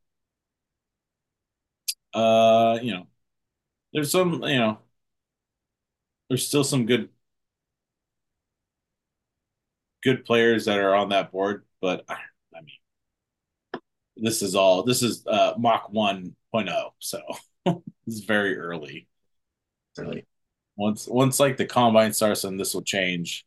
Uh, 2.14 2.78
you 2.82 2.92
know, 2.92 3.06
there's 3.92 4.12
some, 4.12 4.42
you 4.44 4.58
know, 4.58 4.80
there's 6.28 6.46
still 6.46 6.64
some 6.64 6.86
good 6.86 7.08
good 10.02 10.24
players 10.24 10.64
that 10.66 10.78
are 10.78 10.94
on 10.94 11.08
that 11.10 11.32
board, 11.32 11.64
but 11.80 12.04
I 12.08 12.60
mean, 12.60 12.76
this 14.16 14.42
is 14.42 14.54
all 14.54 14.82
this 14.82 15.02
is 15.02 15.26
uh 15.26 15.54
Mach 15.58 15.90
1.0, 15.92 16.90
so 16.98 17.20
is 18.06 18.24
very 18.24 18.56
early. 18.58 19.08
Really. 19.98 20.26
Once 20.78 21.08
once 21.08 21.40
like 21.40 21.58
the 21.58 21.66
combine 21.66 22.12
starts, 22.12 22.44
and 22.44 22.58
this 22.58 22.72
will 22.72 22.82
change, 22.82 23.44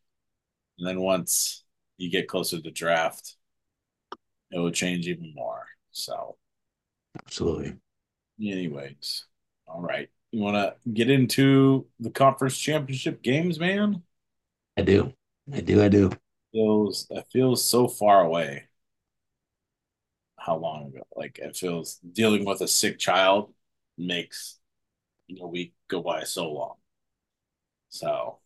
and 0.77 0.87
then 0.87 0.99
once 1.01 1.63
you 1.97 2.11
get 2.11 2.27
closer 2.27 2.61
to 2.61 2.71
draft, 2.71 3.37
it 4.51 4.59
will 4.59 4.71
change 4.71 5.07
even 5.07 5.33
more. 5.33 5.65
So, 5.91 6.37
absolutely. 7.17 7.77
Anyways, 8.39 9.25
all 9.65 9.81
right. 9.81 10.09
You 10.31 10.41
want 10.41 10.55
to 10.55 10.75
get 10.91 11.09
into 11.09 11.87
the 11.99 12.09
conference 12.09 12.57
championship 12.57 13.21
games, 13.21 13.59
man? 13.59 14.03
I 14.77 14.81
do. 14.81 15.13
I 15.53 15.61
do. 15.61 15.81
I 15.81 15.87
do. 15.87 16.11
Feels 16.51 17.07
that 17.09 17.31
feels 17.31 17.63
so 17.63 17.87
far 17.87 18.21
away. 18.21 18.67
How 20.37 20.57
long 20.57 20.87
ago? 20.87 21.03
Like 21.15 21.39
it 21.39 21.55
feels 21.55 21.95
dealing 21.97 22.45
with 22.45 22.61
a 22.61 22.67
sick 22.67 22.99
child 22.99 23.53
makes 23.97 24.57
a 25.39 25.47
week 25.47 25.73
go 25.87 26.01
by 26.01 26.23
so 26.23 26.51
long. 26.51 26.75
So, 27.91 28.39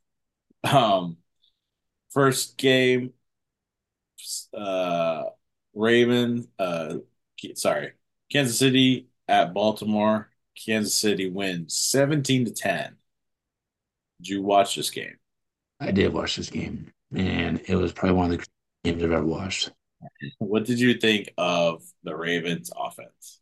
um, 0.64 1.18
first 2.12 2.58
game, 2.58 3.14
uh, 4.54 5.24
Raven, 5.74 6.48
uh, 6.60 6.96
sorry, 7.56 7.94
Kansas 8.32 8.58
City 8.58 9.08
at 9.28 9.54
Baltimore. 9.54 10.30
Kansas 10.66 10.94
City 10.94 11.30
wins 11.30 11.76
17 11.76 12.46
to 12.46 12.52
10. 12.52 12.96
Did 14.20 14.30
you 14.30 14.42
watch 14.42 14.76
this 14.76 14.90
game? 14.90 15.18
I 15.80 15.92
did 15.92 16.14
watch 16.14 16.38
this 16.38 16.50
game, 16.50 16.92
and 17.14 17.62
it 17.68 17.76
was 17.76 17.92
probably 17.92 18.16
one 18.18 18.32
of 18.32 18.38
the 18.38 18.46
games 18.84 19.04
I've 19.04 19.12
ever 19.12 19.26
watched. 19.26 19.72
What 20.40 20.66
did 20.66 20.80
you 20.80 20.94
think 20.96 21.34
of 21.38 21.84
the 22.04 22.16
Ravens 22.16 22.72
offense? 22.76 23.42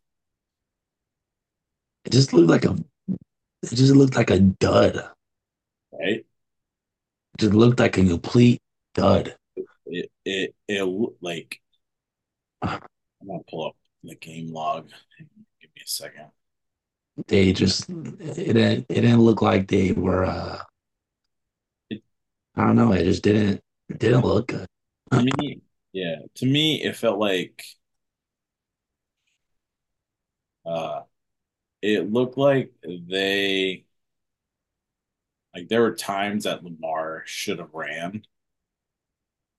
It 2.04 2.12
just 2.12 2.32
looked 2.32 2.48
like 2.48 2.64
a 2.64 2.76
it 3.62 3.74
just 3.74 3.94
looked 3.94 4.16
like 4.16 4.30
a 4.30 4.40
dud. 4.40 5.10
Right? 5.98 6.24
It 7.34 7.38
just 7.38 7.54
looked 7.54 7.78
like 7.80 7.96
a 7.96 8.04
complete 8.04 8.60
dud. 8.94 9.36
It 9.86 10.10
it 10.24 10.54
it 10.68 11.14
like 11.20 11.60
I'm 12.62 12.80
gonna 13.26 13.40
pull 13.48 13.66
up 13.66 13.76
the 14.02 14.14
game 14.16 14.52
log. 14.52 14.88
Give 15.18 15.70
me 15.74 15.82
a 15.84 15.88
second. 15.88 16.30
They 17.28 17.52
just 17.52 17.88
it 17.88 18.54
didn't 18.54 18.86
it 18.88 19.00
didn't 19.02 19.20
look 19.20 19.40
like 19.40 19.68
they 19.68 19.92
were 19.92 20.24
uh 20.24 20.58
It- 21.90 22.02
I 22.56 22.66
don't 22.66 22.76
know, 22.76 22.92
it 22.92 23.04
just 23.04 23.22
didn't 23.22 23.60
it 23.88 23.98
didn't 23.98 24.24
look 24.24 24.48
good. 24.48 24.66
To 25.12 25.20
me, 25.22 25.62
yeah, 25.92 26.16
to 26.36 26.46
me 26.46 26.82
it 26.82 26.96
felt 26.96 27.18
like 27.18 27.62
uh 30.66 31.02
it 31.82 32.12
looked 32.12 32.38
like 32.38 32.72
they 32.84 33.84
like 35.54 35.68
there 35.68 35.82
were 35.82 35.94
times 35.94 36.44
that 36.44 36.64
Lamar 36.64 37.22
should 37.26 37.58
have 37.58 37.72
ran 37.74 38.24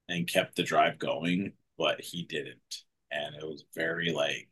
and 0.09 0.27
kept 0.27 0.55
the 0.55 0.63
drive 0.63 0.99
going, 0.99 1.53
but 1.77 2.01
he 2.01 2.23
didn't. 2.23 2.83
And 3.11 3.35
it 3.35 3.43
was 3.43 3.63
very 3.73 4.11
like 4.11 4.49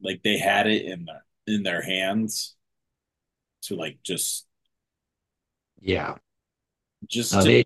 like 0.00 0.22
they 0.22 0.38
had 0.38 0.66
it 0.66 0.84
in 0.86 1.04
their 1.04 1.24
in 1.46 1.62
their 1.62 1.82
hands 1.82 2.54
to 3.62 3.74
like 3.76 3.98
just 4.02 4.46
Yeah. 5.80 6.18
just 7.08 7.40
No, 7.40 7.42
to, 7.42 7.46
they 7.46 7.64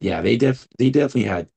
yeah, 0.00 0.20
they 0.20 0.36
def 0.36 0.68
they 0.78 0.90
definitely 0.90 1.24
had 1.24 1.48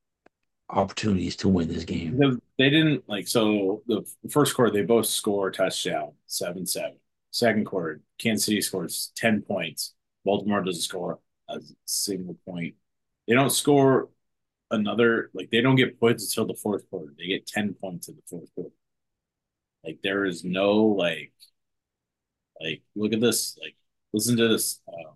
opportunities 0.70 1.36
to 1.38 1.50
win 1.50 1.70
this 1.70 1.86
game. 1.86 2.20
because 2.20 2.38
they 2.58 2.70
didn't 2.70 3.08
like 3.08 3.28
so 3.28 3.82
the 3.88 4.04
first 4.30 4.56
quarter 4.56 4.72
they 4.72 4.82
both 4.86 5.06
score 5.06 5.50
a 5.50 5.52
touchdown, 5.52 6.13
seven 6.26 6.65
seven. 6.65 6.98
Second 7.32 7.66
quarter, 7.66 8.02
Kansas 8.18 8.46
City 8.46 8.62
scores 8.62 9.12
ten 9.16 9.42
points. 9.42 9.94
Baltimore 10.26 10.63
doesn't 10.63 10.82
score 10.82 11.20
a 11.50 11.60
single 11.86 12.38
point. 12.46 12.76
They 13.28 13.34
don't 13.34 13.52
score 13.52 14.10
another 14.72 15.30
like 15.34 15.50
they 15.50 15.62
don't 15.62 15.76
get 15.76 16.00
points 16.00 16.26
until 16.26 16.48
the 16.48 16.60
fourth 16.60 16.90
quarter. 16.90 17.13
They 17.18 17.28
get 17.28 17.48
ten 17.48 17.74
points 17.74 18.08
in 18.10 18.16
the 18.16 18.22
fourth 18.30 18.54
quarter. 18.56 18.72
Like 19.84 20.00
there 20.04 20.26
is 20.26 20.44
no 20.44 20.86
like 20.86 21.32
like 22.62 22.82
look 22.96 23.13
at 23.13 23.22
this 23.22 23.58
like 23.62 23.76
listen 24.13 24.38
to 24.38 24.48
this 24.48 24.82
uh, 24.88 25.12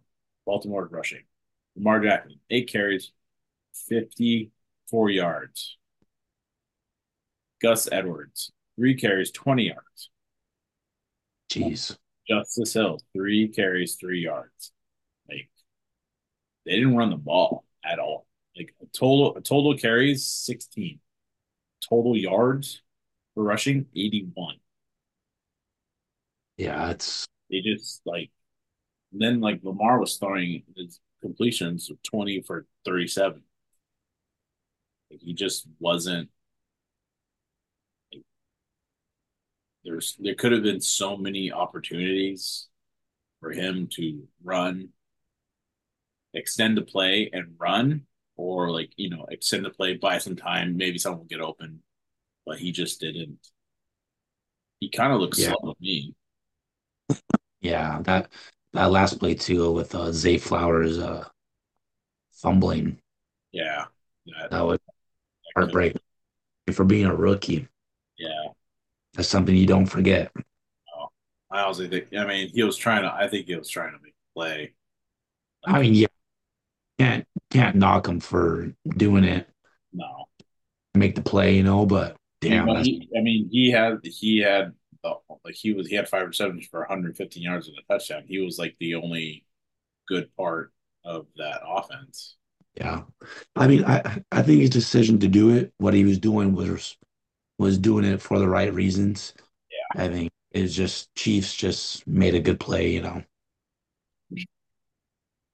Baltimore 0.45 0.87
rushing. 0.91 1.23
Lamar 1.75 2.01
Jackson 2.01 2.39
eight 2.49 2.71
carries, 2.71 3.11
fifty 3.73 4.51
four 4.89 5.09
yards. 5.09 5.77
Gus 7.61 7.87
Edwards 7.91 8.51
three 8.75 8.95
carries, 8.95 9.31
twenty 9.31 9.67
yards. 9.67 10.09
Jeez. 11.49 11.97
Justice 12.31 12.73
Hill 12.73 12.99
three 13.13 13.49
carries, 13.49 13.95
three 13.95 14.21
yards. 14.21 14.71
Like 15.29 15.49
they 16.65 16.73
didn't 16.73 16.95
run 16.95 17.09
the 17.09 17.17
ball 17.17 17.65
at 17.83 17.99
all. 17.99 18.27
Like 18.55 18.73
a 18.81 18.85
total 18.87 19.35
a 19.37 19.41
total 19.41 19.77
carries 19.77 20.25
sixteen. 20.25 20.99
Total 21.89 22.15
yards 22.17 22.81
for 23.33 23.43
rushing 23.43 23.87
eighty 23.95 24.29
one. 24.33 24.57
Yeah, 26.57 26.91
it's 26.91 27.27
They 27.49 27.61
just 27.61 28.01
like 28.05 28.31
then 29.11 29.41
like 29.41 29.61
Lamar 29.63 29.99
was 29.99 30.17
throwing 30.17 30.63
his 30.75 30.99
completions 31.21 31.89
of 31.91 32.01
twenty 32.03 32.41
for 32.41 32.65
thirty 32.85 33.07
seven. 33.07 33.43
Like 35.11 35.21
he 35.21 35.33
just 35.33 35.67
wasn't. 35.79 36.29
Like, 38.13 38.23
there's 39.83 40.15
there 40.19 40.35
could 40.35 40.51
have 40.51 40.63
been 40.63 40.81
so 40.81 41.17
many 41.17 41.51
opportunities 41.51 42.67
for 43.41 43.51
him 43.51 43.87
to 43.93 44.27
run, 44.43 44.89
extend 46.33 46.77
the 46.77 46.81
play 46.81 47.29
and 47.33 47.55
run, 47.57 48.05
or 48.35 48.71
like 48.71 48.91
you 48.97 49.09
know 49.09 49.25
extend 49.29 49.65
the 49.65 49.69
play, 49.69 49.95
buy 49.95 50.17
some 50.17 50.35
time, 50.35 50.77
maybe 50.77 50.97
someone 50.97 51.19
will 51.19 51.25
get 51.27 51.41
open, 51.41 51.81
but 52.45 52.59
he 52.59 52.71
just 52.71 52.99
didn't. 53.01 53.39
He 54.81 54.89
kind 54.89 55.13
of 55.13 55.21
looks 55.21 55.37
Yeah. 55.37 55.53
slow 55.53 55.59
to 55.61 55.75
me. 55.79 56.13
yeah, 57.61 58.01
that 58.03 58.31
that 58.73 58.91
last 58.91 59.19
play 59.19 59.35
too 59.35 59.71
with 59.71 59.93
uh 59.95 60.11
Zay 60.11 60.37
Flowers 60.37 60.97
uh 60.99 61.27
fumbling. 62.31 62.99
Yeah, 63.51 63.85
that, 64.27 64.51
That 64.51 64.61
was 64.61 64.79
heartbreaking 65.55 66.01
for 66.73 66.85
being 66.85 67.05
a 67.07 67.15
rookie. 67.15 67.67
That's 69.13 69.27
something 69.29 69.55
you 69.55 69.67
don't 69.67 69.85
forget. 69.85 70.31
I 71.51 71.61
honestly 71.63 71.87
think. 71.89 72.07
I 72.17 72.25
mean, 72.25 72.49
he 72.53 72.63
was 72.63 72.77
trying 72.77 73.03
to. 73.03 73.13
I 73.13 73.27
think 73.27 73.47
he 73.47 73.55
was 73.55 73.69
trying 73.69 73.91
to 73.93 73.99
make 74.01 74.13
a 74.13 74.33
play. 74.39 74.73
I 75.65 75.81
mean, 75.81 75.93
yeah, 75.93 76.07
can't 76.99 77.25
can't 77.51 77.75
knock 77.75 78.07
him 78.07 78.19
for 78.19 78.73
doing 78.97 79.23
it, 79.23 79.47
No, 79.93 80.25
make 80.93 81.15
the 81.15 81.21
play, 81.21 81.55
you 81.55 81.63
know. 81.63 81.85
But 81.85 82.15
damn, 82.41 82.65
But 82.67 82.75
that's, 82.75 82.87
he, 82.87 83.09
I 83.17 83.21
mean, 83.21 83.49
he 83.51 83.71
had 83.71 83.99
he 84.03 84.39
had 84.39 84.73
uh, 85.03 85.15
like 85.45 85.55
he 85.55 85.73
was 85.73 85.87
he 85.87 85.95
had 85.95 86.09
five 86.09 86.27
receptions 86.27 86.67
for 86.67 86.81
115 86.81 87.43
yards 87.43 87.67
and 87.67 87.77
a 87.77 87.93
touchdown. 87.93 88.23
He 88.27 88.39
was 88.39 88.57
like 88.59 88.75
the 88.79 88.95
only 88.95 89.45
good 90.07 90.35
part 90.35 90.73
of 91.05 91.27
that 91.37 91.61
offense. 91.67 92.37
yeah. 92.75 93.01
I 93.55 93.67
mean, 93.67 93.83
I 93.85 94.21
I 94.31 94.41
think 94.41 94.61
his 94.61 94.69
decision 94.69 95.19
to 95.19 95.27
do 95.27 95.49
it, 95.51 95.73
what 95.77 95.93
he 95.93 96.05
was 96.05 96.19
doing 96.19 96.53
was 96.53 96.97
was 97.61 97.77
doing 97.77 98.03
it 98.05 98.21
for 98.21 98.39
the 98.39 98.47
right 98.49 98.73
reasons. 98.73 99.33
Yeah. 99.69 100.03
I 100.03 100.07
think 100.09 100.31
it's 100.51 100.73
just 100.73 101.13
Chiefs 101.15 101.53
just 101.53 102.05
made 102.07 102.35
a 102.35 102.39
good 102.39 102.59
play, 102.59 102.89
you 102.91 103.01
know. 103.01 103.23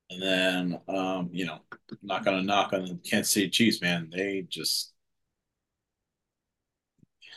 And 0.09 0.21
then, 0.21 0.79
um, 0.87 1.29
you 1.33 1.45
know, 1.45 1.59
not 2.01 2.23
gonna 2.23 2.41
knock 2.41 2.71
on 2.71 2.85
the 2.85 2.97
Kansas 3.03 3.33
City 3.33 3.49
Chiefs, 3.49 3.81
man. 3.81 4.09
They 4.09 4.45
just, 4.47 4.93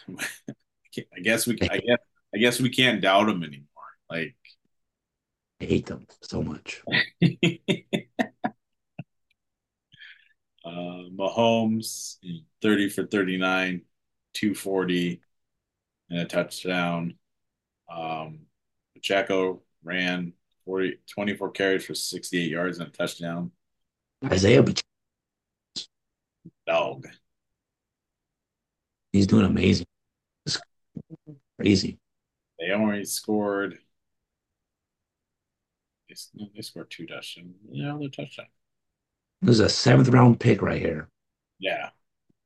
I 0.08 1.20
guess 1.20 1.48
we, 1.48 1.58
I 1.62 1.78
guess, 1.78 1.98
I 2.32 2.38
guess 2.38 2.60
we 2.60 2.70
can't 2.70 3.02
doubt 3.02 3.26
them 3.26 3.42
anymore. 3.42 3.66
Like, 4.08 4.36
I 5.60 5.64
hate 5.64 5.86
them 5.86 6.06
so 6.22 6.42
much. 6.42 6.80
uh, 10.64 11.10
Mahomes, 11.12 12.18
30 12.62 12.88
for 12.88 13.06
39, 13.06 13.82
240, 14.34 15.20
and 16.10 16.20
a 16.20 16.24
touchdown. 16.24 17.14
Um, 17.90 18.40
Pacheco 18.94 19.62
ran 19.82 20.32
40, 20.64 20.98
24 21.12 21.50
carries 21.50 21.86
for 21.86 21.94
68 21.94 22.50
yards 22.50 22.78
and 22.78 22.88
a 22.88 22.90
touchdown. 22.90 23.50
Isaiah, 24.24 24.62
but 24.62 24.82
Dog. 26.66 27.08
He's 29.12 29.26
doing 29.26 29.46
amazing. 29.46 29.86
It's 30.46 30.58
crazy. 31.58 31.98
They 32.58 32.70
only 32.70 33.04
scored. 33.04 33.78
They, 36.08 36.62
scored 36.62 36.90
two 36.90 37.06
touchdowns. 37.06 37.54
Yeah, 37.70 37.96
they're 37.98 38.08
touchdown. 38.08 38.46
There's 39.42 39.60
a 39.60 39.68
seventh 39.68 40.08
round 40.08 40.38
pick 40.38 40.60
right 40.60 40.80
here, 40.80 41.08
Yeah, 41.58 41.90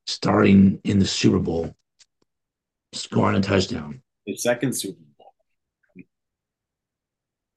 starting 0.07 0.81
in 0.85 0.99
the 0.99 1.07
Super 1.07 1.39
Bowl, 1.39 1.75
scoring 2.93 3.37
a 3.37 3.41
touchdown. 3.41 4.03
his 4.27 4.43
second 4.43 4.73
Super 4.75 4.99
Bowl. 5.19 5.33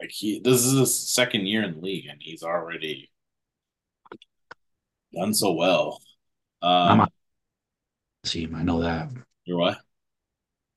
Like 0.02 0.12
he, 0.12 0.40
this 0.40 0.64
is 0.64 0.78
his 0.78 0.96
second 1.10 1.48
year 1.48 1.64
in 1.64 1.74
the 1.76 1.80
league, 1.80 2.06
and 2.08 2.20
he's 2.22 2.44
already 2.44 3.10
done 5.14 5.34
so 5.34 5.54
well. 5.54 6.02
I'm 6.62 6.92
Um, 6.94 7.02
on 7.02 7.08
team. 8.26 8.56
I 8.56 8.62
know 8.64 8.82
that. 8.82 9.10
you're 9.46 9.58
what? 9.58 9.80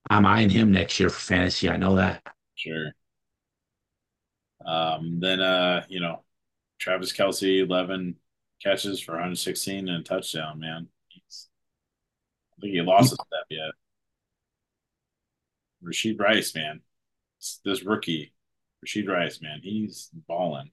I'm 0.09 0.27
eyeing 0.27 0.51
him 0.51 0.73
next 0.73 0.99
year 0.99 1.11
for 1.11 1.21
fantasy. 1.21 1.69
I 1.69 1.77
know 1.77 1.97
that. 1.97 2.23
Sure. 2.55 2.93
Um, 4.65 5.21
then 5.21 5.41
uh, 5.41 5.85
you 5.89 6.01
know, 6.01 6.25
Travis 6.79 7.13
Kelce, 7.13 7.63
11 7.65 8.17
catches 8.63 9.01
for 9.01 9.13
116 9.13 9.89
and 9.89 10.01
a 10.01 10.03
touchdown, 10.03 10.59
man. 10.61 10.89
I 12.61 12.63
think 12.63 12.75
he 12.75 12.83
lost 12.83 13.13
a 13.13 13.17
step 13.17 13.47
yet. 13.51 13.71
Rashee 15.85 16.19
Rice, 16.19 16.55
man. 16.55 16.81
This 17.65 17.83
rookie, 17.85 18.33
Rashee 18.85 19.07
Rice, 19.09 19.41
man, 19.43 19.61
he's 19.63 20.11
balling. 20.29 20.73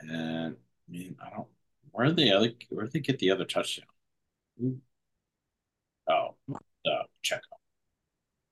And 0.00 0.56
I 0.88 0.92
mean, 0.92 1.16
I 1.24 1.30
don't 1.30 1.48
where 1.92 2.06
did 2.06 2.16
the 2.16 2.32
other 2.32 2.52
where 2.70 2.84
did 2.84 2.92
they 2.92 3.00
get 3.00 3.18
the 3.18 3.30
other 3.30 3.44
touchdown? 3.44 3.86
Oh, 6.08 6.34
uh, 6.86 7.02
check 7.22 7.40
out. 7.52 7.58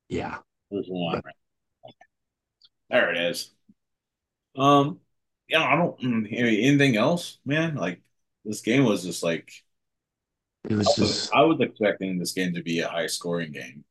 Yeah. 0.09 0.39
Who's 0.71 0.87
the 0.87 0.93
one? 0.95 1.21
Right? 1.25 1.35
There 2.91 3.11
it 3.13 3.19
is. 3.31 3.51
Um, 4.57 5.01
yeah, 5.49 5.63
I 5.65 5.77
don't. 5.77 5.99
mm, 6.01 6.27
I 6.39 6.43
mean, 6.43 6.65
anything 6.65 6.97
else, 6.97 7.39
man? 7.45 7.75
Like 7.77 8.03
this 8.45 8.61
game 8.61 8.85
was 8.85 9.03
just 9.03 9.23
like 9.23 9.51
It 10.69 10.75
was 10.77 10.87
I 10.87 11.01
was, 11.01 11.11
just, 11.11 11.35
I 11.35 11.43
was 11.43 11.61
expecting 11.61 12.19
this 12.19 12.33
game 12.33 12.55
to 12.55 12.63
be 12.63 12.81
a 12.81 12.89
high 12.89 13.07
scoring 13.07 13.53
game, 13.53 13.85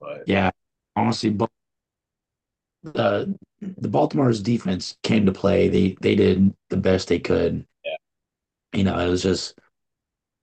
but 0.00 0.24
yeah. 0.26 0.50
Honestly, 0.96 1.30
but 1.30 1.50
the 2.82 3.38
the 3.60 3.88
Baltimore's 3.88 4.42
defense 4.42 4.96
came 5.02 5.26
to 5.26 5.32
play. 5.32 5.68
They 5.68 5.96
they 6.00 6.14
did 6.14 6.54
the 6.68 6.76
best 6.76 7.08
they 7.08 7.18
could. 7.18 7.66
yeah, 7.84 7.96
You 8.72 8.84
know, 8.84 8.98
it 8.98 9.08
was 9.08 9.22
just 9.22 9.58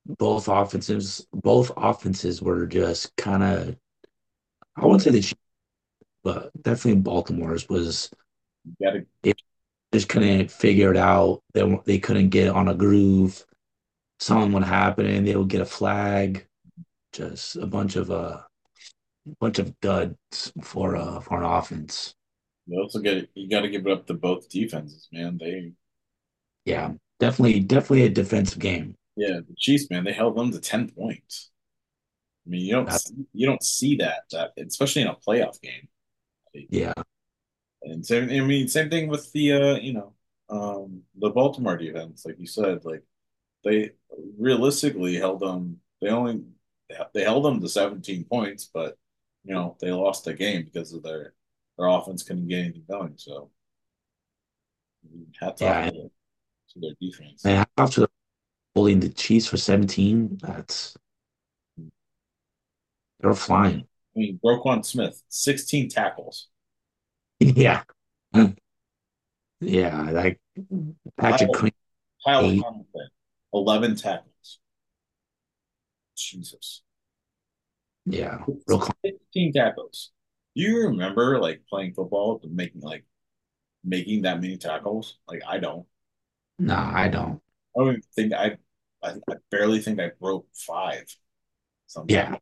both 0.06 0.48
offenses. 0.48 1.28
Both 1.34 1.72
offenses 1.76 2.42
were 2.42 2.66
just 2.66 3.16
kind 3.18 3.44
of. 3.44 3.76
I 4.76 4.86
wouldn't 4.86 5.02
say 5.02 5.12
Chiefs, 5.12 5.36
but 6.24 6.52
definitely 6.62 7.02
Baltimore's 7.02 7.68
was 7.68 8.10
you 8.66 8.76
gotta 8.86 9.06
they 9.24 9.34
just 9.92 10.10
couldn't 10.10 10.52
figure 10.52 10.92
it 10.92 10.98
out. 10.98 11.42
They 11.54 11.80
they 11.86 12.00
couldn't 12.00 12.30
get 12.30 12.50
on 12.50 12.68
a 12.68 12.76
groove. 12.76 13.46
Something 14.20 14.52
would 14.54 14.64
happen 14.64 15.06
and 15.08 15.28
they 15.28 15.36
would 15.36 15.50
get 15.50 15.62
a 15.62 15.66
flag. 15.66 16.48
Just 17.14 17.56
a 17.58 17.68
bunch 17.68 17.96
of 17.98 18.12
uh, 18.12 18.44
bunch 19.40 19.60
of 19.60 19.80
duds 19.82 20.54
for 20.64 20.96
uh 20.98 21.20
for 21.22 21.38
an 21.40 21.46
offense. 21.46 22.16
you 22.66 22.80
also 22.82 23.00
get 23.00 23.30
you 23.36 23.50
got 23.50 23.62
to 23.62 23.70
give 23.70 23.86
it 23.86 23.92
up 23.92 24.06
to 24.08 24.14
both 24.14 24.50
defenses, 24.50 25.08
man. 25.12 25.38
They 25.40 25.74
Yeah, 26.66 26.94
definitely 27.20 27.62
definitely 27.62 28.04
a 28.04 28.10
defensive 28.10 28.60
game. 28.60 28.96
yeah, 29.16 29.40
the 29.48 29.56
Chiefs, 29.58 29.90
man, 29.90 30.04
they 30.04 30.14
held 30.14 30.36
them 30.38 30.52
to 30.52 30.60
ten 30.60 30.90
points. 30.90 31.50
I 32.48 32.52
mean, 32.52 32.62
you 32.66 32.74
don't 32.74 32.92
That's, 32.92 32.94
see, 32.94 33.16
you 33.34 33.48
don't 33.48 33.64
see 33.64 33.98
that 33.98 34.24
that 34.32 34.54
especially 34.58 35.04
in 35.04 35.10
a 35.10 35.16
playoff 35.16 35.62
game. 35.62 35.90
yeah, 36.70 36.94
And 37.84 38.06
same, 38.06 38.30
I 38.30 38.46
mean, 38.46 38.68
same 38.68 38.90
thing 38.90 39.08
with 39.08 39.32
the 39.32 39.54
uh, 39.54 39.76
you 39.78 39.94
know, 39.94 40.14
um, 40.50 41.04
the 41.16 41.30
Baltimore 41.30 41.78
defense, 41.78 42.26
like 42.26 42.40
you 42.40 42.48
said, 42.48 42.84
like 42.86 43.04
they 43.68 43.92
realistically 44.38 45.16
held 45.16 45.40
them. 45.40 45.80
They 46.02 46.10
only 46.10 46.44
they 47.14 47.24
held 47.24 47.46
them 47.46 47.62
to 47.62 47.70
17 47.70 48.24
points, 48.26 48.70
but 48.74 48.98
you 49.44 49.54
know 49.54 49.76
they 49.80 49.92
lost 49.92 50.26
the 50.26 50.34
game 50.34 50.64
because 50.64 50.94
of 50.94 51.04
their 51.04 51.34
their 51.78 51.88
offense 51.88 52.24
couldn't 52.24 52.48
get 52.48 52.60
anything 52.60 52.84
going. 52.90 53.14
So 53.18 53.52
hats 55.40 55.62
off 55.62 55.68
yeah. 55.68 55.90
to, 55.90 56.12
to 56.72 56.80
their 56.80 56.94
defense. 57.00 57.46
And 57.46 57.66
after 57.78 58.08
holding 58.76 59.00
the 59.00 59.10
Chiefs 59.10 59.48
for 59.48 59.58
17, 59.58 60.40
that's 60.42 60.96
they're 63.20 63.34
flying. 63.34 63.88
I 64.16 64.20
mean, 64.20 64.40
Roquan 64.44 64.86
Smith, 64.86 65.22
16 65.30 65.90
tackles. 65.90 66.48
Yeah. 67.40 67.84
Mm. 68.36 68.58
Yeah, 69.60 70.10
like 70.12 70.40
Patrick 71.18 71.52
Kyle, 71.52 71.60
Queen, 71.60 71.72
Kyle 72.26 72.46
eight. 72.46 72.64
Hamilton, 72.64 73.10
11 73.54 73.96
tackles. 73.96 74.60
Jesus. 76.16 76.82
Yeah, 78.06 78.44
real 78.68 78.80
calm. 78.80 78.94
16 79.06 79.54
tackles. 79.54 80.12
Do 80.56 80.64
you 80.64 80.88
remember 80.88 81.40
like 81.40 81.62
playing 81.70 81.94
football 81.94 82.40
and 82.44 82.56
making 82.56 82.82
like 82.82 83.06
making 83.84 84.24
that 84.24 84.42
many 84.42 84.58
tackles? 84.58 85.18
Like 85.28 85.42
I 85.48 85.60
don't. 85.60 85.86
No, 86.60 86.76
I 86.76 87.08
don't. 87.10 87.42
I 87.76 87.80
don't 87.80 87.88
even 87.90 88.02
think 88.16 88.34
I 88.34 88.58
I, 89.04 89.12
I 89.30 89.36
barely 89.52 89.80
think 89.80 90.00
I 90.00 90.12
broke 90.20 90.48
five 90.54 91.06
sometimes. 91.88 92.40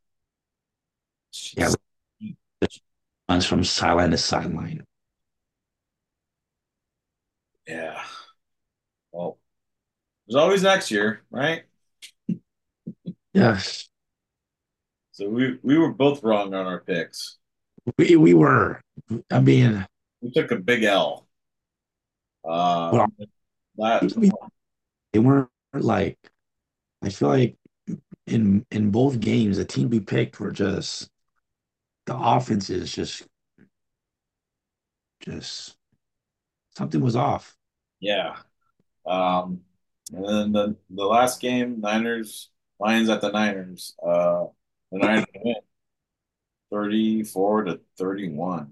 Yeah, 1.55 1.73
yeah. 2.21 2.29
Runs 3.29 3.45
from 3.45 3.63
sideline 3.63 4.11
to 4.11 4.17
sideline. 4.17 4.85
Yeah. 7.67 8.01
Well, 9.11 9.39
there's 10.27 10.41
always 10.41 10.63
next 10.63 10.91
year, 10.91 11.21
right? 11.31 11.63
Yes, 13.33 13.89
So 15.13 15.27
we 15.29 15.57
we 15.63 15.77
were 15.79 15.91
both 15.91 16.21
wrong 16.23 16.53
on 16.53 16.67
our 16.67 16.79
picks. 16.79 17.37
we 17.97 18.15
we 18.15 18.33
were. 18.33 18.81
I 19.31 19.39
mean, 19.39 19.85
We 20.21 20.31
took 20.31 20.51
a 20.51 20.57
big 20.57 20.83
L. 20.83 21.27
Uh 22.43 22.97
well, 22.97 23.07
that 23.77 24.11
they 25.13 25.19
weren't 25.19 25.49
like. 25.73 26.17
I 27.03 27.09
feel 27.09 27.29
like 27.29 27.55
in 28.27 28.65
in 28.71 28.91
both 28.91 29.19
games, 29.19 29.57
the 29.57 29.65
team 29.65 29.89
we 29.89 29.99
picked 29.99 30.39
were 30.39 30.51
just 30.51 31.09
the 32.05 32.17
offenses 32.17 32.93
just 32.93 33.27
just 35.21 35.75
something 36.75 37.01
was 37.01 37.15
off. 37.15 37.55
yeah. 37.99 38.37
Um 39.05 39.61
and 40.13 40.25
then 40.25 40.51
the 40.51 40.75
the 40.89 41.05
last 41.05 41.41
game, 41.41 41.81
Niners, 41.81 42.49
Lions 42.79 43.09
at 43.09 43.21
the 43.21 43.31
Niners. 43.31 43.95
Uh 44.01 44.45
the 44.91 44.99
Niners 44.99 45.25
win 45.43 45.55
34 46.71 47.63
to 47.65 47.79
31. 47.97 48.59
I 48.61 48.67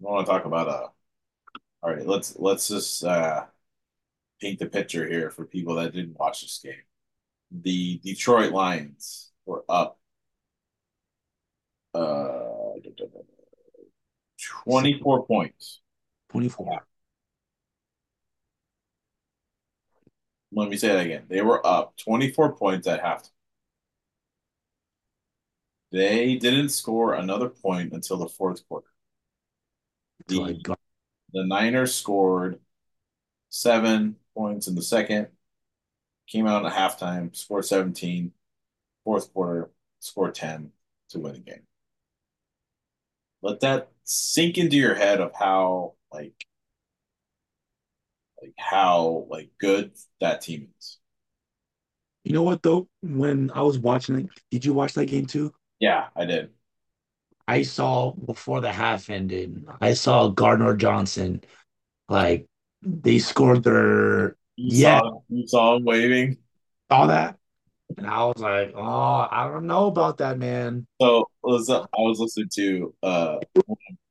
want 0.00 0.26
to 0.26 0.32
talk 0.32 0.44
about 0.44 0.68
uh 0.68 0.88
all 1.82 1.94
right, 1.94 2.06
let's 2.06 2.36
let's 2.36 2.68
just 2.68 3.04
uh 3.04 3.44
paint 4.40 4.58
the 4.58 4.66
picture 4.66 5.06
here 5.06 5.30
for 5.30 5.44
people 5.44 5.74
that 5.76 5.92
didn't 5.92 6.18
watch 6.18 6.42
this 6.42 6.60
game. 6.62 6.74
The 7.50 7.98
Detroit 7.98 8.52
Lions 8.52 9.32
were 9.46 9.64
up 9.68 9.98
uh 11.94 12.34
24 14.64 15.26
points. 15.26 15.80
24. 16.30 16.82
Let 20.52 20.68
me 20.68 20.76
say 20.76 20.88
that 20.88 21.04
again. 21.06 21.24
They 21.28 21.42
were 21.42 21.64
up 21.66 21.96
24 21.98 22.56
points 22.56 22.86
at 22.86 23.02
halftime. 23.02 23.30
They 25.90 26.36
didn't 26.36 26.70
score 26.70 27.14
another 27.14 27.48
point 27.48 27.92
until 27.92 28.18
the 28.18 28.28
fourth 28.28 28.66
quarter. 28.68 28.88
The 30.26 30.60
got 30.62 30.78
the 31.32 31.44
Niners 31.44 31.94
scored 31.94 32.60
seven 33.48 34.16
points 34.34 34.66
in 34.66 34.74
the 34.74 34.82
second, 34.82 35.28
came 36.26 36.46
out 36.46 36.66
at 36.66 36.72
halftime, 36.72 37.34
scored 37.34 37.64
17, 37.64 38.32
fourth 39.04 39.32
quarter, 39.32 39.70
scored 40.00 40.34
10 40.34 40.72
to 41.10 41.18
win 41.18 41.34
the 41.34 41.40
game. 41.40 41.62
Let 43.42 43.60
that 43.60 43.90
sink 44.04 44.58
into 44.58 44.76
your 44.76 44.94
head 44.94 45.20
of 45.20 45.32
how 45.34 45.94
like 46.12 46.46
like 48.40 48.54
how 48.58 49.26
like 49.28 49.50
good 49.58 49.92
that 50.20 50.40
team 50.42 50.68
is. 50.78 50.98
You 52.24 52.32
know 52.32 52.42
what 52.42 52.62
though? 52.62 52.88
When 53.02 53.50
I 53.52 53.62
was 53.62 53.78
watching 53.78 54.20
it, 54.20 54.26
did 54.50 54.64
you 54.64 54.72
watch 54.72 54.94
that 54.94 55.06
game 55.06 55.26
too? 55.26 55.52
Yeah, 55.80 56.08
I 56.14 56.24
did. 56.24 56.50
I 57.46 57.62
saw 57.62 58.12
before 58.12 58.60
the 58.60 58.70
half 58.70 59.08
ended, 59.08 59.64
I 59.80 59.94
saw 59.94 60.28
Gardner 60.28 60.76
Johnson, 60.76 61.42
like 62.08 62.46
they 62.82 63.18
scored 63.18 63.64
their 63.64 64.36
You 64.56 64.70
yeah, 64.70 65.00
saw 65.00 65.20
you 65.28 65.46
saw 65.46 65.76
him 65.76 65.84
waving. 65.84 66.36
Saw 66.90 67.06
that. 67.06 67.36
And 67.96 68.06
I 68.06 68.24
was 68.26 68.38
like, 68.38 68.72
oh, 68.76 69.28
I 69.30 69.48
don't 69.50 69.66
know 69.66 69.86
about 69.86 70.18
that, 70.18 70.38
man. 70.38 70.86
So 71.00 71.30
was 71.42 71.70
I 71.70 71.86
was 71.96 72.20
listening 72.20 72.50
to 72.56 72.94
uh 73.02 73.38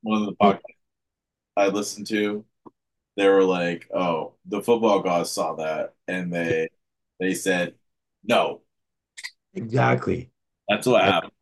one 0.02 0.22
of 0.22 0.26
the 0.26 0.34
podcasts 0.34 0.62
I 1.56 1.68
listened 1.68 2.06
to. 2.08 2.44
They 3.18 3.28
were 3.28 3.42
like, 3.42 3.88
"Oh, 3.92 4.34
the 4.46 4.62
football 4.62 5.00
gods 5.00 5.32
saw 5.32 5.56
that, 5.56 5.94
and 6.06 6.32
they 6.32 6.68
they 7.18 7.34
said 7.34 7.74
no." 8.22 8.62
Exactly. 9.54 10.30
That's 10.68 10.86
what 10.86 11.02
happened. 11.02 11.32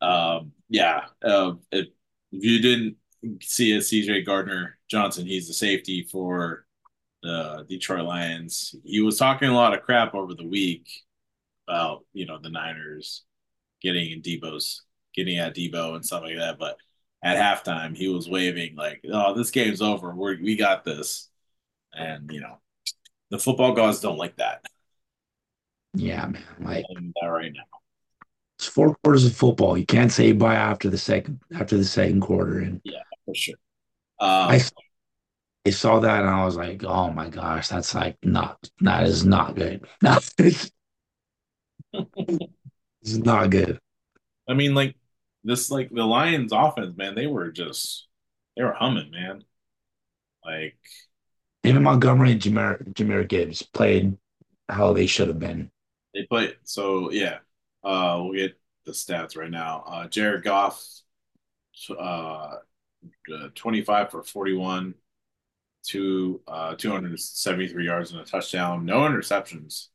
Um, 0.00 0.52
yeah. 0.68 1.06
Um, 1.24 1.62
if, 1.72 1.86
if 2.30 2.44
you 2.44 2.60
didn't 2.60 2.96
see 3.42 3.72
it, 3.72 3.80
CJ 3.80 4.24
Gardner 4.24 4.78
Johnson, 4.88 5.26
he's 5.26 5.48
the 5.48 5.54
safety 5.54 6.04
for 6.04 6.64
the 7.24 7.66
Detroit 7.68 8.04
Lions. 8.04 8.72
He 8.84 9.00
was 9.00 9.18
talking 9.18 9.48
a 9.48 9.54
lot 9.54 9.74
of 9.74 9.82
crap 9.82 10.14
over 10.14 10.32
the 10.32 10.46
week 10.46 10.88
about 11.66 12.04
you 12.12 12.24
know 12.26 12.38
the 12.40 12.50
Niners 12.50 13.24
getting 13.82 14.12
in 14.12 14.22
Deebo's 14.22 14.82
getting 15.12 15.38
at 15.38 15.56
Deebo 15.56 15.96
and 15.96 16.06
stuff 16.06 16.22
like 16.22 16.36
that. 16.36 16.56
But 16.60 16.76
at 17.26 17.64
halftime, 17.64 17.96
he 17.96 18.06
was 18.06 18.28
waving 18.28 18.76
like, 18.76 19.04
"Oh, 19.12 19.34
this 19.34 19.50
game's 19.50 19.82
over. 19.82 20.14
We 20.14 20.40
we 20.40 20.56
got 20.56 20.84
this." 20.84 21.28
And 21.92 22.30
you 22.32 22.40
know, 22.40 22.58
the 23.30 23.38
football 23.38 23.72
gods 23.72 24.00
don't 24.00 24.16
like 24.16 24.36
that. 24.36 24.64
Yeah, 25.94 26.26
man. 26.26 26.42
Like 26.60 26.84
that 27.20 27.26
right 27.26 27.52
now. 27.52 27.62
It's 28.58 28.68
four 28.68 28.94
quarters 29.02 29.26
of 29.26 29.34
football. 29.34 29.76
You 29.76 29.84
can't 29.84 30.12
say 30.12 30.30
bye 30.32 30.54
after 30.54 30.88
the 30.88 30.98
second 30.98 31.40
after 31.52 31.76
the 31.76 31.84
second 31.84 32.20
quarter. 32.20 32.60
And 32.60 32.80
yeah, 32.84 33.02
for 33.24 33.34
sure. 33.34 33.56
Um, 34.20 34.50
I 34.50 34.60
I 35.66 35.70
saw 35.70 35.98
that 35.98 36.20
and 36.20 36.30
I 36.30 36.44
was 36.44 36.54
like, 36.54 36.84
oh 36.84 37.10
my 37.10 37.28
gosh, 37.28 37.68
that's 37.68 37.92
like 37.92 38.16
not 38.22 38.70
that 38.80 39.02
is 39.02 39.26
not 39.26 39.56
good. 39.56 39.84
it's, 40.38 40.70
it's 41.92 43.16
not 43.16 43.50
good. 43.50 43.80
I 44.48 44.54
mean, 44.54 44.74
like 44.74 44.94
this, 45.46 45.70
like 45.70 45.90
the 45.90 46.04
Lions' 46.04 46.52
offense, 46.52 46.96
man, 46.96 47.14
they 47.14 47.26
were 47.26 47.50
just 47.50 48.06
they 48.56 48.62
were 48.62 48.72
humming, 48.72 49.10
man. 49.10 49.44
Like 50.44 50.78
David 51.62 51.82
Montgomery 51.82 52.32
and 52.32 52.40
Jahmyr, 52.40 52.92
Jahmyr 52.94 53.28
Gibbs 53.28 53.62
played 53.62 54.16
how 54.68 54.92
they 54.92 55.06
should 55.06 55.28
have 55.28 55.38
been. 55.38 55.70
They 56.14 56.24
played 56.24 56.56
so 56.64 57.10
yeah. 57.10 57.38
Uh, 57.84 58.20
we'll 58.22 58.34
get 58.34 58.58
the 58.84 58.92
stats 58.92 59.36
right 59.36 59.50
now. 59.50 59.84
Uh, 59.86 60.08
Jared 60.08 60.44
Goff, 60.44 60.82
uh, 61.96 62.56
25 63.54 64.10
for 64.10 64.22
41, 64.22 64.94
two, 65.84 66.40
uh, 66.48 66.74
273 66.74 67.84
yards 67.84 68.12
and 68.12 68.20
a 68.20 68.24
touchdown, 68.24 68.84
no 68.84 69.00
interceptions. 69.00 69.88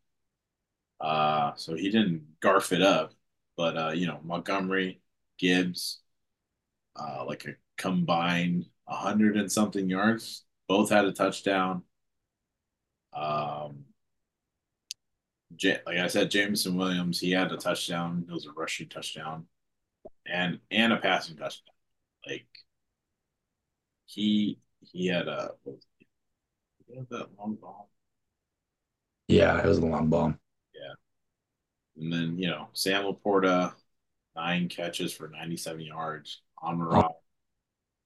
Uh, 1.00 1.54
so 1.56 1.76
he 1.76 1.90
didn't 1.90 2.24
garf 2.42 2.72
it 2.72 2.82
up, 2.82 3.14
but 3.58 3.78
uh, 3.78 3.92
you 3.92 4.08
know 4.08 4.20
Montgomery, 4.24 5.02
Gibbs, 5.42 6.02
uh, 6.96 7.26
like 7.28 7.46
a 7.46 7.56
combined 7.78 8.66
100 8.86 9.38
and 9.38 9.52
something 9.52 9.90
yards. 9.90 10.46
Both 10.68 10.92
had 10.92 11.06
a 11.06 11.12
touchdown. 11.12 11.84
Um, 13.14 13.86
like 15.64 15.98
I 15.98 16.08
said, 16.08 16.32
Jameson 16.32 16.78
Williams, 16.78 17.20
he 17.20 17.32
had 17.32 17.52
a 17.52 17.58
touchdown. 17.58 18.26
It 18.30 18.34
was 18.34 18.46
a 18.46 18.52
rushing 18.52 18.90
touchdown, 18.90 19.48
and 20.26 20.60
and 20.72 20.94
a 20.94 20.98
passing 20.98 21.38
touchdown. 21.38 21.76
Like 22.28 22.48
he 24.06 24.60
he 24.82 25.08
had 25.08 25.28
a 25.28 25.52
he 26.88 26.96
had 26.96 27.10
that 27.10 27.30
long 27.38 27.56
ball. 27.56 27.90
Yeah, 29.28 29.60
it 29.60 29.66
was 29.66 29.78
a 29.80 29.86
long 29.86 30.10
bomb. 30.10 30.40
Yeah, 30.74 30.94
and 31.98 32.12
then 32.14 32.38
you 32.38 32.48
know 32.48 32.70
Sam 32.74 33.06
LaPorta, 33.06 33.74
nine 34.36 34.70
catches 34.70 35.14
for 35.14 35.28
ninety-seven 35.28 35.82
yards. 35.82 36.42
Amon-Ra, 36.64 37.08
oh. 37.12 37.18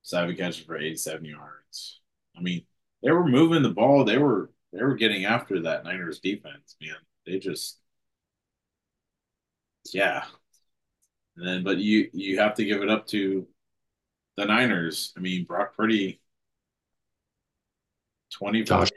seven 0.02 0.36
catches 0.36 0.64
for 0.64 0.78
eighty-seven 0.78 1.26
yards. 1.26 2.02
I 2.38 2.42
mean, 2.42 2.66
they 3.04 3.12
were 3.12 3.28
moving 3.28 3.64
the 3.64 3.70
ball. 3.70 4.04
They 4.04 4.18
were 4.18 4.52
they 4.74 4.84
were 4.84 4.96
getting 4.96 5.26
after 5.26 5.62
that 5.64 5.84
Niners 5.84 6.20
defense, 6.20 6.76
man 6.82 6.96
they 7.26 7.40
just 7.40 7.80
yeah. 9.94 10.24
And 11.38 11.48
then 11.48 11.64
but 11.64 11.78
you 11.78 12.10
you 12.14 12.40
have 12.40 12.56
to 12.56 12.66
give 12.66 12.82
it 12.82 12.90
up 12.90 13.08
to 13.08 13.48
the 14.38 14.46
Niners. 14.46 15.14
I 15.18 15.20
mean, 15.20 15.46
Brock 15.46 15.76
Purdy 15.76 16.22
20 18.34 18.64
Josh, 18.64 18.90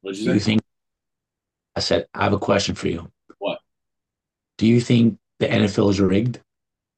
What'd 0.00 0.18
you, 0.18 0.32
you 0.32 0.40
think 0.40 0.60
I 1.76 1.80
said 1.80 2.06
I 2.14 2.24
have 2.24 2.32
a 2.32 2.38
question 2.38 2.74
for 2.74 2.88
you. 2.88 3.10
Do 4.62 4.68
you 4.68 4.80
think 4.80 5.18
the 5.40 5.48
NFL 5.48 5.90
is 5.90 6.00
rigged? 6.00 6.38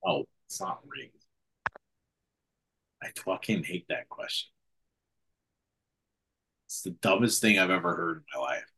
Oh, 0.04 0.26
it's 0.46 0.60
not 0.60 0.80
rigged. 0.86 1.24
I 3.02 3.06
fucking 3.24 3.64
hate 3.64 3.86
that 3.88 4.06
question. 4.10 4.50
It's 6.66 6.82
the 6.82 6.90
dumbest 6.90 7.40
thing 7.40 7.58
I've 7.58 7.70
ever 7.70 7.96
heard 7.96 8.16
in 8.18 8.24
my 8.34 8.46
life. 8.46 8.70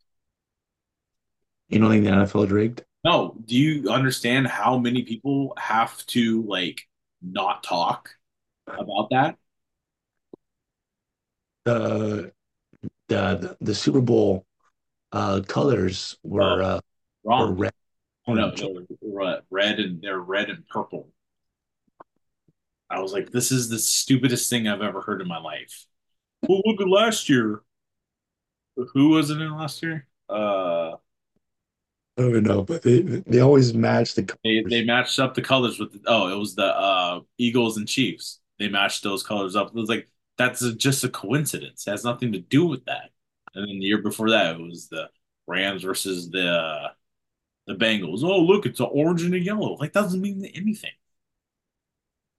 You 1.68 1.80
don't 1.80 1.91
think 1.91 2.05
the 2.05 2.12
NFL 2.12 2.45
is 2.45 2.53
rigged? 2.53 2.84
No. 3.03 3.37
Do 3.45 3.57
you 3.57 3.91
understand 3.91 4.47
how 4.47 4.78
many 4.78 5.03
people 5.03 5.53
have 5.59 6.07
to 6.07 6.45
like 6.45 6.82
not 7.20 7.64
talk 7.64 8.11
about 8.68 9.11
that? 9.11 9.37
The 11.64 12.30
the 13.09 13.57
the, 13.61 13.74
Super 13.74 14.01
Bowl 14.01 14.47
uh, 15.11 15.41
colors 15.45 16.16
were 16.22 16.62
uh, 16.62 16.80
wrong. 17.24 17.49
Were 17.49 17.53
red. 17.53 17.72
Oh, 18.27 18.35
no, 18.35 18.51
no, 18.51 19.41
red 19.51 19.79
and 19.79 20.03
they're 20.03 20.18
red 20.18 20.51
and 20.51 20.66
purple. 20.68 21.09
I 22.91 23.01
was 23.01 23.12
like, 23.12 23.31
this 23.31 23.53
is 23.53 23.68
the 23.68 23.79
stupidest 23.79 24.51
thing 24.51 24.68
I've 24.68 24.83
ever 24.83 25.01
heard 25.01 25.20
in 25.20 25.29
my 25.29 25.39
life. 25.39 25.87
Well, 26.43 26.62
look 26.64 26.81
at 26.81 26.89
last 26.89 27.29
year. 27.29 27.62
Who 28.95 29.11
was 29.11 29.31
it 29.31 29.41
in 29.41 29.57
last 29.57 29.83
year? 29.83 30.07
Uh 30.29 30.97
I 32.18 32.22
don't 32.22 32.45
know, 32.45 32.62
but 32.62 32.83
they 32.83 33.01
they 33.03 33.41
always 33.41 33.74
match 33.74 34.14
the 34.14 34.22
colors. 34.22 34.41
They, 34.43 34.62
they 34.62 34.85
matched 34.85 35.18
up 35.18 35.35
the 35.35 35.43
colors 35.43 35.79
with 35.79 35.93
the, 35.93 36.01
oh, 36.07 36.29
it 36.29 36.39
was 36.39 36.55
the 36.55 36.64
uh, 36.64 37.20
Eagles 37.37 37.77
and 37.77 37.87
Chiefs. 37.87 38.41
They 38.59 38.68
matched 38.68 39.03
those 39.03 39.22
colors 39.22 39.55
up. 39.55 39.68
It 39.68 39.74
was 39.74 39.91
like 39.91 40.09
that's 40.39 40.62
a, 40.62 40.74
just 40.74 41.05
a 41.05 41.11
coincidence. 41.11 41.87
It 41.87 41.91
has 41.91 42.05
nothing 42.05 42.33
to 42.33 42.39
do 42.39 42.64
with 42.64 42.87
that. 42.87 43.11
And 43.55 43.68
then 43.68 43.79
the 43.79 43.85
year 43.85 44.01
before 44.01 44.31
that, 44.31 44.57
it 44.57 44.62
was 44.62 44.89
the 44.89 45.11
Rams 45.47 45.83
versus 45.83 46.31
the 46.31 46.49
uh, 46.49 46.89
the 47.67 47.75
Bengals. 47.75 48.23
Oh, 48.23 48.41
look, 48.41 48.67
it's 48.67 48.81
an 48.81 48.89
orange 48.91 49.23
and 49.23 49.35
a 49.35 49.39
yellow. 49.39 49.75
Like 49.75 49.93
that 49.93 50.03
doesn't 50.03 50.21
mean 50.21 50.45
anything. 50.55 50.91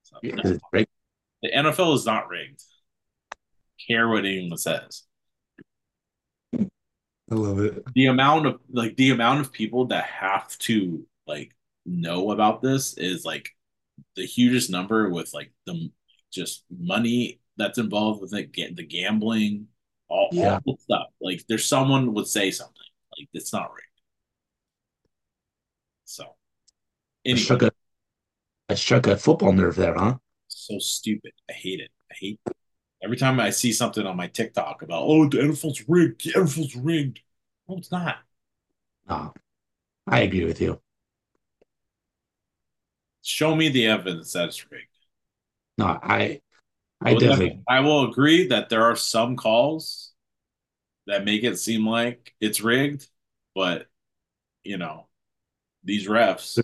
So, 0.03 0.17
yeah, 0.23 0.35
no. 0.35 0.57
The 1.41 1.51
NFL 1.51 1.95
is 1.95 2.05
not 2.05 2.29
rigged. 2.29 2.63
Care 3.87 4.07
what 4.07 4.25
anyone 4.25 4.57
says. 4.57 5.03
I 7.29 7.35
love 7.35 7.59
it. 7.59 7.83
The 7.93 8.07
amount 8.07 8.47
of 8.47 8.59
like 8.71 8.95
the 8.95 9.11
amount 9.11 9.41
of 9.41 9.51
people 9.51 9.87
that 9.87 10.05
have 10.05 10.57
to 10.59 11.05
like 11.27 11.53
know 11.85 12.31
about 12.31 12.61
this 12.61 12.97
is 12.97 13.25
like 13.25 13.49
the 14.15 14.25
hugest 14.25 14.69
number 14.69 15.09
with 15.09 15.33
like 15.33 15.51
the 15.65 15.91
just 16.31 16.63
money 16.69 17.39
that's 17.57 17.77
involved 17.77 18.21
with 18.21 18.33
it, 18.33 18.53
the 18.75 18.85
gambling, 18.85 19.67
all, 20.07 20.29
yeah. 20.31 20.59
all 20.65 20.77
stuff. 20.77 21.07
Like 21.19 21.43
there's 21.47 21.65
someone 21.65 22.13
would 22.13 22.27
say 22.27 22.51
something 22.51 22.75
like 23.17 23.27
it's 23.33 23.51
not 23.51 23.71
right. 23.71 23.86
So 26.07 26.23
anyway. 27.25 27.41
I 27.41 27.43
struck 27.43 27.61
a 27.63 27.71
I 28.69 28.73
struck 28.75 29.07
a 29.07 29.17
football 29.17 29.51
nerve 29.51 29.75
there, 29.75 29.93
huh? 29.93 30.17
So 30.47 30.79
stupid. 30.79 31.33
I 31.49 31.53
hate 31.53 31.81
it. 31.81 31.91
I 32.11 32.15
hate 32.19 32.39
it. 32.45 32.55
Every 33.03 33.17
time 33.17 33.39
I 33.39 33.51
see 33.51 33.71
something 33.71 34.05
on 34.05 34.17
my 34.17 34.27
TikTok 34.27 34.81
about, 34.81 35.03
oh, 35.03 35.27
the 35.29 35.37
NFL's 35.37 35.83
rigged, 35.87 36.25
the 36.25 36.31
NFL's 36.39 36.75
rigged. 36.75 37.19
No, 37.67 37.77
it's 37.77 37.91
not. 37.91 38.17
No, 39.07 39.33
I 40.07 40.21
agree 40.21 40.45
with 40.45 40.59
you. 40.59 40.81
Show 43.21 43.55
me 43.55 43.69
the 43.69 43.87
evidence 43.87 44.33
that 44.33 44.47
it's 44.47 44.71
rigged. 44.71 44.87
No, 45.77 45.85
I, 45.85 46.41
I, 47.01 47.11
I 47.11 47.13
definitely, 47.15 47.61
I 47.67 47.81
will 47.81 48.09
agree 48.09 48.47
that 48.47 48.69
there 48.69 48.83
are 48.83 48.95
some 48.95 49.35
calls 49.35 50.13
that 51.05 51.25
make 51.25 51.43
it 51.43 51.59
seem 51.59 51.85
like 51.85 52.33
it's 52.39 52.61
rigged, 52.61 53.07
but 53.53 53.87
you 54.63 54.77
know, 54.77 55.06
these 55.87 56.07
refs. 56.07 56.61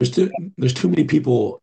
There's 0.00 0.10
too, 0.10 0.30
there's 0.56 0.74
too 0.74 0.88
many 0.88 1.04
people 1.04 1.62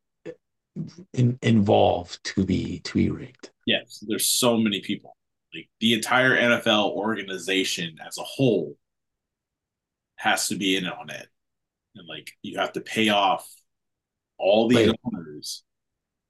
in, 1.13 1.37
involved 1.41 2.23
to 2.35 2.45
be 2.45 2.79
to 2.81 2.93
be 2.93 3.09
rigged. 3.09 3.49
Yes, 3.65 4.03
there's 4.07 4.27
so 4.27 4.57
many 4.57 4.79
people. 4.81 5.17
Like 5.53 5.69
the 5.79 5.93
entire 5.93 6.37
NFL 6.37 6.91
organization 6.91 7.97
as 8.05 8.17
a 8.17 8.23
whole 8.23 8.77
has 10.17 10.47
to 10.49 10.55
be 10.55 10.77
in 10.77 10.85
on 10.85 11.09
it. 11.09 11.27
And 11.95 12.07
like 12.07 12.31
you 12.43 12.59
have 12.59 12.73
to 12.73 12.81
pay 12.81 13.09
off 13.09 13.49
all 14.37 14.67
these 14.67 14.93
owners. 15.03 15.63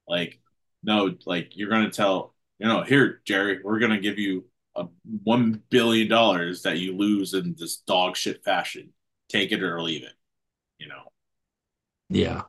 Like, 0.08 0.40
no, 0.82 1.14
like 1.26 1.52
you're 1.56 1.68
gonna 1.68 1.90
tell, 1.90 2.34
you 2.58 2.66
know, 2.66 2.82
here, 2.82 3.20
Jerry, 3.26 3.60
we're 3.62 3.80
gonna 3.80 4.00
give 4.00 4.18
you 4.18 4.46
a 4.74 4.86
one 5.24 5.62
billion 5.68 6.08
dollars 6.08 6.62
that 6.62 6.78
you 6.78 6.96
lose 6.96 7.34
in 7.34 7.54
this 7.58 7.76
dog 7.78 8.16
shit 8.16 8.42
fashion. 8.44 8.94
Take 9.28 9.52
it 9.52 9.62
or 9.62 9.82
leave 9.82 10.04
it. 10.04 10.12
You 10.78 10.88
know, 10.88 11.12
Yeah. 12.08 12.42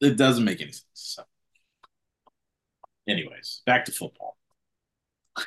it 0.00 0.16
doesn't 0.16 0.44
make 0.44 0.60
any 0.60 0.72
sense. 0.72 0.84
So. 0.94 1.22
Anyways, 3.08 3.62
back 3.66 3.84
to 3.86 3.92
football. 3.92 4.36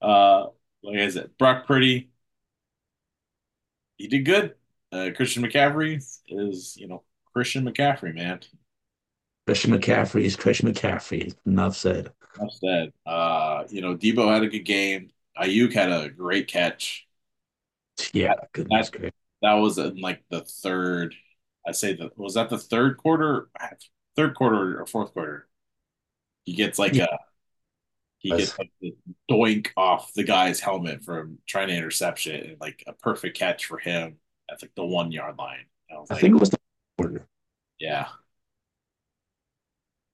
Uh, 0.00 0.46
like 0.82 0.98
I 0.98 1.08
said, 1.08 1.30
Brock 1.38 1.66
Purdy, 1.66 2.10
he 3.96 4.06
did 4.06 4.24
good. 4.24 4.54
Uh, 4.92 5.10
Christian 5.14 5.42
McCaffrey 5.42 5.96
is, 6.28 6.76
you 6.76 6.86
know, 6.86 7.02
Christian 7.34 7.64
McCaffrey, 7.64 8.14
man. 8.14 8.40
Christian 9.46 9.72
McCaffrey 9.72 10.22
is 10.24 10.36
Christian 10.36 10.72
McCaffrey. 10.72 11.34
Enough 11.46 11.76
said. 11.76 12.12
Enough 12.38 12.52
said. 12.52 12.92
Uh, 13.04 13.64
you 13.70 13.80
know, 13.80 13.96
Deebo 13.96 14.32
had 14.32 14.44
a 14.44 14.48
good 14.48 14.64
game. 14.64 15.10
Aiyuk 15.36 15.72
had 15.72 15.90
a 15.90 16.08
great 16.10 16.46
catch. 16.46 17.06
Yeah, 18.12 18.34
goodness 18.52 18.90
That 18.90 18.98
great. 18.98 19.14
That 19.42 19.54
was 19.54 19.78
in 19.78 20.00
like 20.00 20.24
the 20.30 20.42
third. 20.42 21.14
I 21.66 21.72
say 21.72 21.94
that 21.94 22.18
was 22.18 22.34
that 22.34 22.50
the 22.50 22.58
third 22.58 22.96
quarter, 22.98 23.50
third 24.16 24.34
quarter 24.34 24.80
or 24.80 24.86
fourth 24.86 25.12
quarter. 25.12 25.48
He 26.44 26.54
gets 26.54 26.78
like 26.78 26.96
Yeah. 26.96 27.06
a 27.12 27.18
he 28.18 28.34
gets 28.34 28.58
like 28.58 28.70
the 28.80 28.96
doink 29.30 29.68
off 29.76 30.12
the 30.14 30.24
guy's 30.24 30.60
helmet 30.60 31.04
from 31.04 31.38
trying 31.46 31.68
to 31.68 31.74
interception 31.76 32.34
it, 32.34 32.46
and 32.46 32.60
like 32.60 32.82
a 32.86 32.92
perfect 32.92 33.38
catch 33.38 33.66
for 33.66 33.78
him 33.78 34.18
at 34.50 34.60
like 34.62 34.74
the 34.74 34.84
one 34.84 35.12
yard 35.12 35.38
line. 35.38 35.66
I 35.90 35.94
I 36.10 36.14
like, 36.14 36.20
think 36.20 36.34
it 36.34 36.40
was 36.40 36.50
the 36.50 36.58
quarter. 36.98 37.26
yeah. 37.78 38.08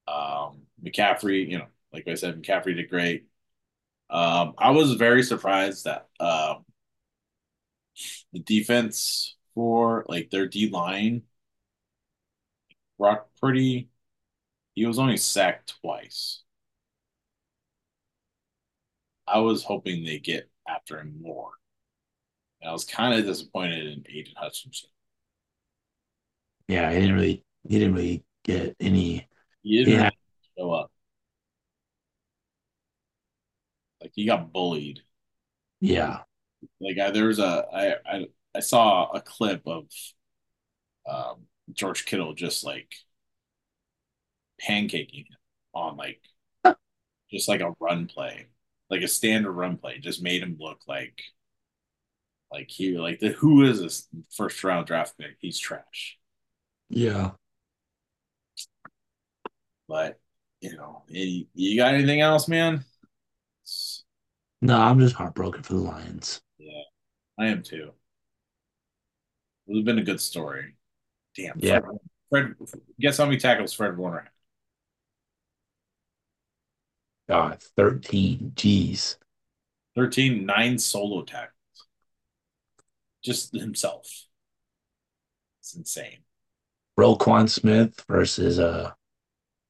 Um, 0.07 0.62
McCaffrey, 0.85 1.49
you 1.51 1.59
know, 1.59 1.66
like 1.93 2.09
I 2.09 2.14
said, 2.14 2.41
McCaffrey 2.43 2.77
did 2.77 2.91
great. 2.91 3.27
Um, 4.11 4.55
I 4.59 4.70
was 4.72 4.95
very 4.95 5.22
surprised 5.22 5.85
that 5.85 6.09
um, 6.20 6.64
the 8.33 8.41
defense 8.41 9.37
for 9.55 10.05
like 10.09 10.31
their 10.31 10.47
D 10.47 10.69
line, 10.71 11.23
Brock 12.99 13.29
Purdy, 13.41 13.89
he 14.75 14.87
was 14.87 14.99
only 14.99 15.17
sacked 15.19 15.75
twice. 15.83 16.43
I 19.27 19.41
was 19.41 19.65
hoping 19.65 20.03
they 20.05 20.19
get 20.19 20.51
after 20.67 20.99
him 20.99 21.21
more. 21.21 21.53
And 22.61 22.69
I 22.71 22.73
was 22.73 22.85
kind 22.85 23.15
of 23.19 23.25
disappointed 23.27 23.87
in 23.87 24.05
Aidan 24.09 24.35
Hutchinson. 24.37 24.91
Yeah, 26.69 26.91
he 26.93 27.01
didn't 27.01 27.15
really 27.17 27.45
he 27.69 27.79
didn't 27.79 27.95
really 27.95 28.25
get 28.45 28.77
any 28.81 29.29
He 29.63 29.79
didn't 29.79 29.95
Yeah. 29.95 30.11
really 30.11 30.13
show 30.57 30.71
up. 30.73 30.93
Like 34.01 34.13
he 34.15 34.25
got 34.27 34.53
bullied. 34.53 35.03
yeah. 35.81 36.25
Like 36.81 36.99
I, 36.99 37.11
there 37.11 37.27
was 37.27 37.39
a 37.39 37.67
I, 37.73 38.17
I 38.17 38.27
I 38.55 38.61
saw 38.61 39.11
a 39.11 39.21
clip 39.21 39.62
of 39.67 39.87
um, 41.09 41.43
George 41.73 42.05
Kittle 42.05 42.35
just 42.35 42.65
like 42.65 42.95
pancaking 44.62 45.27
him 45.27 45.39
on 45.75 45.97
like 45.97 46.21
just 47.31 47.49
like 47.49 47.61
a 47.61 47.75
run 47.81 48.07
play, 48.07 48.47
like 48.91 49.03
a 49.03 49.09
standard 49.09 49.53
run 49.53 49.77
play, 49.77 49.99
just 49.99 50.23
made 50.23 50.43
him 50.43 50.57
look 50.59 50.83
like 50.87 51.21
like 52.53 52.71
he 52.71 52.97
like 52.97 53.19
the 53.19 53.31
who 53.31 53.65
is 53.65 53.81
this 53.81 54.09
first 54.31 54.62
round 54.62 54.87
draft 54.87 55.19
pick? 55.19 55.37
He's 55.41 55.59
trash. 55.59 56.19
Yeah. 56.89 57.33
But 59.89 60.21
you 60.61 60.77
know, 60.77 61.03
you, 61.09 61.47
you 61.55 61.77
got 61.77 61.95
anything 61.95 62.21
else, 62.21 62.49
man? 62.49 62.85
No, 64.62 64.79
I'm 64.81 64.99
just 64.99 65.15
heartbroken 65.15 65.62
for 65.62 65.75
the 65.75 65.81
Lions. 65.81 66.41
Yeah, 66.65 66.83
I 67.39 67.49
am 67.49 67.62
too. 67.62 67.91
It 69.67 69.71
would 69.71 69.77
have 69.79 69.85
been 69.85 69.99
a 69.99 70.05
good 70.05 70.21
story. 70.21 70.77
Damn. 71.37 71.57
Yeah. 71.59 71.81
Fred, 72.31 72.55
Fred 72.59 72.83
guess 72.99 73.19
how 73.19 73.27
many 73.27 73.37
tackles 73.37 73.75
Fred 73.75 73.97
Warner 73.97 74.21
had? 74.21 74.31
God, 77.29 77.62
13. 77.77 78.53
Jeez. 78.55 79.17
13, 79.97 80.47
nine 80.47 80.79
solo 80.79 81.23
tackles. 81.23 81.53
Just 83.23 83.55
himself. 83.55 84.27
It's 85.61 85.75
insane. 85.75 86.19
Roquan 86.99 87.49
Smith 87.49 88.05
versus 88.09 88.59
uh 88.59 88.93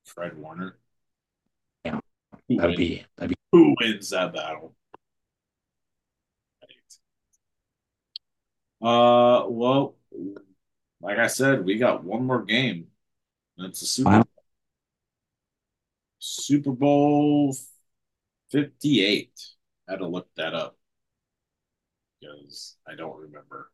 Fred 0.05 0.37
Warner. 0.37 0.77
Yeah. 1.85 2.01
That'd 2.49 2.77
be 2.77 3.05
that'd 3.17 3.31
be 3.31 3.37
who 3.53 3.75
wins 3.81 4.11
that 4.11 4.35
battle? 4.35 4.75
Uh, 8.85 9.47
well, 9.49 9.97
like 11.01 11.19
I 11.19 11.27
said, 11.27 11.65
we 11.65 11.77
got 11.79 12.05
one 12.05 12.27
more 12.27 12.43
game. 12.43 12.89
That's 13.57 13.81
the 13.81 13.87
Super 13.87 14.11
Wow. 14.11 14.25
Super 16.19 16.73
Bowl 16.73 17.55
58. 18.51 19.31
I 19.89 19.93
had 19.93 19.99
to 19.99 20.07
look 20.07 20.29
that 20.37 20.55
up 20.55 20.77
because 22.21 22.77
I 22.87 22.95
don't 22.95 23.17
remember. 23.19 23.71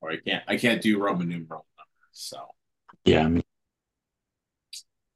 Or 0.00 0.10
I 0.10 0.18
can't 0.18 0.44
I 0.46 0.56
can't 0.56 0.82
do 0.82 0.98
Roman 0.98 1.28
numeral 1.28 1.66
numbers. 1.78 2.10
So 2.12 2.54
yeah, 3.04 3.24
I 3.24 3.28
mean 3.28 3.42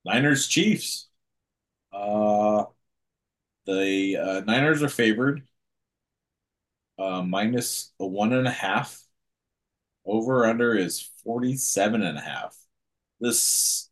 Niners 0.05 0.47
Chiefs. 0.49 1.09
Uh 1.93 2.65
the 3.67 4.17
uh, 4.17 4.41
Niners 4.41 4.83
are 4.83 4.89
favored. 4.89 5.43
Uh 7.01 7.23
minus 7.23 7.93
a 7.99 8.07
one 8.07 8.33
and 8.35 8.47
a 8.47 8.51
half. 8.51 9.03
Over 10.05 10.47
under 10.47 10.77
is 10.77 11.01
47 11.25 12.03
and 12.03 12.19
a 12.19 12.21
half. 12.21 12.57
This 13.21 13.91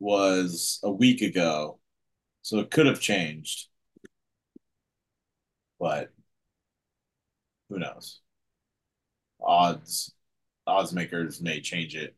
was 0.00 0.80
a 0.84 0.90
week 0.92 1.22
ago, 1.22 1.80
so 2.42 2.58
it 2.60 2.70
could 2.70 2.86
have 2.86 3.00
changed. 3.00 3.68
But 5.78 6.12
who 7.68 7.78
knows? 7.78 8.20
Odds 9.40 10.14
odds 10.66 10.92
makers 10.94 11.40
may 11.42 11.60
change 11.60 11.94
it 11.96 12.16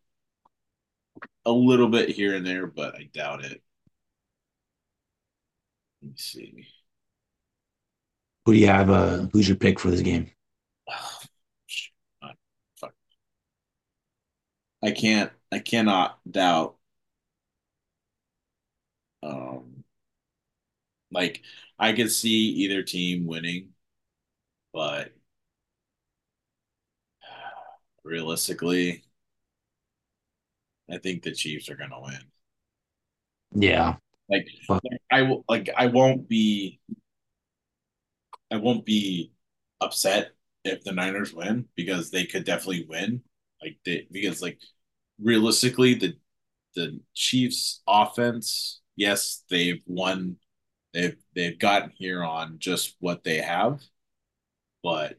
a 1.47 1.53
little 1.53 1.89
bit 1.89 2.11
here 2.11 2.35
and 2.37 2.47
there, 2.47 2.67
but 2.67 2.95
I 2.95 3.09
doubt 3.13 3.45
it. 3.45 3.63
Let 6.03 6.11
me 6.11 6.17
see. 6.17 6.69
Who 8.45 8.53
do 8.53 8.59
you 8.59 8.67
have 8.67 8.91
uh 8.91 9.27
who's 9.33 9.49
your 9.49 9.57
pick 9.57 9.79
for 9.79 9.91
this 9.91 10.01
game? 10.01 10.31
I 14.83 14.91
can't 14.93 15.33
I 15.51 15.61
cannot 15.61 16.19
doubt 16.31 16.77
um 19.23 19.85
like 21.11 21.43
I 21.79 21.93
could 21.93 22.11
see 22.13 22.51
either 22.65 22.83
team 22.83 23.27
winning, 23.27 23.71
but 24.73 25.13
realistically, 28.05 29.05
I 30.91 30.99
think 30.99 31.23
the 31.23 31.33
Chiefs 31.33 31.69
are 31.71 31.77
gonna 31.77 32.01
win. 32.01 32.21
Yeah. 33.55 33.97
Like, 34.29 34.49
like 34.69 35.01
I 35.11 35.23
will 35.23 35.45
like 35.49 35.71
I 35.77 35.87
won't 35.87 36.29
be 36.29 36.81
I 38.55 38.59
won't 38.59 38.85
be 38.87 39.33
upset 39.81 40.33
if 40.65 40.85
the 40.85 40.93
Niners 40.93 41.35
win 41.35 41.67
because 41.77 42.11
they 42.11 42.25
could 42.25 42.45
definitely 42.45 42.87
win. 42.89 43.23
Like 43.61 43.79
they 43.85 44.07
because 44.11 44.43
like 44.43 44.61
realistically 45.21 45.95
the 45.95 46.17
the 46.77 47.01
Chiefs 47.15 47.83
offense, 47.87 48.81
yes, 48.97 49.43
they've 49.51 49.83
won 49.87 50.37
they've 50.93 51.17
they've 51.35 51.59
gotten 51.59 51.91
here 51.91 52.23
on 52.23 52.59
just 52.59 52.97
what 53.01 53.25
they 53.25 53.39
have, 53.39 53.83
but 54.83 55.19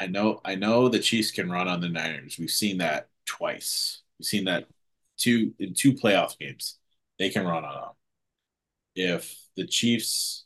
I 0.00 0.06
know 0.06 0.40
I 0.44 0.56
know 0.56 0.88
the 0.88 0.98
Chiefs 0.98 1.30
can 1.30 1.50
run 1.50 1.68
on 1.68 1.80
the 1.80 1.88
Niners. 1.88 2.36
We've 2.38 2.50
seen 2.50 2.78
that 2.78 3.08
twice. 3.26 4.02
We've 4.18 4.26
seen 4.26 4.44
that 4.46 4.66
two 5.16 5.54
in 5.58 5.74
two 5.74 5.92
playoff 5.92 6.38
games. 6.38 6.78
They 7.18 7.30
can 7.30 7.46
run 7.46 7.64
on 7.64 7.74
them. 7.74 7.92
If 8.96 9.36
the 9.56 9.66
Chiefs 9.66 10.41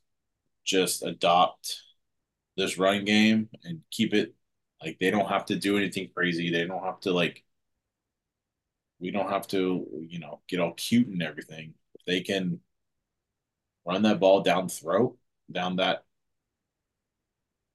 just 0.66 1.02
adopt 1.04 1.82
this 2.58 2.78
run 2.78 3.04
game 3.06 3.48
and 3.64 3.80
keep 3.90 4.12
it 4.14 4.34
like 4.82 4.98
they 4.98 5.10
don't 5.10 5.28
have 5.30 5.46
to 5.46 5.56
do 5.56 5.78
anything 5.78 6.10
crazy. 6.14 6.50
They 6.50 6.66
don't 6.66 6.84
have 6.84 7.00
to 7.00 7.12
like 7.12 7.44
we 8.98 9.10
don't 9.10 9.30
have 9.30 9.46
to, 9.48 9.86
you 10.08 10.18
know, 10.18 10.40
get 10.48 10.60
all 10.60 10.72
cute 10.72 11.08
and 11.08 11.22
everything. 11.22 11.74
If 11.94 12.04
they 12.06 12.20
can 12.22 12.60
run 13.84 14.02
that 14.02 14.20
ball 14.20 14.40
down 14.42 14.68
throat, 14.68 15.16
down 15.50 15.76
that 15.76 16.04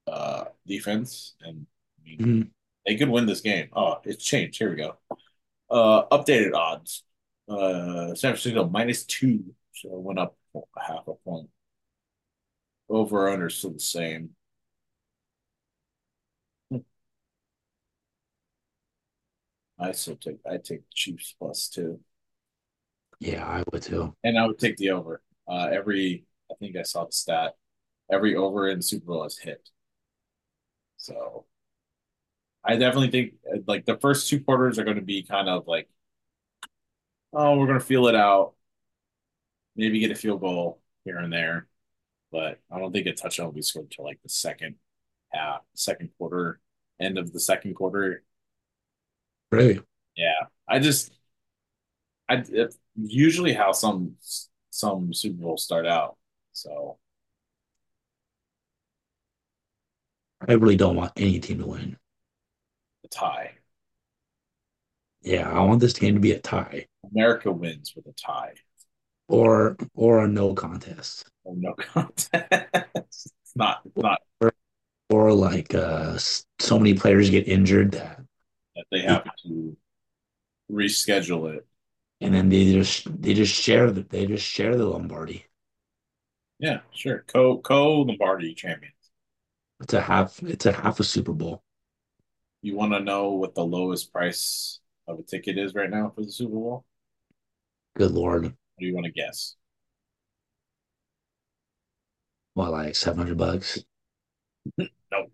uh 0.08 0.46
defense 0.68 1.36
and 1.42 1.66
I 2.00 2.04
mean, 2.04 2.20
Mhm. 2.20 2.52
they 2.86 2.96
could 2.98 3.10
win 3.10 3.26
this 3.28 3.42
game. 3.42 3.70
Oh, 3.74 4.02
it's 4.04 4.24
changed. 4.24 4.58
Here 4.58 4.70
we 4.72 4.76
go. 4.76 4.98
Uh 5.70 6.08
updated 6.10 6.54
odds. 6.54 7.04
Uh 7.48 8.16
San 8.16 8.34
Francisco 8.34 8.68
minus 8.68 9.06
two. 9.06 9.56
So 9.74 9.90
it 9.96 10.02
went 10.02 10.20
up 10.20 10.38
a 10.56 10.82
half 10.82 11.08
a 11.08 11.14
point. 11.16 11.50
Over 12.92 13.28
under 13.28 13.50
still 13.50 13.72
the 13.72 13.80
same. 13.80 14.36
I 19.78 19.92
still 19.92 20.16
take 20.16 20.40
I 20.50 20.58
take 20.58 20.84
Chiefs 20.94 21.36
plus 21.38 21.68
two, 21.68 22.00
Yeah, 23.20 23.46
I 23.48 23.64
would 23.72 23.84
too. 23.84 24.16
and 24.24 24.38
I 24.38 24.46
would 24.48 24.60
take 24.60 24.78
the 24.78 24.92
over. 24.92 25.22
Uh, 25.48 25.70
every 25.72 26.26
I 26.52 26.56
think 26.56 26.76
I 26.76 26.84
saw 26.84 27.06
the 27.06 27.12
stat. 27.12 27.56
Every 28.12 28.36
over 28.36 28.70
in 28.70 28.80
the 28.80 28.84
Super 28.84 29.08
Bowl 29.08 29.24
has 29.24 29.38
hit. 29.38 29.70
So 30.98 31.46
I 32.64 32.76
definitely 32.78 33.10
think 33.12 33.34
uh, 33.52 33.60
like 33.68 33.86
the 33.86 33.98
first 33.98 34.30
two 34.30 34.40
quarters 34.44 34.78
are 34.80 34.84
going 34.84 34.98
to 34.98 35.02
be 35.02 35.24
kind 35.24 35.50
of 35.50 35.68
like, 35.68 35.90
oh, 37.34 37.58
we're 37.58 37.68
going 37.68 37.80
to 37.80 37.86
feel 37.86 38.08
it 38.08 38.16
out. 38.16 38.54
Maybe 39.76 40.00
get 40.00 40.12
a 40.12 40.16
field 40.16 40.42
goal 40.42 40.82
here 41.06 41.18
and 41.18 41.32
there, 41.32 41.68
but 42.32 42.60
I 42.72 42.80
don't 42.80 42.92
think 42.92 43.08
a 43.08 43.14
touchdown 43.14 43.48
will 43.48 43.54
be 43.54 43.62
scored 43.62 43.86
until 43.86 44.06
like 44.06 44.22
the 44.24 44.30
second 44.30 44.76
half, 45.30 45.62
second 45.76 46.10
quarter, 46.18 46.60
end 47.00 47.18
of 47.18 47.34
the 47.34 47.40
second 47.40 47.76
quarter. 47.76 48.24
Really? 49.52 49.82
Yeah, 50.16 50.48
I 50.68 50.80
just, 50.80 51.12
I 52.30 52.44
it's 52.50 52.78
usually 52.96 53.54
how 53.54 53.72
some 53.72 54.16
some 54.70 55.14
Super 55.14 55.42
Bowls 55.44 55.64
start 55.64 55.86
out. 55.86 56.18
So 56.54 56.98
I 60.48 60.54
really 60.54 60.76
don't 60.78 60.96
want 60.96 61.14
any 61.18 61.40
team 61.40 61.58
to 61.60 61.66
win. 61.66 61.98
the 63.04 63.10
tie, 63.10 63.52
Yeah, 65.22 65.50
I 65.50 65.62
want 65.64 65.80
this 65.80 65.94
game 65.94 66.14
to 66.16 66.20
be 66.20 66.32
a 66.34 66.40
tie 66.40 66.88
America 67.12 67.52
wins 67.52 67.96
with 67.96 68.06
a 68.08 68.14
tie 68.14 68.54
or 69.32 69.78
or 69.96 70.24
a 70.24 70.28
no 70.28 70.54
contest. 70.54 71.26
or 71.44 71.56
no 71.58 71.74
contest. 71.74 72.32
It's 73.44 73.56
not 73.56 73.82
it's 73.86 74.02
not 74.02 74.20
Or 75.10 75.32
like 75.34 75.76
uh 75.76 76.18
so 76.18 76.80
many 76.80 76.94
players 76.96 77.30
get 77.30 77.48
injured 77.48 77.92
that 77.92 78.22
that 78.76 78.86
they 78.92 79.02
have 79.02 79.26
to 79.44 79.76
reschedule 80.72 81.56
it. 81.58 81.68
and 82.22 82.34
then 82.34 82.48
they 82.50 82.72
just 82.72 83.22
they 83.22 83.34
just 83.34 83.54
share 83.54 83.92
the 83.92 84.04
they 84.04 84.26
just 84.26 84.46
share 84.46 84.76
the 84.78 84.86
Lombardi. 84.86 85.46
Yeah, 86.60 86.82
sure. 86.94 87.24
Co 87.28 87.58
co 87.58 88.02
Lombardi 88.04 88.54
champions. 88.56 88.96
It's 89.82 89.94
a 89.94 90.00
half 90.02 90.42
it's 90.44 90.66
a 90.66 90.72
half 90.72 91.00
a 91.02 91.04
Super 91.04 91.34
Bowl. 91.34 91.62
You 92.62 92.76
want 92.76 92.94
to 92.94 93.00
know 93.00 93.30
what 93.32 93.56
the 93.56 93.66
lowest 93.66 94.12
price 94.12 94.80
of 95.08 95.20
a 95.20 95.24
ticket 95.24 95.58
is 95.58 95.74
right 95.74 95.90
now 95.90 96.10
for 96.16 96.22
the 96.22 96.32
Super 96.32 96.56
Bowl? 96.56 96.86
Good 97.96 98.12
Lord. 98.12 98.54
Do 98.82 98.86
you 98.88 98.94
want 98.96 99.06
to 99.06 99.12
guess? 99.14 99.56
Well, 102.56 102.72
like 102.72 102.96
700 102.96 103.38
bucks? 103.38 103.80
Nope. 105.12 105.32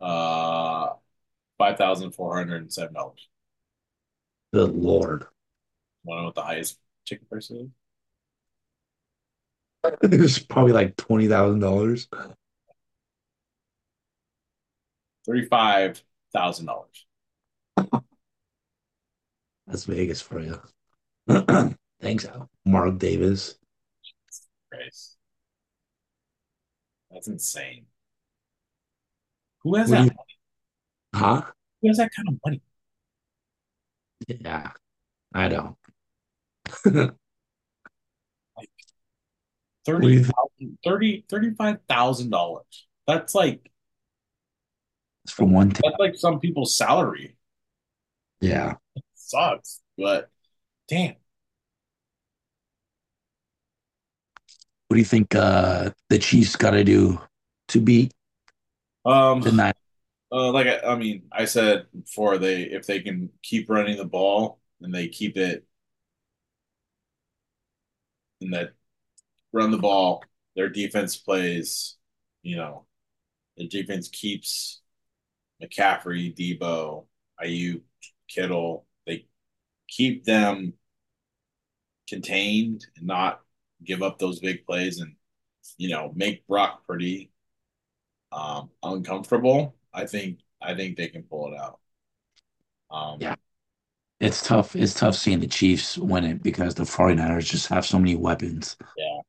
Uh, 0.00 0.94
five 1.58 1.78
thousand 1.78 2.12
four 2.12 2.36
hundred 2.36 2.62
and 2.62 2.72
seven 2.72 2.94
dollars. 2.94 3.28
Good 4.54 4.74
Lord. 4.74 5.26
Want 6.04 6.18
to 6.18 6.22
know 6.22 6.26
what 6.26 6.34
the 6.36 6.42
highest 6.42 6.78
ticket 7.06 7.28
price 7.30 7.50
is? 7.50 7.68
It's 10.02 10.38
probably 10.38 10.72
like 10.72 10.96
twenty 10.96 11.28
thousand 11.28 11.60
dollars. 11.60 12.08
Thirty-five 15.26 16.02
thousand 16.32 16.66
dollars. 16.66 17.06
That's 19.66 19.84
Vegas 19.84 20.20
for 20.20 20.40
you. 20.40 20.60
Thanks, 22.00 22.26
Mark 22.64 22.98
Davis. 22.98 23.54
Price. 24.70 25.16
That's 27.10 27.28
insane. 27.28 27.86
Who 29.62 29.76
has 29.76 29.90
What 29.90 29.96
that? 29.98 30.04
you- 30.06 30.10
Huh? 31.14 31.42
Who 31.82 31.88
has 31.88 31.98
that 31.98 32.10
kind 32.16 32.28
of 32.28 32.34
money? 32.44 32.62
Yeah, 34.28 34.70
I 35.34 35.48
don't. 35.48 35.76
do 36.84 37.10
Thirty 39.84 40.06
you 40.08 40.24
thousand, 40.24 40.78
thirty, 40.84 41.24
thirty-five 41.28 41.78
thousand 41.88 42.30
dollars. 42.30 42.86
That's 43.06 43.34
like 43.34 43.68
It's 45.24 45.32
for 45.32 45.44
one 45.44 45.70
team. 45.70 45.80
that's 45.84 45.98
like 45.98 46.14
some 46.14 46.38
people's 46.38 46.76
salary. 46.76 47.36
Yeah. 48.40 48.74
Sucks, 49.32 49.80
but 49.96 50.30
damn. 50.88 51.14
What 54.88 54.96
do 54.96 54.98
you 55.00 55.06
think 55.06 55.34
uh 55.34 55.90
the 56.10 56.18
Chiefs 56.18 56.54
got 56.56 56.72
to 56.72 56.84
do 56.84 57.18
to 57.68 57.80
beat 57.80 58.12
Um, 59.04 59.42
the 59.42 59.52
Niners? 59.52 59.74
uh, 60.32 60.52
like 60.52 60.66
I, 60.66 60.80
I 60.80 60.96
mean, 60.96 61.24
I 61.32 61.46
said 61.46 61.86
before, 61.94 62.38
they 62.38 62.62
if 62.62 62.86
they 62.86 63.00
can 63.00 63.30
keep 63.42 63.70
running 63.70 63.96
the 63.98 64.04
ball 64.04 64.60
and 64.80 64.94
they 64.94 65.08
keep 65.08 65.36
it 65.36 65.66
and 68.40 68.52
that 68.54 68.72
run 69.52 69.70
the 69.70 69.78
ball, 69.78 70.30
their 70.56 70.68
defense 70.68 71.16
plays, 71.16 71.96
you 72.42 72.56
know, 72.56 72.86
the 73.56 73.68
defense 73.68 74.08
keeps 74.08 74.82
McCaffrey, 75.62 76.34
Deebo, 76.36 77.06
Aiyuk, 77.42 77.82
Kittle. 78.28 78.86
Keep 79.96 80.24
them 80.24 80.72
contained 82.08 82.86
and 82.96 83.06
not 83.06 83.40
give 83.84 84.02
up 84.02 84.18
those 84.18 84.40
big 84.40 84.66
plays 84.66 85.00
and 85.00 85.14
you 85.76 85.88
know 85.88 86.12
make 86.14 86.46
Brock 86.46 86.86
Purdy 86.86 87.30
um, 88.32 88.70
uncomfortable. 88.82 89.74
I 89.92 90.06
think 90.06 90.40
I 90.60 90.74
think 90.74 90.96
they 90.96 91.08
can 91.08 91.22
pull 91.22 91.52
it 91.52 91.58
out. 91.58 91.80
Um, 92.90 93.18
Yeah. 93.20 93.34
It's 94.20 94.42
tough. 94.46 94.76
It's 94.76 94.94
tough 94.94 95.16
seeing 95.16 95.40
the 95.40 95.48
Chiefs 95.48 95.98
win 95.98 96.24
it 96.24 96.42
because 96.42 96.76
the 96.76 96.84
49ers 96.84 97.44
just 97.44 97.66
have 97.68 97.84
so 97.84 97.98
many 97.98 98.14
weapons. 98.14 98.76
Yeah. 98.96 99.20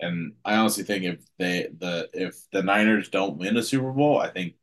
And 0.00 0.34
I 0.44 0.56
honestly 0.56 0.84
think 0.84 1.04
if 1.04 1.24
they 1.38 1.68
the 1.78 2.10
if 2.12 2.36
the 2.52 2.62
Niners 2.62 3.08
don't 3.08 3.38
win 3.38 3.56
a 3.56 3.62
Super 3.62 3.92
Bowl, 3.92 4.18
I 4.18 4.28
think 4.28 4.54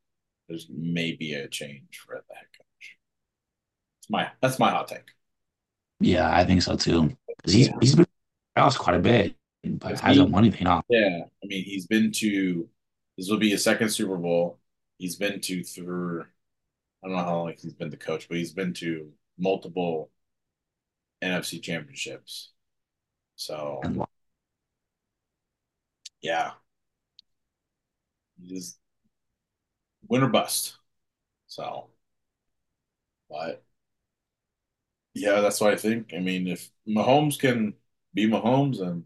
there's 0.48 0.68
maybe 0.70 1.34
a 1.34 1.48
change 1.48 2.00
for 2.06 2.16
the. 2.16 2.36
It's 2.60 2.63
my 4.14 4.30
that's 4.42 4.60
my 4.60 4.70
hot 4.70 4.88
take. 4.88 5.12
Yeah, 6.00 6.30
I 6.34 6.46
think 6.46 6.62
so 6.62 6.78
too. 6.78 7.16
'Cause 7.44 7.54
he's 7.54 7.68
Yeah. 7.68 7.78
he's 7.82 7.96
been 7.96 8.08
lost 8.56 8.80
quite 8.80 8.96
a 8.96 9.00
bit, 9.00 9.36
but 9.64 10.00
hasn't 10.00 10.30
won 10.32 10.46
anything 10.46 10.68
off. 10.68 10.86
Yeah, 10.90 11.26
I 11.44 11.48
mean 11.48 11.64
he's 11.66 11.88
been 11.88 12.12
to 12.14 12.70
this 13.18 13.30
will 13.30 13.38
be 13.38 13.50
his 13.50 13.64
second 13.64 13.90
Super 13.90 14.18
Bowl. 14.18 14.60
He's 14.98 15.16
been 15.16 15.42
to 15.42 15.64
through 15.64 16.26
I 17.04 17.08
don't 17.08 17.18
know 17.18 17.24
how 17.24 17.38
long 17.38 17.54
he's 17.58 17.74
been 17.74 17.90
the 17.90 17.98
coach, 17.98 18.30
but 18.30 18.38
he's 18.38 18.54
been 18.54 18.74
to 18.76 19.12
multiple 19.38 20.10
NFC 21.22 21.60
championships. 21.60 22.52
So 23.36 23.82
yeah, 26.22 26.54
he's 28.42 28.78
win 30.08 30.24
or 30.24 30.30
bust. 30.30 30.78
So, 31.48 31.90
but 33.30 33.64
yeah, 35.14 35.42
that's 35.42 35.62
what 35.62 35.74
I 35.74 35.78
think. 35.78 36.14
I 36.14 36.20
mean, 36.20 36.48
if 36.48 36.70
Mahomes 36.88 37.38
can 37.40 37.76
be 38.14 38.28
Mahomes, 38.28 38.82
and 38.82 39.06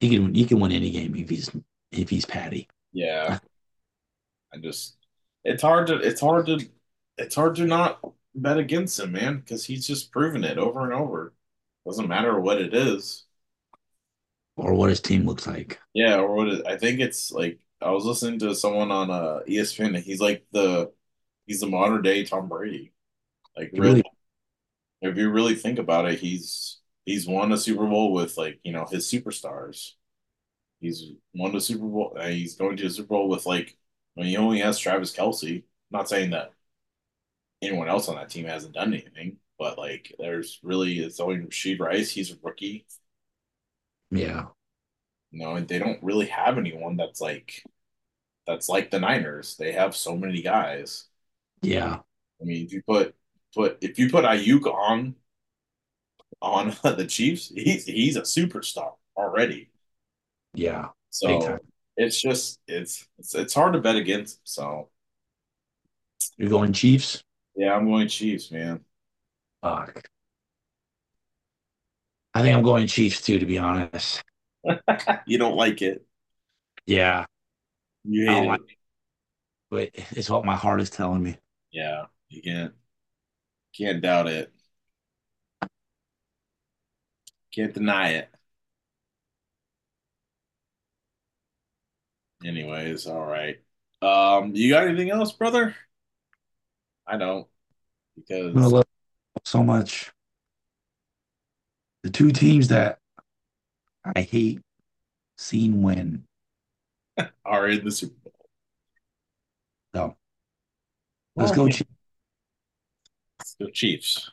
he 0.00 0.10
can 0.10 0.34
he 0.34 0.44
can 0.44 0.60
win 0.60 0.72
any 0.72 0.90
game 0.90 1.14
if 1.16 1.28
he's 1.28 1.50
if 1.92 2.08
he's 2.10 2.24
Patty. 2.24 2.68
yeah, 2.92 3.38
I 4.52 4.58
just 4.58 4.96
it's 5.44 5.62
hard 5.62 5.86
to 5.88 5.96
it's 5.96 6.20
hard 6.20 6.46
to 6.46 6.58
it's 7.18 7.34
hard 7.34 7.56
to 7.56 7.64
not 7.66 8.00
bet 8.34 8.58
against 8.58 9.00
him, 9.00 9.12
man, 9.12 9.38
because 9.38 9.64
he's 9.64 9.86
just 9.86 10.12
proven 10.12 10.44
it 10.44 10.58
over 10.58 10.84
and 10.84 10.92
over. 10.92 11.34
Doesn't 11.86 12.08
matter 12.08 12.38
what 12.40 12.60
it 12.60 12.74
is. 12.74 13.24
Or 14.58 14.74
what 14.74 14.90
his 14.90 15.00
team 15.00 15.24
looks 15.24 15.46
like. 15.46 15.80
Yeah, 15.94 16.18
or 16.20 16.34
what 16.34 16.48
it, 16.48 16.66
I 16.66 16.76
think 16.78 17.00
it's 17.00 17.30
like 17.32 17.58
I 17.80 17.90
was 17.90 18.04
listening 18.04 18.38
to 18.40 18.54
someone 18.54 18.90
on 18.90 19.10
uh 19.10 19.40
ESPN 19.48 19.94
and 19.94 20.04
he's 20.04 20.20
like 20.20 20.46
the 20.52 20.92
he's 21.48 21.60
the 21.62 21.68
modern 21.68 22.02
day 22.02 22.24
Tom 22.24 22.48
Brady. 22.48 22.94
Like 23.56 23.72
really, 23.74 24.04
if 25.02 25.16
you 25.16 25.30
really 25.30 25.54
think 25.54 25.78
about 25.78 26.06
it, 26.10 26.18
he's 26.20 26.80
he's 27.04 27.26
won 27.26 27.52
a 27.52 27.58
Super 27.58 27.86
Bowl 27.86 28.12
with 28.12 28.36
like, 28.36 28.60
you 28.64 28.72
know, 28.72 28.86
his 28.90 29.10
superstars. 29.10 29.92
He's 30.80 31.04
won 31.34 31.56
a 31.56 31.60
Super 31.60 31.86
Bowl. 31.86 32.16
uh, 32.20 32.28
He's 32.28 32.56
going 32.56 32.76
to 32.78 32.84
the 32.84 32.90
Super 32.90 33.08
Bowl 33.10 33.28
with 33.28 33.46
like 33.46 33.76
I 34.16 34.22
mean, 34.22 34.30
he 34.30 34.36
only 34.38 34.60
has 34.60 34.78
Travis 34.78 35.14
Kelce. 35.16 35.64
Not 35.90 36.08
saying 36.08 36.30
that 36.30 36.52
anyone 37.62 37.88
else 37.88 38.08
on 38.08 38.16
that 38.16 38.30
team 38.30 38.46
hasn't 38.46 38.74
done 38.74 38.92
anything, 38.92 39.36
but 39.58 39.78
like 39.78 40.14
there's 40.18 40.58
really 40.62 40.98
it's 41.00 41.20
only 41.20 41.36
Rashee 41.38 41.78
Rice. 41.78 42.10
He's 42.10 42.32
a 42.32 42.36
rookie. 42.42 42.86
yeah. 44.10 44.46
You 45.30 45.40
know, 45.40 45.56
and 45.56 45.68
they 45.68 45.78
don't 45.78 46.02
really 46.02 46.26
have 46.26 46.58
anyone 46.58 46.96
that's 46.96 47.20
like 47.20 47.62
that's 48.46 48.68
like 48.68 48.90
the 48.90 49.00
Niners. 49.00 49.56
They 49.58 49.72
have 49.72 49.96
so 49.96 50.16
many 50.16 50.42
guys. 50.42 51.06
Yeah. 51.62 51.98
I 52.40 52.44
mean, 52.44 52.64
if 52.66 52.72
you 52.72 52.82
put 52.86 53.14
put 53.54 53.78
if 53.80 53.98
you 53.98 54.10
put 54.10 54.24
Aiyuk 54.24 54.66
on 54.66 55.14
on 56.40 56.76
the 56.82 57.06
Chiefs, 57.06 57.52
he's 57.54 57.84
he's 57.84 58.16
a 58.16 58.22
superstar 58.22 58.92
already. 59.16 59.70
Yeah. 60.54 60.88
So 61.10 61.58
it's 61.96 62.20
just 62.20 62.60
it's 62.68 63.06
it's 63.18 63.34
it's 63.34 63.54
hard 63.54 63.72
to 63.72 63.80
bet 63.80 63.96
against. 63.96 64.40
So 64.44 64.88
you're 66.36 66.50
going 66.50 66.72
Chiefs? 66.72 67.22
Yeah, 67.56 67.74
I'm 67.74 67.86
going 67.86 68.08
Chiefs, 68.08 68.50
man. 68.50 68.80
Fuck. 69.62 70.08
I 72.34 72.42
think 72.42 72.56
I'm 72.56 72.62
going 72.62 72.86
Chiefs 72.86 73.22
too, 73.22 73.40
to 73.40 73.46
be 73.46 73.58
honest. 73.58 74.22
you 75.26 75.38
don't 75.38 75.56
like 75.56 75.82
it. 75.82 76.06
Yeah. 76.86 77.24
You 78.04 78.26
hate 78.26 78.44
it. 78.44 78.48
Like 78.48 78.60
it. 78.60 78.76
But 79.70 79.90
it's 80.12 80.30
what 80.30 80.44
my 80.44 80.54
heart 80.54 80.80
is 80.80 80.90
telling 80.90 81.22
me. 81.22 81.36
Yeah, 81.70 82.06
you 82.28 82.42
can't 82.42 82.74
can't 83.76 84.02
doubt 84.02 84.28
it. 84.28 84.52
Can't 87.52 87.74
deny 87.74 88.10
it. 88.10 88.30
Anyways, 92.44 93.06
all 93.06 93.24
right. 93.26 93.58
Um, 94.00 94.52
you 94.54 94.70
got 94.70 94.86
anything 94.86 95.10
else, 95.10 95.32
brother? 95.32 95.74
I 97.06 97.16
don't 97.16 97.48
because 98.16 98.54
I 98.56 98.60
love 98.66 98.84
so 99.44 99.62
much. 99.62 100.12
The 102.02 102.10
two 102.10 102.30
teams 102.30 102.68
that 102.68 102.98
I 104.04 104.20
hate 104.20 104.60
seeing 105.36 105.82
win 105.82 106.24
are 107.44 107.68
in 107.68 107.84
the 107.84 107.90
Super 107.90 108.14
Bowl. 108.24 108.32
So 109.94 110.16
let's 111.38 111.56
go 111.56 111.68
Chiefs. 111.68 111.90
Let's 113.38 113.56
go 113.60 113.70
Chiefs. 113.70 114.30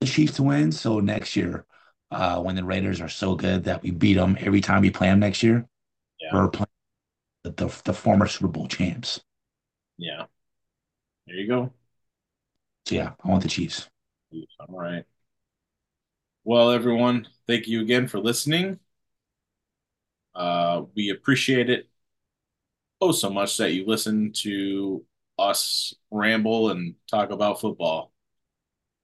The 0.00 0.06
Chiefs 0.06 0.34
to 0.36 0.42
win. 0.42 0.72
So 0.72 1.00
next 1.00 1.36
year, 1.36 1.66
uh, 2.10 2.40
when 2.40 2.56
the 2.56 2.64
Raiders 2.64 3.00
are 3.00 3.08
so 3.08 3.34
good 3.34 3.64
that 3.64 3.82
we 3.82 3.90
beat 3.90 4.14
them 4.14 4.36
every 4.40 4.60
time 4.60 4.82
we 4.82 4.90
play 4.90 5.08
them 5.08 5.20
next 5.20 5.42
year, 5.42 5.66
yeah. 6.20 6.34
we're 6.34 6.48
playing 6.48 6.66
the, 7.44 7.50
the, 7.50 7.82
the 7.84 7.92
former 7.92 8.26
Super 8.26 8.48
Bowl 8.48 8.68
champs. 8.68 9.20
Yeah. 9.96 10.24
There 11.26 11.36
you 11.36 11.46
go. 11.46 11.72
So 12.86 12.94
yeah, 12.94 13.12
I 13.22 13.28
want 13.28 13.42
the 13.42 13.48
Chiefs. 13.48 13.88
All 14.32 14.78
right. 14.78 15.04
Well, 16.44 16.70
everyone, 16.70 17.28
thank 17.46 17.68
you 17.68 17.82
again 17.82 18.08
for 18.08 18.18
listening. 18.18 18.78
Uh, 20.34 20.82
we 20.94 21.10
appreciate 21.10 21.68
it 21.68 21.90
oh 23.00 23.12
so 23.12 23.30
much 23.30 23.56
that 23.56 23.72
you 23.72 23.84
listen 23.86 24.32
to 24.32 25.04
us 25.40 25.94
ramble 26.10 26.70
and 26.70 26.94
talk 27.08 27.30
about 27.30 27.60
football. 27.60 28.12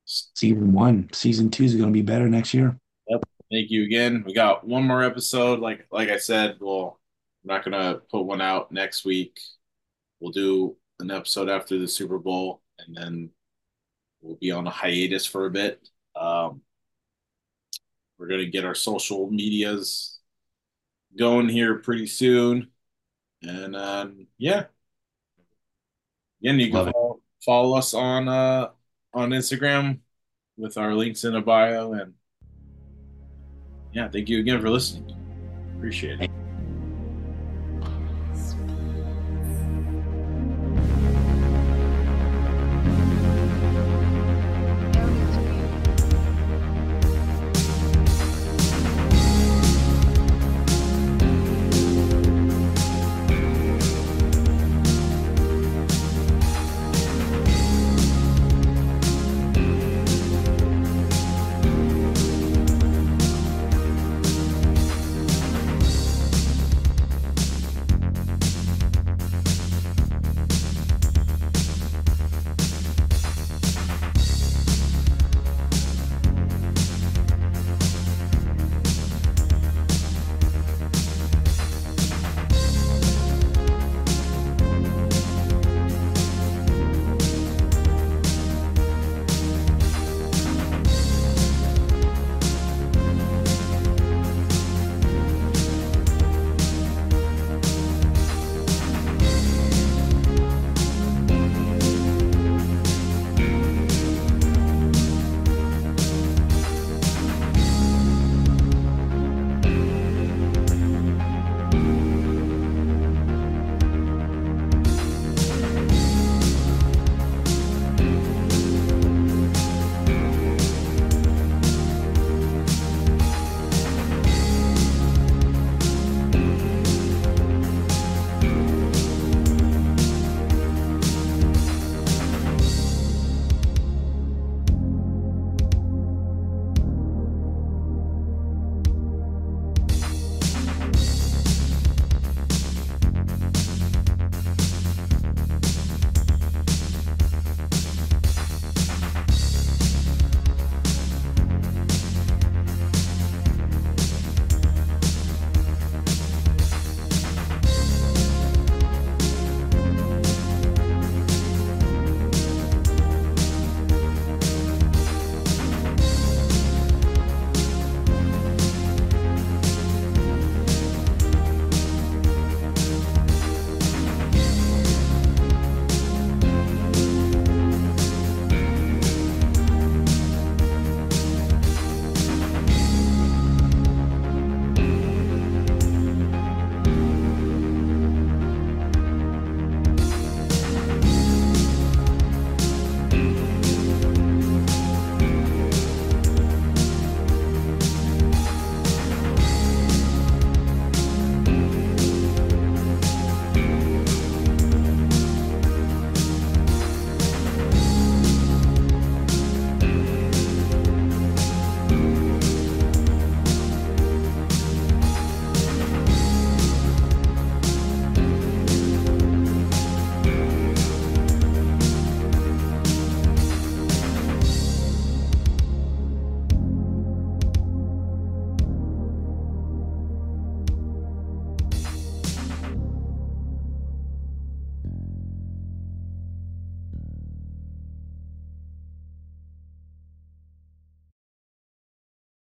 Season 0.04 0.72
one, 0.72 1.08
season 1.12 1.50
two 1.50 1.64
is 1.64 1.74
going 1.74 1.88
to 1.88 1.92
be 1.92 2.02
better 2.02 2.28
next 2.28 2.54
year. 2.54 2.78
Yep. 3.08 3.24
Thank 3.50 3.70
you 3.70 3.84
again. 3.84 4.22
We 4.26 4.34
got 4.34 4.66
one 4.66 4.84
more 4.84 5.02
episode. 5.02 5.60
Like 5.60 5.86
like 5.90 6.08
I 6.08 6.18
said, 6.18 6.58
well, 6.60 7.00
I'm 7.44 7.48
not 7.48 7.64
gonna 7.64 8.00
put 8.10 8.22
one 8.22 8.40
out 8.40 8.72
next 8.72 9.04
week. 9.04 9.38
We'll 10.20 10.32
do 10.32 10.76
an 11.00 11.10
episode 11.10 11.48
after 11.48 11.78
the 11.78 11.88
Super 11.88 12.18
Bowl, 12.18 12.62
and 12.78 12.96
then 12.96 13.30
we'll 14.20 14.36
be 14.36 14.50
on 14.50 14.66
a 14.66 14.70
hiatus 14.70 15.26
for 15.26 15.46
a 15.46 15.50
bit. 15.50 15.88
Um, 16.16 16.62
we're 18.18 18.28
gonna 18.28 18.46
get 18.46 18.64
our 18.64 18.74
social 18.74 19.30
medias 19.30 20.18
going 21.16 21.48
here 21.48 21.76
pretty 21.76 22.06
soon, 22.06 22.70
and 23.42 23.76
um, 23.76 24.26
yeah. 24.38 24.66
Again, 26.46 26.60
you 26.60 26.70
can 26.70 26.92
follow, 26.92 27.20
follow, 27.44 27.76
us 27.76 27.92
on 27.92 28.28
uh, 28.28 28.68
on 29.12 29.30
Instagram 29.30 29.98
with 30.56 30.78
our 30.78 30.94
links 30.94 31.24
in 31.24 31.32
the 31.32 31.40
bio, 31.40 31.92
and 31.94 32.14
yeah, 33.92 34.08
thank 34.08 34.28
you 34.28 34.38
again 34.38 34.60
for 34.60 34.70
listening. 34.70 35.12
Appreciate 35.76 36.20
it. 36.20 36.35